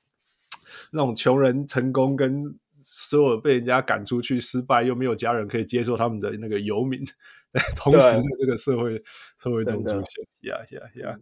[0.92, 7.04] 那种穷人成功跟所有被人家赶出去失败又没有家人可以接受他们的那个游民，
[7.76, 8.96] 同时在这个社会
[9.38, 11.20] 社会中出现，呀呀呀！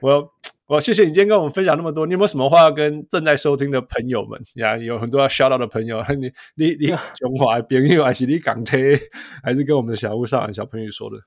[0.00, 0.28] 我
[0.66, 4.76] 我谢谢你今天跟我们分享那么多，你有没有什么话要跟正在收听的朋友们呀？
[4.76, 6.86] 有很多要 shout out 的朋友， 你你你
[7.16, 8.98] 中华朋友还是你港铁，
[9.42, 11.18] 还是跟我们的小屋上的小朋友说的？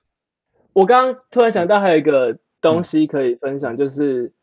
[0.73, 4.33] 我刚刚突然想到还有一个东西可以分享，嗯、就是。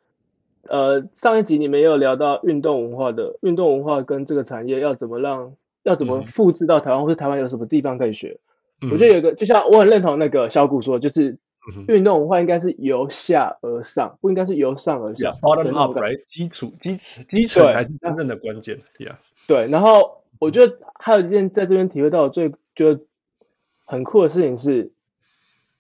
[0.68, 8.38] 呃，上一集你们也有聊到运动文化的运动文化跟这个产业要怎么让要怎么复制到台湾，嗯、或者台湾有什么地方可以学？
[8.82, 11.38] 嗯、我觉得有个，就像我很认同那个小谷说，就是
[11.86, 15.30] 运动文化应该是由下而上，不应该是由上而下。
[15.40, 18.78] Bottom up，来基础基础基础才是真正的关键。
[18.98, 19.14] 对，yeah.
[19.46, 23.00] 对，然后我觉得还有一件在这边体会到的最觉得
[23.86, 24.92] 很酷的事情是，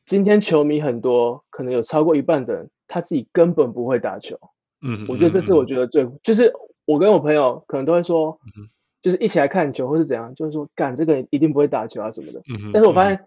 [0.08, 4.38] 今天球迷很多，可能有超过一半的人他自己根本不会打球。
[4.80, 6.52] 嗯，我觉得这是我觉得最，就是
[6.86, 8.40] 我跟我朋友可能都会说，
[9.02, 12.40] 就是一起来看球或是怎样，就是说干这个一定不会打球啊什么的。
[12.48, 13.26] 嗯但是我发现，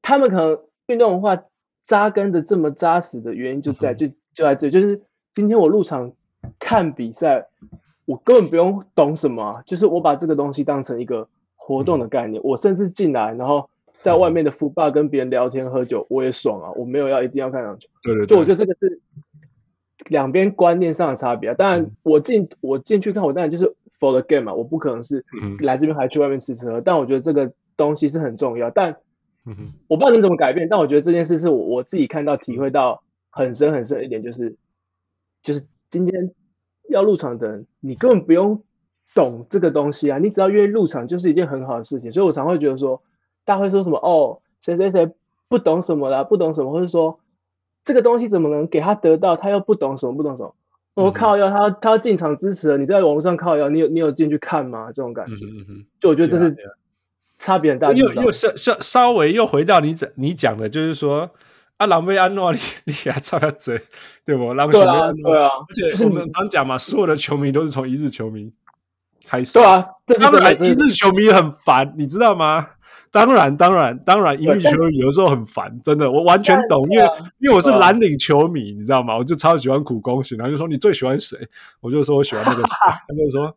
[0.00, 1.44] 他们可能运动文化
[1.86, 5.02] 扎根的这么扎实的原因就在就就在这，就是
[5.34, 6.12] 今天我入场
[6.58, 7.48] 看比赛，
[8.06, 13.68] 我根本不用懂什么，就是我把这个东西当成一个活动的概念，我甚至进来然后
[14.02, 17.88] 在外面的福吧跟别人聊天喝酒，我也爽啊，我没有要一定要看场球。
[18.02, 19.00] 对对，就我觉得这个是。
[20.08, 25.24] 两边观念上的差别啊，当然我进我进去看，我当然就是 for the game 嘛，我不可能是
[25.60, 28.96] 来这边还去外面吃吃喝，但我觉得这个东西是很重要，但
[29.86, 34.56] 我不知道能怎么改变，但我觉得这件事是我我自己看到体会到很深很深的一点，就是
[35.44, 36.32] 就是今天
[36.88, 38.64] 要入场的人，你根本不用
[39.14, 43.02] 懂这个东西啊，你只要愿意入场就是一件很好的事情，所以我常会觉得说，
[43.44, 45.10] 大家会说什么哦，谁谁谁
[45.48, 47.18] 不懂什么啦，不懂什么，或者说。
[47.84, 49.36] 这个东西怎么能给他得到？
[49.36, 50.54] 他又不懂什么，不懂什么。
[50.94, 52.78] 我靠要，他他要进场支持了。
[52.78, 54.86] 你在网络上靠要，你有你有进去看吗？
[54.94, 55.34] 这种感觉，
[55.98, 56.56] 就我觉得这是
[57.40, 57.90] 差别很大。
[57.90, 61.28] 又又稍稍稍微又回到你讲你讲的，就是说
[61.76, 63.80] 啊，狼狈安诺，你你给他唱下嘴，
[64.24, 64.54] 对不？
[64.54, 65.48] 狼狈对啊，对啊。
[65.68, 68.52] 而且我们常讲嘛，所有的球迷都是从一日球迷
[69.26, 69.54] 开始。
[69.54, 69.84] 对啊，
[70.20, 72.68] 他们来一日球迷很烦，你知道吗？
[73.12, 77.06] 当然，当然，当然，一日球迷有的时候很烦，真的，我完全懂，因为
[77.40, 79.14] 因为我是蓝领球迷，你知道吗？
[79.18, 81.36] 我就超喜欢苦攻型，然后就说你最喜欢谁？
[81.80, 82.74] 我就说我喜欢那个谁，
[83.06, 83.54] 他就说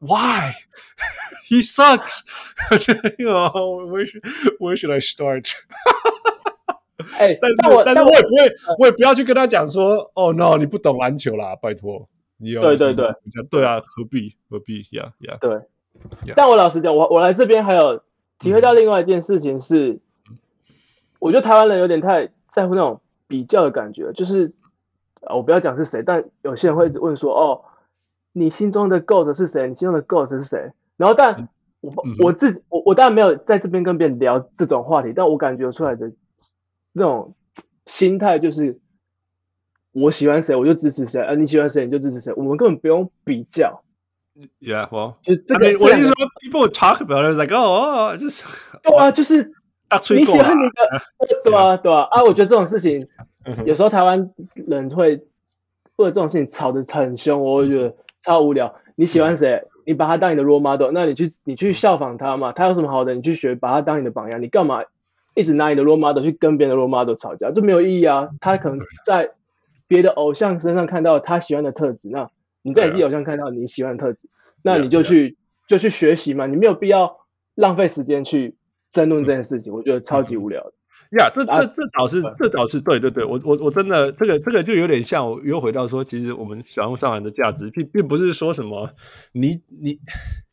[0.00, 0.52] Why
[1.48, 2.22] he sucks？
[2.72, 4.22] 我觉得哦，Where should
[4.58, 5.48] Where should I start？
[7.18, 12.08] 哎，但是但是我也不会，我也不要去跟他讲说，Oh no，你不懂篮球啦，拜托，
[12.38, 13.06] 你有对对对，
[13.48, 15.38] 对啊，何必何必呀呀？
[15.40, 15.56] 对，
[16.34, 18.02] 但我老实讲，我我来这边还有。
[18.38, 20.00] 体会到另外一件事情是，
[21.18, 24.52] 我觉得台湾人有点太在乎那种比较的感觉，就是
[25.22, 27.64] 啊，我不要讲是谁，但有些人会一直问说，哦，
[28.32, 29.68] 你心中的 GOAT 是谁？
[29.68, 30.70] 你心中的 GOAT 是谁？
[30.96, 31.48] 然后，但
[31.80, 31.92] 我
[32.22, 36.12] 我自己，我我当然没有在这边跟别人聊这种话题，但我感觉出来的
[36.92, 37.34] 那种
[37.86, 38.78] 心态就是，
[39.92, 43.82] 我喜欢谁我就支持谁，啊你喜欢谁你就支持谁，我们根本不用比较。
[44.60, 48.44] Yeah, well，就这个 I mean, 我意思说，people talk about it, it's like, oh, just
[48.84, 49.50] 对啊，就是
[50.14, 51.02] 你喜欢你的，
[51.42, 53.08] 对啊，对啊，啊，我觉得这种事情，
[53.64, 55.22] 有时候台湾人会
[55.96, 58.76] 为了这种事情吵得很凶，我会觉得超无聊。
[58.94, 59.64] 你喜欢谁？
[59.84, 64.40] 你把他当你的 role model，那你去你去效仿他嘛，他有什么好的，你去学，把他当你的榜样。
[64.40, 64.84] 你干嘛
[65.34, 67.50] 一直拿你的 role model 去跟别人的 role model 吵架？
[67.50, 68.28] 这没有意义啊。
[68.40, 69.30] 他可能在
[69.88, 72.28] 别的偶像身上看到他喜欢的特质，那。
[72.68, 74.30] 你在你自己偶像看到你喜欢的特质，啊、
[74.62, 77.18] 那你就去、啊、就去学习嘛，你没有必要
[77.54, 78.54] 浪费时间去
[78.92, 80.72] 争论这件事情，嗯、我觉得超级无聊的。
[81.12, 88.90] 呀、yeah，这这这倒是这倒是对对对，我我我真的这个这个就有点像我又回到说，其实我们小人物上篮的价值并并不是说什么
[89.32, 89.98] 你你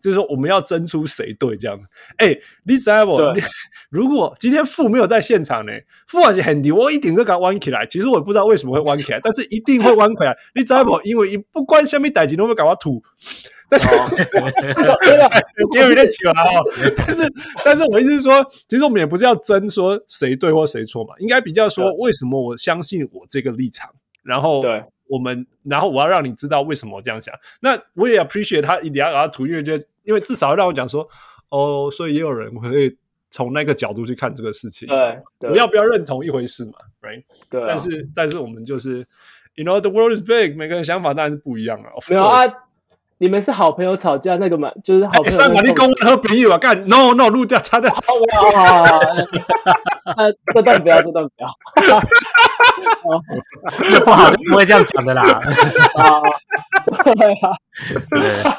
[0.01, 1.77] 就是说我们要争出谁对这样。
[2.17, 3.19] 哎，你知道不？
[3.91, 5.73] 如果今天父没有在现场呢，
[6.07, 7.85] 父还是很低，我一点都给他弯起来。
[7.85, 10.35] 其实我也不知道为什么会弯起来，但是一定会弯回来。
[10.53, 11.01] 你知道不？
[11.03, 13.03] 因为不管什么代志，都会给我吐。
[13.67, 13.87] 但是，
[15.73, 16.63] 也有点奇葩哦。
[16.95, 17.23] 但是，
[17.63, 23.89] 但是我意思是说，其实我们也不是要争说谁对或谁错嘛，应该比较说为什么我相信我这个立场，
[24.23, 27.33] 然后对我们，然后我要让你知道为什么我这样想。
[27.61, 29.73] 那我也 appreciate 他一定要把它涂，因为就
[30.03, 31.07] 因为至少要让我讲说，
[31.49, 32.95] 哦，所以也有人会
[33.31, 34.87] 从那个角度去看这个事情。
[35.39, 37.23] 对，我要不要认同一回事嘛，right？
[37.49, 37.61] 对。
[37.67, 39.05] 但是，但是我们就是
[39.55, 41.89] ，you know，the world is big，每个人想法当然是不一样了。
[42.09, 42.43] 没有啊。
[43.17, 44.69] 你们是好朋友吵架那个嘛？
[44.83, 45.31] 就是好朋友。
[45.31, 47.89] 上马力公和朋友啊，干 no no 录掉，擦掉。
[47.89, 47.95] 啊，
[50.53, 51.49] 这段不要，这段不要。
[53.77, 55.23] 这个不好就不会这样讲的啦。
[55.95, 56.21] 啊，
[57.05, 58.51] 对啊。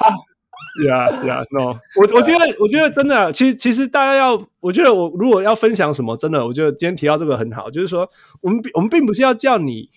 [0.83, 8.09] Yeah yeah no，我我觉得我觉得真的，其实其实大家要，我觉得我如果要分享什么，真的，我觉得今天提到这个很好，就是说，
[8.41, 9.91] 我们我们并不是要叫你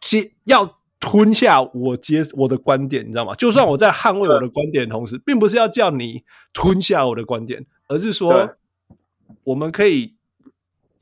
[0.00, 0.76] 去要。
[0.98, 3.34] 吞下我接我的观点，你知道吗？
[3.34, 8.56] 就算我在捍卫我的观点的同时，并不是要叫你吞下我的观点，而是说
[9.44, 10.14] 我们可以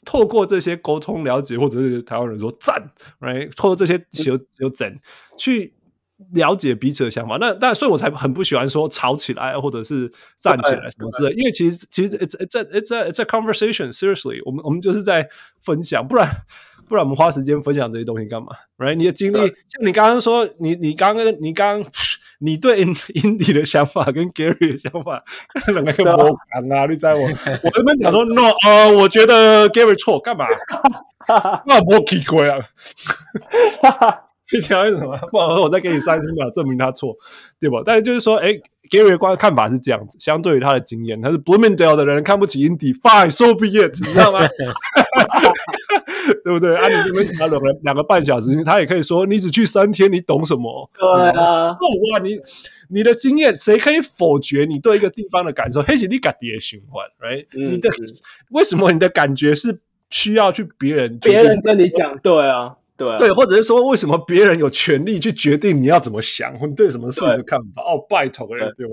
[0.04, 2.90] 透过这些沟通了解，或者是台湾人说赞
[3.20, 3.54] ，right？
[3.56, 5.00] 透过这些有有怎
[5.38, 5.72] 去
[6.32, 7.36] 了解彼此的想法。
[7.38, 11.32] 那那所以我才很不喜欢说吵起来，或者是站起来什么之类。
[11.34, 15.28] 因为其实其实 it's a, it's a conversation seriously，我们我们就是在
[15.60, 16.44] 分享，不然。
[16.88, 18.48] 不然我们花时间分享这些东西干嘛
[18.78, 18.94] ？Right？
[18.94, 21.84] 你的经历，像你刚刚说，你你刚刚你刚
[22.40, 25.22] 你对 Indy 的想法跟 Gary 的想法
[25.66, 26.16] 两个不一样
[26.70, 26.86] 啊！
[26.86, 27.20] 你知道我，
[27.64, 30.46] 我这边讲说 No，呃，我觉得 Gary 错，干嘛？
[31.66, 32.58] 那我奇怪啊！
[34.52, 35.16] 你听为什么？
[35.30, 37.16] 不好，我再给你三十秒证明他错，
[37.58, 37.82] 对吧？
[37.84, 38.48] 但是就是说，哎
[38.90, 44.40] ，Gary 的观看法是这样子，相对于他的经验，他是 Bloomingdale 的人看不起 Indy，Fine，so be it，你知道吗？
[46.44, 46.76] 对不对？
[46.76, 50.90] 啊，你这边讲两个两个半小时，他也可以说你只去三天，你懂什么？
[50.98, 52.38] 对啊，哇，你
[52.90, 55.82] 你的经验，谁可以否决你对一个地方的感受？
[55.82, 57.88] 黑起你感觉循环，right？、嗯、你的
[58.50, 59.80] 为什么你的感觉是
[60.10, 62.18] 需要去别人别人跟你讲？
[62.18, 62.76] 对啊。
[62.96, 67.82] 对、啊、对，或者是说，为什么别人有权利去决定你要怎么想，或你对什么事情的看法？
[67.82, 68.92] 哦，拜托了，对不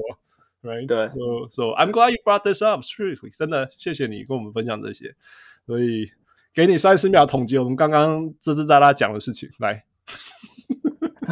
[0.67, 0.87] ？Right？
[0.87, 2.81] 对，So So I'm glad you brought this up.
[2.81, 5.13] Seriously，真的谢谢你跟我们分享这些。
[5.67, 6.09] 所以
[6.51, 9.47] 给你三十秒统计我们刚刚吱吱喳喳讲的事情。
[9.59, 9.83] 来，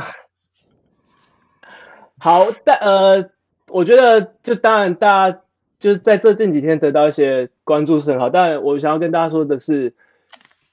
[2.19, 3.31] 好，但呃，
[3.69, 5.41] 我觉得就当然大家
[5.79, 9.95] 就是在这近几天得到一些关注是很好，但我想要跟大家说的是。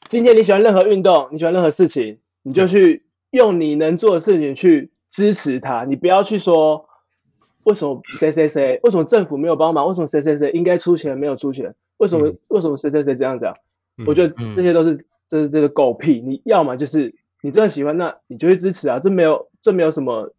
[0.09, 5.85] 今天你喜欢任何运动，你喜欢任何事情，你就去用你能做的事情去支持他。
[5.85, 6.87] 你不要去说
[7.65, 13.57] 为什么谁谁谁，为什么政府没有帮忙，为什么谁谁谁应该出钱没有出钱，为什么为什么谁谁谁这样讲？
[14.07, 16.21] 我觉得这些都是这是这个狗屁。
[16.21, 20.33] 你要么就是你真的喜欢，那你就去支持啊，这没有这没有什么，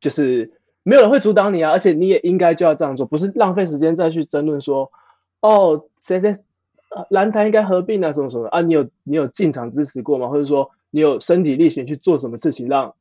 [0.00, 4.90] 就是没有人会阻挡你啊，而且你也应该就要这样做，不是浪费时间再去争论说
[5.40, 6.34] 哦谁谁。
[7.10, 8.60] 篮坛应该合并啊，什么什么啊？
[8.60, 10.28] 你有你有进场支持过吗？
[10.28, 12.94] 或者说你有身体力行去做什么事情，让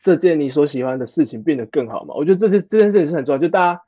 [0.00, 2.14] 这件你所喜欢的事情变得更好吗？
[2.16, 3.38] 我觉得这是这件事情是很重要。
[3.38, 3.82] 就大家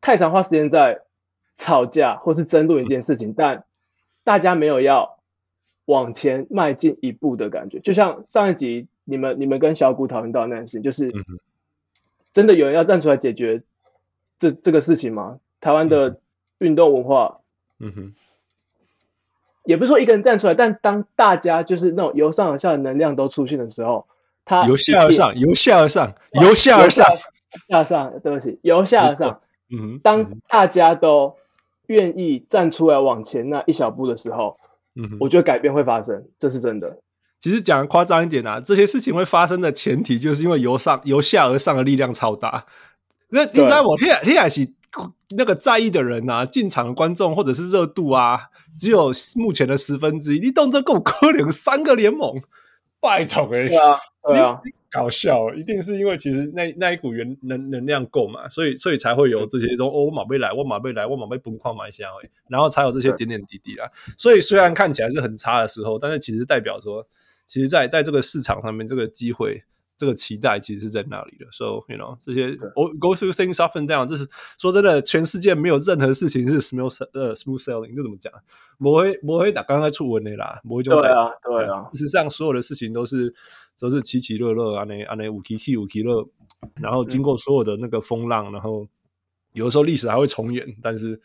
[0.00, 1.02] 太常花时间在
[1.56, 3.64] 吵架或是争论一件事情，但
[4.24, 5.18] 大家没有要
[5.84, 7.80] 往前迈进一步的感觉。
[7.80, 11.12] 就像上一集你们你们跟小谷讨论到那件事情，就是
[12.32, 13.62] 真的有人要站出来解决
[14.38, 15.38] 这这个事情吗？
[15.60, 16.20] 台湾的
[16.58, 17.40] 运动文化，
[17.78, 18.14] 嗯哼。
[19.64, 24.06] 也不是说一个人站出来，但当大家就是那种由上而下的能量都出现的时候，
[24.44, 27.06] 他由下而上，由下而上，由下而上，
[27.68, 29.40] 下上，对不起，由下而上。
[29.72, 31.36] 嗯哼，当大家都
[31.86, 34.58] 愿意站出来往前那一小步的时候，
[34.94, 36.98] 嗯哼，我觉得改变会发生，这是真的。
[37.40, 42.66] 其实讲的夸张一点啊，这些事情会发生的前提，就是因为由上由下而上的力量超大。
[43.30, 44.66] 那你知道我，天天还是
[45.36, 50.40] 那个在意的人啊，进场的观众或者是热度啊，只有目前的十分之一。
[50.40, 52.40] 你动这够可能三个联盟，
[53.00, 54.60] 拜托哎，对啊，对啊。
[54.90, 62.06] 搞笑，一定是因为其实那那一股原能能量够嘛，所以所以才会有这些说哦，我马贝来，我马贝来，我马贝崩矿买下，
[62.48, 63.90] 然后才有这些点点滴滴啦。
[64.16, 67.04] 所以虽然看起来是很差的时候，但是其实代表说，
[67.44, 69.64] 其实在在这个市场上面，这个机会。
[69.96, 72.54] 这个期待其实是在那里的，so you know 这些
[72.98, 78.32] go through things up and down，这是说真的，全世界没有任何事情是 smooth 呃 smooth sailing，就怎么讲？
[78.78, 81.90] 不会不会打刚才出文的啦，不会就对啊对啊。
[81.92, 83.32] 事实上，所有的事情都是
[83.78, 86.28] 都是起起落落啊，那啊那五起起五起落，
[86.80, 88.88] 然后经过所有的那个风浪，然后
[89.52, 91.20] 有的时候历史还会重演，但是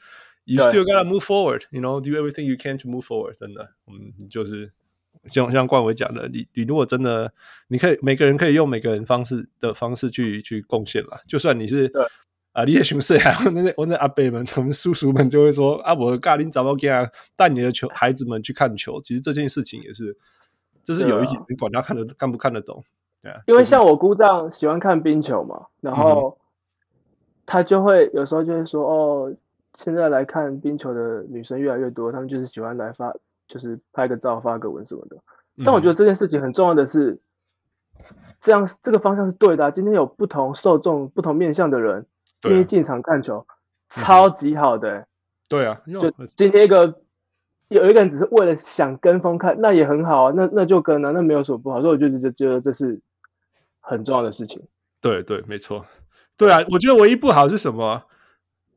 [0.45, 4.71] you still gotta move forward，you know，do everything you can to move forward，真的，嗯，就是。
[5.27, 7.31] 像像冠伟讲的，你你如果真的，
[7.67, 11.19] 你可以每个人可以用每个人方式的方式去去贡献啦。
[11.27, 11.91] 就算你是
[12.53, 18.99] 啊，你也熊市 啊，那那我那阿伯们，我们叔叔们就会说啊，我咖喱找不给啊，带你的球孩子们去看球。
[19.01, 20.17] 其实这件事情也是，
[20.83, 22.83] 就是有一点，你管他看得看不看得懂，
[23.21, 23.39] 对啊。
[23.45, 26.37] 因为像我姑丈喜欢看冰球嘛，然后
[27.45, 29.35] 他就会有时候就会说，哦，
[29.77, 33.13] 现在来看冰球的女生越来越多，他们就是喜欢来发。
[33.49, 35.17] 就是拍个照、发个文什么的，
[35.65, 37.19] 但我觉得这件事情很重要的是，
[38.41, 39.71] 这样这个方向是对的啊。
[39.71, 42.05] 今天有不同受众、不同面向的人
[42.47, 43.47] 愿意进场看球，
[43.89, 45.07] 超级好的欸。
[45.49, 47.01] 对啊，就今天一个
[47.69, 51.81] 有一个人只是为了想跟风看，那也很好啊，那那就跟啊，那没有什么不好。
[51.81, 53.01] 所以我就觉得觉得这是
[53.79, 54.61] 很重要的事情。
[55.01, 55.83] 对对，没错。
[56.37, 58.03] 对啊，我觉得唯一不好是什么？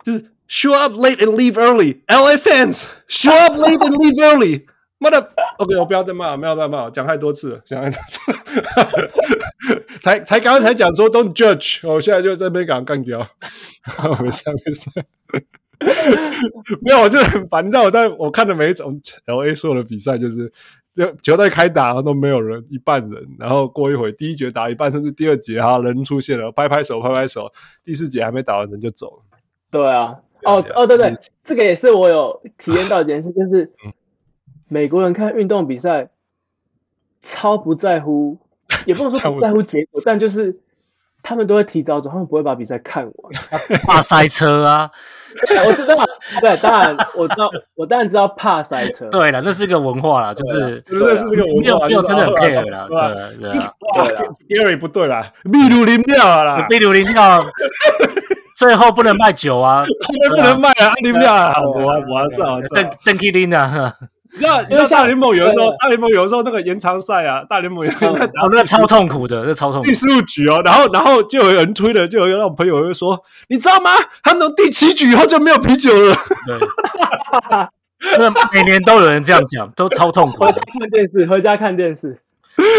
[0.03, 0.33] 就是。
[0.55, 2.85] Show up late and leave early, LA fans.
[3.09, 4.67] Show up late and leave early.
[4.99, 5.19] 妈的
[5.57, 8.21] ，OK，我不要再骂，不要再骂，讲太多次了，讲太多次。
[10.03, 13.27] 才才刚刚才讲说 Don't judge，我现在就在那边讲干掉。
[14.21, 14.91] 没 事没事，
[16.85, 17.91] 没有，我就很烦躁。
[17.91, 20.53] 但我在我看的每一种 LA 所有的比赛，就是
[21.23, 27.51] 球队开打都没有人，一半人，然后过一会第一节打一半，甚至第二节哈人出现了，拍拍手拍拍手，
[27.83, 29.23] 第四节还没打完人就走了。
[29.71, 30.15] 对啊。
[30.45, 31.15] 哦哦，对对，
[31.45, 33.71] 这个也是我有体验到一件事，就是
[34.69, 36.09] 美国人看运动比赛
[37.23, 38.39] 超不在乎，
[38.87, 40.59] 也不能说不在乎结果，但就是
[41.23, 43.33] 他们都会提早走，他们不会把比赛看完，
[43.85, 44.91] 怕塞车啊。
[45.67, 45.97] 我知道，
[46.43, 49.07] 对，当然我知道， 我当然知道怕塞车。
[49.07, 52.87] 对了，那是个文化啦，就是那是这个文化，没有真的很 care 啦。
[52.87, 53.75] 对对啊
[54.47, 57.43] ，Gary 不对啦，秘鲁林掉啦，秘鲁林掉。
[58.55, 59.85] 最后不能卖酒啊！
[60.29, 60.93] 不能卖啊！
[61.03, 63.95] 你们俩，我我知道，邓邓基林啊！
[64.35, 69.87] 你知道，你知道大联盟有的时候，大联盟有的时候那个延长赛啊，大联盟有时候哦，那超痛苦的，那超痛苦。
[69.87, 73.91] 第十五局哦，然后然后就有人推了，就有一个让我朋友会说，你知道吗？
[74.23, 76.15] 他们从第七局以后就没有啤酒了。
[76.47, 76.59] 对，
[78.19, 80.45] 那每年都有人这样讲，都超痛苦。
[80.45, 82.19] 回家看电视，回家看电视。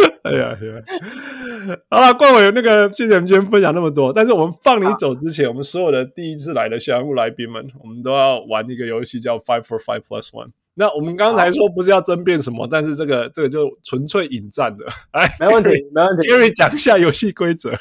[0.24, 4.12] 哎呀，哎呀，好了，冠伟那个，谢谢我们今天分享那么多。
[4.14, 10.52] 但是我们放你走之前，我们所有的第一次来的小人物来宾们，我们都要玩一个游戏，叫 Five for Five Plus One。
[10.76, 14.86] 那我们刚才说不是要争辩什么，但是这个这个就纯粹引战的。
[15.12, 16.28] 哎，没问题，没问题。
[16.28, 17.72] Gary 讲一下游戏规则。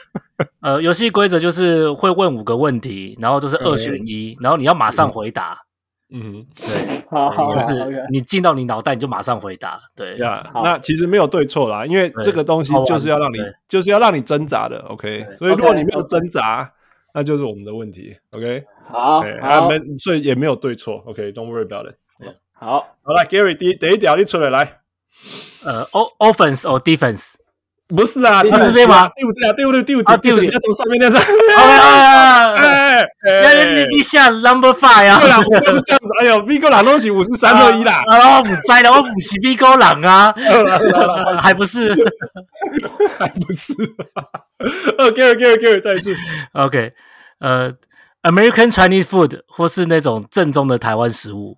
[0.60, 5.56] 呃，游戏规则就是会问五个问题，然后就是二选一，然后你要马上回答。
[6.12, 9.80] 嗯，对，好，好，就是你进到你脑袋，你就马上回答。
[9.96, 14.78] 对呀，那其实没有对错啦，因为这个东西就是要让你，就是要让你挣扎的。
[14.88, 16.70] OK，所以如果你没有挣扎，
[17.14, 18.14] 那就是我们的问题。
[18.30, 21.02] OK，好，啊，没，所以也没有对错。
[21.06, 21.96] OK，Don't worry about it。
[22.52, 24.80] 好，好来，Gary，第第一条你出来来。
[25.64, 25.84] 呃
[26.18, 27.34] ，offense or defense？
[27.94, 29.10] 不是啊，不是对吗？
[29.16, 31.20] 第五条，第五条，第五条，第五条，要从上面那上。
[33.24, 35.20] 哎，你你你下 number five 啊？
[35.20, 36.06] 对啦，我就是这样子。
[36.20, 38.02] 哎呦，米高朗东西五十三二一啦。
[38.06, 40.34] 啊，我不在了，我不是米高朗啊，
[41.40, 41.94] 还不是，
[43.18, 43.74] 还不是。
[44.98, 46.16] 哦，Gary，Gary，Gary，再一次。
[46.52, 46.92] OK，
[47.40, 47.72] 呃
[48.22, 51.56] ，American Chinese food 或是那种正宗的台湾食物。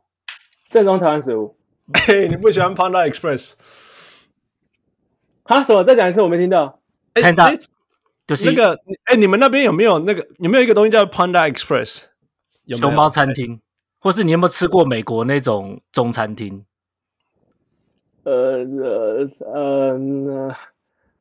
[0.71, 1.57] 正宗台湾食物。
[2.07, 3.51] 嘿，你不喜欢 Panda Express？
[5.45, 5.85] 啊，什么？
[5.85, 6.81] 再讲一次，我没听到。
[7.15, 7.51] 看到，
[8.27, 10.27] 就是那个，哎，你们那边有没有那个？
[10.39, 12.05] 有没有一个东西叫 Panda Express？
[12.69, 13.61] 熊猫餐厅，
[14.01, 16.65] 或是你有没有吃过美国那种中餐厅？
[18.23, 20.57] 呃呃呃，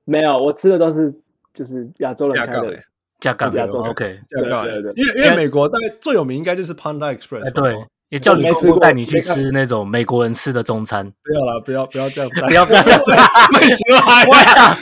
[0.05, 1.13] 没有，我吃的都是
[1.53, 2.79] 就是亚洲人开的，
[3.19, 7.51] 加杠亚洲 OK，对对对，因为因为美国大概最有名应该就是 Panda Express。
[7.51, 7.75] 对，
[8.13, 11.03] 也叫你姑姑带你去吃那种美国人吃的中餐。
[11.23, 13.01] 不要了，不要不要这样，不要不要这样，
[13.51, 14.77] 不行 啊！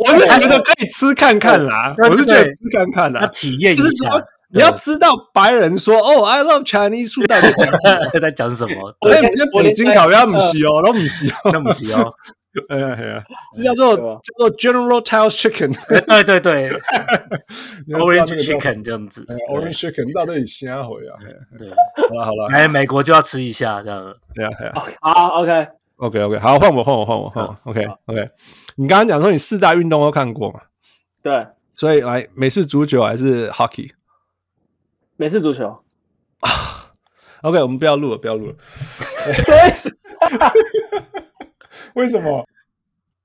[0.00, 4.22] 我是觉得可以吃看看啦，我是觉得吃看看啦，要体验一下。
[4.52, 8.94] 你要知道白人说哦，I love Chinese food，在讲在讲什么？
[9.00, 9.08] 我
[9.54, 12.12] 我北京烤鸭不是哦，都不是哦，那不是哦。
[12.68, 15.74] 哎呀哎呀，这叫做叫做 General Tso's Chicken。
[16.06, 16.70] 对对对，
[17.98, 21.18] Orange Chicken 这样子，Orange Chicken 到底虾回啊？
[21.58, 21.68] 对，
[22.08, 24.14] 好了好了，来美国就要吃一下这样。
[24.34, 25.66] 对啊对啊，好 OK
[25.96, 28.28] OK OK，好换我换我换我换我 OK OK。
[28.76, 30.60] 你刚刚讲说你四大运动都看过嘛？
[31.22, 33.90] 对，所以来美式足球还是 Hockey？
[35.16, 35.82] 美式足球
[36.40, 36.50] 啊。
[37.42, 38.54] OK，我们不要录了，不要录了。
[41.94, 42.46] 为什么？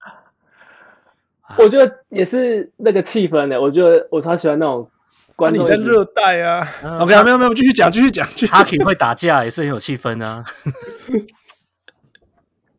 [1.57, 3.59] 我觉得也是那个气氛呢。
[3.59, 4.89] 我觉得我超喜欢那种
[5.35, 5.65] 观众。
[5.65, 6.65] 你在热带啊
[6.99, 8.27] ？OK，没有没有，继续讲，继续讲。
[8.47, 10.43] 哈挺会打架，也是很有气氛啊。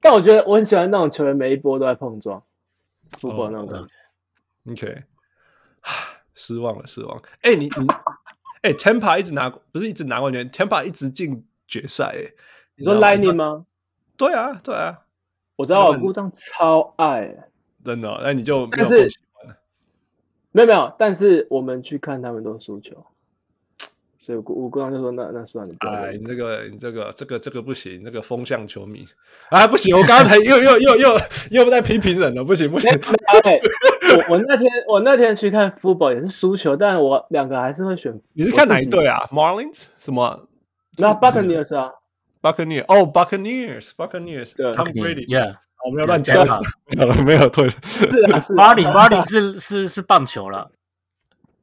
[0.00, 2.42] 但我觉得我很喜欢那种球员每一波都在碰撞，
[3.20, 3.88] 突破那种感觉。
[4.70, 5.02] OK，
[6.32, 7.20] 失望了，失望。
[7.42, 7.86] 哎，你你，
[8.62, 12.04] 哎，Tampa 一直拿，不是一直拿冠军，Tampa 一直进决赛。
[12.14, 12.30] 哎，
[12.76, 13.66] 你说 Lightning 吗？
[14.16, 15.00] 对啊，对啊。
[15.60, 17.36] 我知道我姑丈超爱，
[17.84, 19.56] 真的，那你就没有不喜欢了？
[20.52, 23.04] 没有没有，但是我们去看他们都输球，
[24.18, 25.74] 所以我姑丈就说那那算了。
[25.80, 29.06] 哎，你这个你这个这个这个不行，那个风向球迷
[29.50, 31.20] 啊不行，我刚才又又又又
[31.50, 32.90] 又在批评人了，不行不行。
[32.90, 38.18] 我我那天我那天去看 football 也是输球，但我两个还是会选。
[38.32, 40.48] 你是看哪一队啊？Marlins 什么？
[40.96, 41.92] 那 Buccaneers 啊。
[42.42, 47.72] Buccaneers 哦，Buccaneers，Buccaneers，对，Tom Brady，Yeah，我们要乱讲了，没有没有退了。
[47.82, 50.70] 是啊，Marlins，Marlins 是是是棒球了。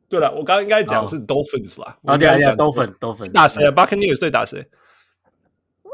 [0.10, 1.98] 对了，我刚刚应该讲是 Dolphins 啦。
[2.06, 4.68] 啊对啊，Dolphins，Dolphins 打谁？Buccaneers 对打谁？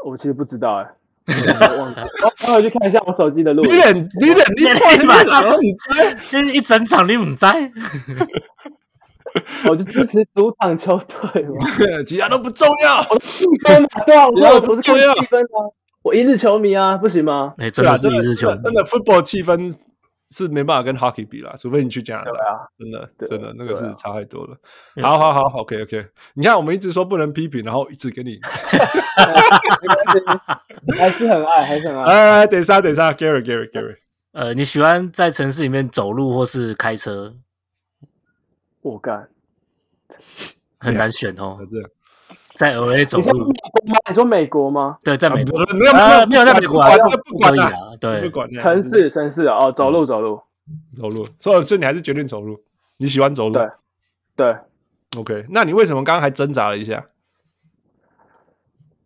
[0.04, 0.94] 我其实不知道哎，
[1.78, 2.06] 忘了。
[2.46, 3.62] 我回去看一下我手机的录。
[3.64, 5.74] 你忍，你忍，你脸，把球你
[6.30, 7.72] 摘，一整场你唔摘。
[9.68, 11.56] 我就支持主场球队嘛，
[12.06, 12.98] 其他都不重要。
[13.10, 15.70] 我气氛嘛，对啊，我不是看气氛吗？
[16.02, 17.54] 我一日球迷啊，不行吗？
[17.58, 19.74] 哎，真的是一日球迷，真的 football 气氛
[20.30, 22.30] 是没办法跟 hockey 比啦，除非你去加拿大。
[22.78, 24.56] 真的，真的那个是差太多了。
[25.02, 26.06] 好好好，OK OK。
[26.34, 28.38] 你看，我们一直说不能批评，然后一直给你，
[30.96, 32.40] 还是很爱，还是很爱。
[32.40, 33.96] 哎，等一下，等一下，Gary Gary Gary，
[34.32, 37.34] 呃，你喜欢在城市里面走路或是开车？
[38.84, 39.26] 我干，
[40.78, 41.58] 很难选哦。
[42.54, 43.50] 在 LA 走路，
[44.08, 44.98] 你说美国吗？
[45.02, 47.72] 对，在美国没有没有没有在美国啊，就不可以啊。
[47.98, 48.30] 对，
[48.60, 50.38] 城市城市哦，走路走路
[50.94, 52.62] 走路，所以你还是决定走路。
[52.98, 53.54] 你喜欢走路？
[53.54, 53.70] 对
[54.36, 54.56] 对。
[55.16, 57.06] OK，那你为什么刚刚还挣扎了一下？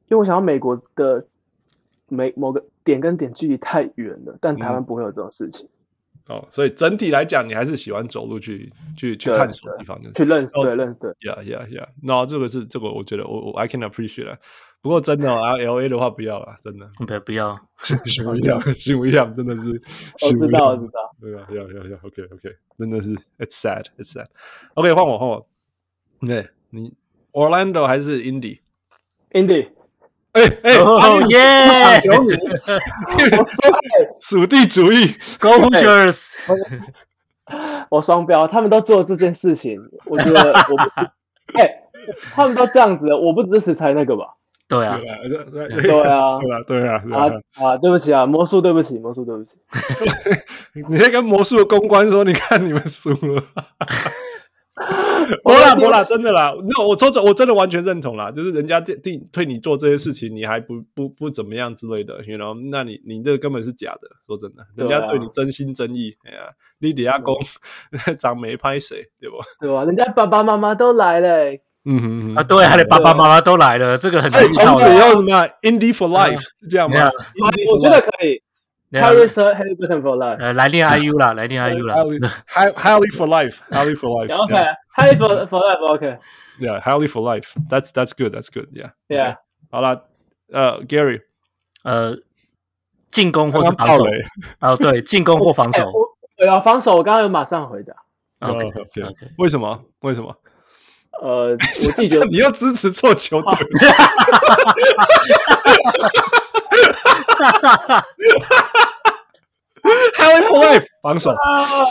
[0.08, 1.24] 因为我想要美国的
[2.08, 5.68] 每某个点跟点距离太远了，但台湾不会有这种事情。
[6.28, 11.16] 哦，所以整体来讲，你还是喜欢走路去去去探索地方，去认识对认识。
[11.20, 14.36] Yeah yeah yeah，那这个是这个，我觉得我我 I can appreciate。
[14.80, 16.88] 不过真的啊，LA 的话不要了，真的。
[17.06, 17.58] 对， 不要。
[17.78, 19.70] 心不一样，心不一样，真的是。
[20.22, 21.16] 我知道，我知道。
[21.20, 23.86] 对啊，要要要，OK OK，真的是，It's sad。
[24.74, 25.48] OK，换我换我。
[26.20, 26.94] 对，你
[27.32, 29.70] Orlando 还是 Indy？Indy。
[30.62, 30.72] 哎哎，
[31.28, 32.00] 耶！
[32.00, 32.34] 球迷，
[34.20, 36.34] 属地主义，Go Hoosiers！
[37.90, 41.00] 我双标，他们都做这件事情，我觉得我不，
[41.58, 41.82] 哎，
[42.34, 44.34] 他们都这样子，我不支持猜那个吧？
[44.68, 45.38] 对啊，对啊，
[45.80, 47.76] 对啊，对啊，啊啊！
[47.78, 49.50] 对不起啊，魔术，对不起，魔术，对不起。
[50.90, 53.42] 你在跟魔术的公关说，你看你们输了。
[55.42, 66.48] 不啦不啦，真的啦，那我说我真的完全认同啦，就是人家替替替你做这些事情，你还不不不怎么样之类的，you know，那你你这根本是假的，说真的，人家对你真心真意，哎呀，
[66.80, 67.36] 你底下公
[68.18, 69.36] 长没拍谁，对不？
[69.60, 69.84] 对吧？
[69.84, 71.52] 人家爸爸妈妈都来了，
[71.84, 74.48] 嗯哼啊，对，他的爸爸妈妈都来了，这个很重要。
[74.50, 77.10] 从此以后什么？Indie for life 是这样吗？
[77.40, 78.40] 我觉得可以。
[78.90, 81.96] Harry Harry for life，呃，来练 IU 啦，来练 IU 啦
[82.48, 89.36] ，Harry for life，Harry for life，OK，Harry for for life，OK，Yeah，Harry for life，That's that's good，That's good，Yeah，Yeah，
[89.70, 90.04] 好了，
[90.50, 91.20] 呃，Gary，
[91.84, 92.16] 呃，
[93.10, 94.04] 进攻或是防守？
[94.60, 95.84] 哦，对，进攻或防守？
[96.38, 97.92] 对啊，防守，我刚刚有马上回答。
[98.40, 99.84] OK，OK，为什么？
[100.00, 100.34] 为什么？
[101.20, 103.50] 呃，我自己觉得你要支持错球队。
[110.16, 111.34] Harry for life，防守。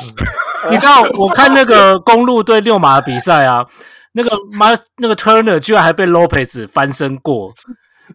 [0.70, 3.66] 你知道我看那个公路对六马的比赛啊，
[4.14, 4.68] 那个马
[4.98, 7.54] 那个 Turner 居然还被 Lopez 翻身过，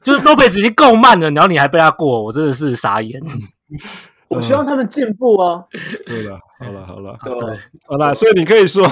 [0.02, 3.20] 就是 Lopez 已经够慢了，然后你还被他过，我真的是傻眼。
[4.28, 5.62] 我希望他们进步啊！
[6.06, 8.82] 对了，好了，好了，对，好了，所以你可以说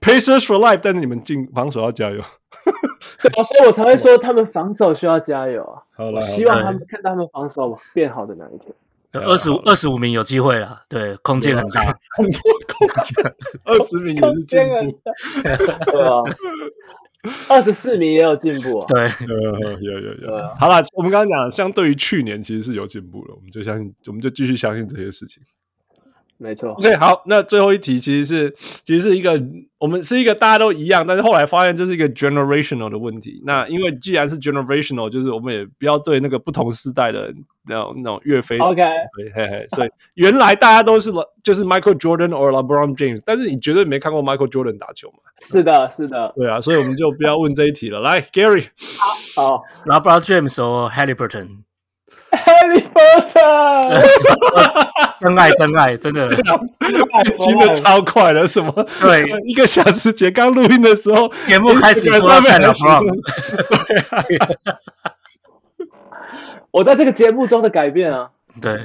[0.00, 2.22] Pacers for life，但是你们进防守要加油。
[3.22, 5.82] 所以我才会说他们防守需要加油啊！
[5.96, 8.72] 好了，希望他们看到他们防守变好的那一天。
[9.12, 11.82] 二十五二十五名有机会了，对，空间很大，
[12.16, 13.34] 很多空间，
[13.64, 15.00] 二十名也是进步，
[15.90, 16.22] 对啊。
[17.48, 18.86] 二十四名也有进步啊！
[18.88, 19.36] 对，有
[19.80, 20.48] 有有有。
[20.56, 23.34] 好了，我们刚刚讲，相对于去年，其实是有进步了。
[23.34, 25.42] 我们就相信，我们就继续相信这些事情。
[26.40, 26.70] 没错。
[26.70, 28.54] OK，好，那最后一题其实是，
[28.84, 29.42] 其实是一个，
[29.78, 33.42] 我们是一个大家都一样，但是后来发现这是一个 generational 的问题。
[33.44, 37.34] 那因为既然是 generational，就是我们也不要对那个不同时代的
[37.66, 38.56] 那种那种岳飞。
[38.58, 38.80] OK，
[39.16, 39.66] 对，嘿嘿。
[39.74, 41.10] 所以原来大家都是
[41.42, 45.18] 就是 Michael Jordan or LeBron James，但是你绝对没看过 Michael Jordan 打球嘛？
[45.50, 46.32] 是的，是的。
[46.36, 48.00] 对啊，所以我们就不要问这一题了。
[48.00, 48.66] 来，Gary，
[49.34, 50.88] 好，LeBron James or
[52.30, 54.06] Haliburton。
[55.20, 56.28] 真爱，真爱，真的，
[57.34, 58.72] 亲的超快了，什么？
[59.00, 63.00] 对，一个小时前刚录音的时候，节目开始说要看的时候，
[66.70, 68.30] 我在这个节目中的改变啊，
[68.62, 68.80] 对，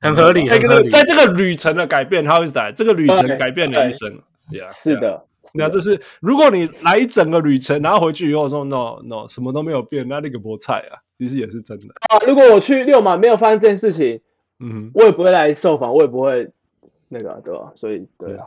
[0.00, 0.88] 很合理，很合理。
[0.88, 2.72] 在这个旅程的改变，How is that？
[2.72, 4.18] 这个旅程改变了一生
[4.50, 5.26] ，Yeah，是的。
[5.52, 12.18] 那这是如果你来一整个旅程，然后回去以后说 No No，什么都没有变，那那个菠菜啊，其实也是真的啊。
[12.26, 14.20] 如果我去六马没有发生这件事情，
[14.58, 16.50] 嗯，我也不会来受访，我也不会
[17.08, 17.72] 那个，对吧？
[17.76, 18.46] 所以对啊。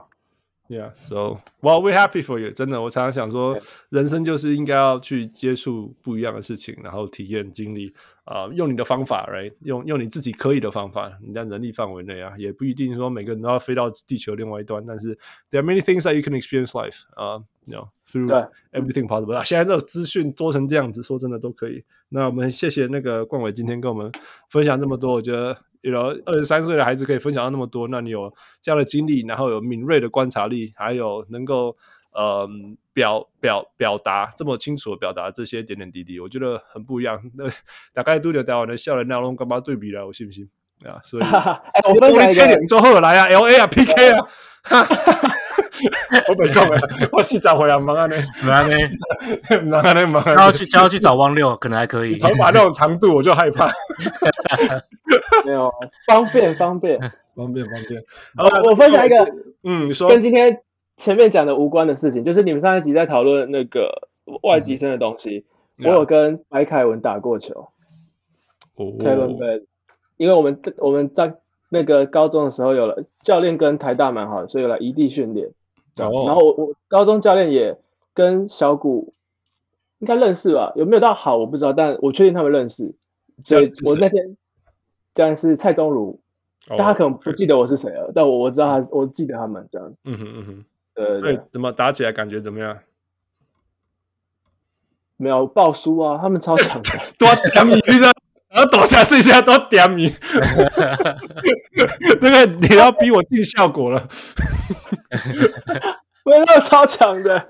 [0.70, 2.50] Yeah, so well, we're happy for you.
[2.50, 3.56] 真的，我常常想说，
[3.90, 7.94] 人生就是应该要去接触不一样的事情，然后体验经历
[8.24, 9.54] 啊、呃，用你的方法来，right?
[9.64, 15.14] 用用你自己可以的方法，你在能力范围内啊，也不一定说每个人都要飞到地球另外一端，但是
[15.52, 18.30] there are many things that you can experience life 啊、uh,，you know through
[18.72, 19.36] everything possible。
[19.36, 21.84] 啊，现在这种资讯多成这样子，说真的都可以。
[22.10, 24.12] 那我们谢谢那个冠伟今天跟我们
[24.50, 25.58] 分享这么多，我觉得。
[25.84, 31.76] 有二十三岁的孩子可以分享到那么多，那你有这样的经历，然后有敏锐的观察力，还有能够
[32.14, 32.48] 呃
[32.94, 37.22] 表表表达这么清楚的表达这些点点滴滴，我觉得很不一样。
[37.36, 37.44] 那
[37.92, 40.08] 大概都了台湾的校园内容干嘛对比了？
[40.08, 40.50] 我信不信
[40.86, 41.02] 啊？
[41.04, 41.24] 所以
[41.86, 44.26] 我分享一个，之后来啊，LA 啊，PK 啊。
[46.30, 46.80] 我本够了，
[47.12, 48.76] 我洗澡回来忙啊呢，忙呢，
[49.66, 50.24] 忙啊呢，忙。
[50.38, 52.18] 要去，要去找汪六，可能还可以。
[52.18, 53.68] 头发那种长度，我就害怕。
[55.46, 55.72] 没有，
[56.08, 57.00] 方便，方便，
[57.36, 58.04] 方便，方便。
[58.36, 59.16] 好，我分享一个，
[59.64, 60.60] 嗯，你说，跟今天
[60.98, 64.10] 前面讲的无关的事情，就是你们上一集在讨论那个
[64.44, 65.46] 外籍生的东西，
[65.84, 67.70] 我有跟白凯文打过球。
[68.76, 69.64] 哦，Kevin Ben，
[70.18, 71.36] 因为我们我们在。
[71.70, 75.50] 那个高中的时候有了教练跟台大蛮好的，所以有了异地训练。
[75.98, 76.28] Oh.
[76.28, 77.78] 然后我我高中教练也
[78.14, 79.14] 跟小谷
[80.00, 80.74] 应该认识吧？
[80.76, 82.96] 有没有到好我不知道，但我确定他们认识。
[83.46, 84.38] 所以我那天
[85.16, 86.20] 这样是蔡宗儒
[86.70, 89.94] ，oh, 但他可能不记得我是谁了但我我知道他，我记得他们这样。
[90.04, 90.66] 嗯哼嗯哼，
[90.96, 92.80] 呃，所以怎么打起来感觉怎么样？
[95.18, 97.80] 没有爆输啊，他们超强的， 多强你
[98.54, 100.08] 然后躲下，剩下都点你，
[102.22, 104.08] 这个你要逼我进效果了。
[106.24, 107.48] 我那个超强的，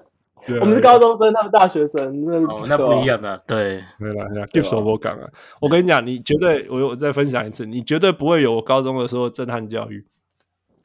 [0.62, 5.28] 我们是高中生，他们大学生，那哦，那不一样的，对，对了，对，give 手我讲啊，
[5.60, 10.06] 我跟你讲，你绝对，我我再分享一次，你绝对不会有我高中的时候震撼教育。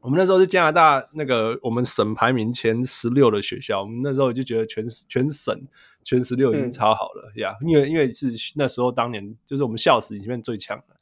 [0.00, 5.56] 我们那时候是加拿大那个我们省排名前十六的学校，我们那时候就觉得全全省。
[6.08, 10.96] 全十六已经超好了呀，嗯 yeah, 因为因为是那时候当年就是我们校史里面最强的。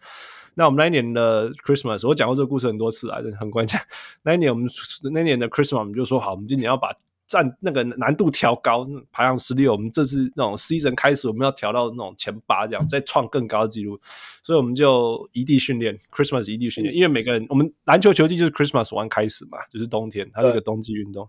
[0.54, 3.80] 那我们那一年的 Christmas，我讲过这个故事很多次啊，很关键。
[4.24, 4.68] 那一年我们
[5.12, 6.90] 那一年的 Christmas，我们就说好，我们今年要把。
[7.26, 9.72] 占那个难度调高，排行十六。
[9.72, 13.98] 我们这次那种 season 开始，我们要调到那种前八，这样再创更高的纪录。
[14.42, 16.94] 所以我们就异地训练，Christmas 异地训练。
[16.94, 21.28] 因为每个人，我们篮球球季就是 Christmas 完开始嘛，就是冬天，它是个冬季运动。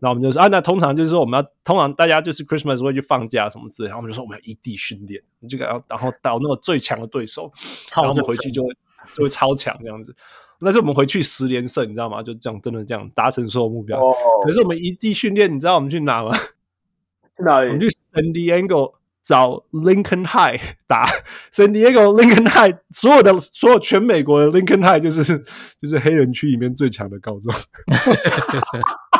[0.00, 7.52] 那我们就说啊，那通常就是说我们要，通常大家就是 Christmas 会去放假什么之类，然后我们就说我们要异地训练，就然后然后到那个最强的对手，
[7.96, 8.68] 然后我们回去就会
[9.14, 10.14] 就会超强这样子。
[10.60, 12.22] 那是我们回去十连胜，你知道吗？
[12.22, 13.98] 就这样，真的这样达成所有目标。
[13.98, 14.14] Oh.
[14.44, 16.36] 可是我们一地训练，你知道我们去哪吗？
[17.36, 17.68] 去哪里？
[17.68, 21.06] 我们去 San Diego 找 Lincoln High 打
[21.52, 25.38] San Diego Lincoln High，所有的所有全美国的 Lincoln High 就是
[25.80, 27.54] 就是黑人区里面最强的高中。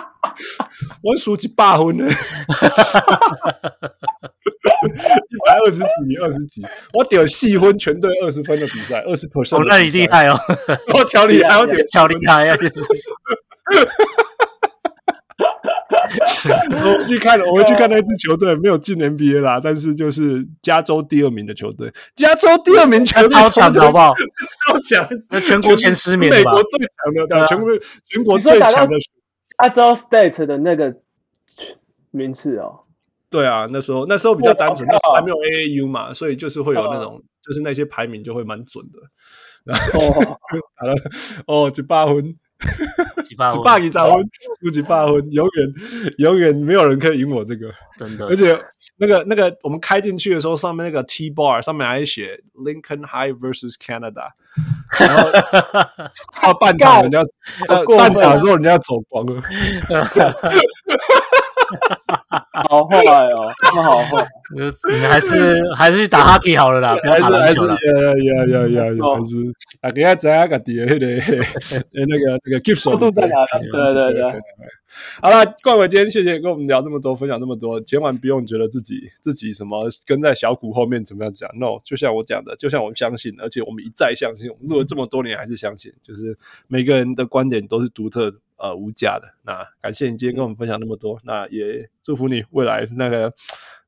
[1.02, 2.12] 我输几百分呢，一
[5.46, 6.62] 百二十几，二十几，
[6.92, 9.60] 我丢细分，全队二十分的比赛，二十 percent。
[9.60, 10.38] 哦，那你厉害哦，
[10.94, 12.56] 我超厉害，我丢 超厉害啊！
[16.82, 24.12] 我我去看，我去看那支球队没有进 NBA 啦，但是就是加州第二名的球队，加州第二名球队超强的好不好？
[24.66, 27.70] 超强，那全国前十名，美国最强的，对，全国
[28.06, 28.96] 全国最强的
[29.60, 30.96] 加州 State 的那个
[32.10, 32.80] 名次哦。
[33.28, 38.98] 对啊，那时候那时候比较单纯，那时候还没有 AAU 嘛，所以就是会有那种，就是那些排名就会蛮准的。
[39.62, 40.10] 然后
[40.76, 40.94] 好了，
[41.46, 42.36] 哦，几八分。
[43.24, 44.30] 几百几百几分，
[44.60, 45.74] 输几百分，永远
[46.18, 48.26] 永远没有人可以赢我这个，真的。
[48.26, 48.58] 而且
[48.98, 54.28] 那个那个，我们开进去的时候，上面那个 T bar 上面还写 Lincoln High versus Canada，
[54.98, 55.30] 然后
[56.42, 57.24] 到半场人家
[57.66, 59.42] 到半场之后人家走光了。
[62.68, 62.98] 好坏
[63.28, 67.74] 哦，他们好坏，你 你还是还是去打 hockey 好了啦， 不要打篮球了。
[67.74, 69.16] 呀呀呀呀呀！
[69.16, 69.36] 还是
[69.80, 73.68] 啊，给他摘下个底那个那个那个 Gibson 度在哪里？
[73.70, 74.40] 对对对。
[75.22, 81.48] 好了，冠伟今天谢谢跟我们聊这么多，分享这么多，千万不用觉得自己自己什么跟在小谷后面怎么样讲。
[81.56, 86.36] No，就像我讲的，就像我们相信，而且我们一再相信，我们录了这么多年还是相信，就是
[86.66, 88.36] 每个人的观点都是独特的。
[88.60, 89.26] 呃，无价的。
[89.44, 93.32] 那感谢你今天跟我们分享那么多，那也祝福你未来那个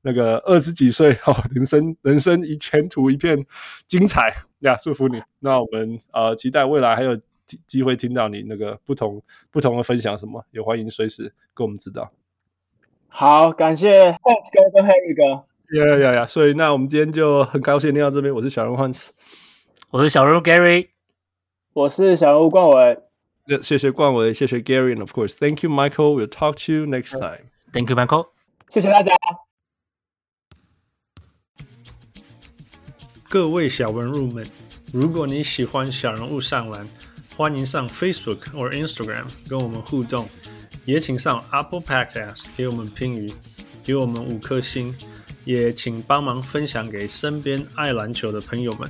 [0.00, 3.44] 那个二十几岁哦，人生人生一前途一片
[3.86, 4.74] 精彩呀！
[4.76, 5.22] 祝福你。
[5.40, 12.10] 那我们呃期待未来还有机机会听到你那个不同不同的分享什么，也欢迎随时跟我们知道。
[13.08, 15.44] 好，感谢 Hans 哥跟 Henry 哥。
[15.78, 16.26] 呀呀呀！
[16.26, 19.08] 所以那我们今天就很高兴听到这边，我是小人物 Hans，
[19.90, 20.88] 我是小人物 Gary，
[21.74, 22.66] 我是小人物冠
[23.45, 23.61] 纬。
[23.61, 26.15] 谢谢冠纬，谢谢 Gary，and of course, thank you, Michael.
[26.15, 27.49] We'll talk to you next time.
[27.71, 28.27] Thank you, Michael.
[28.69, 29.13] 谢谢大家。
[33.29, 34.45] 各位小文物们，
[34.93, 36.87] 如果你喜欢小人物上篮，
[37.35, 40.27] 欢迎上 Facebook 或 Instagram 跟我们互动，
[40.85, 43.31] 也请上 Apple Podcast 给我们评语，
[43.83, 44.95] 给我们五颗星，
[45.43, 48.89] 也请帮忙分享给身边爱篮球的朋友们。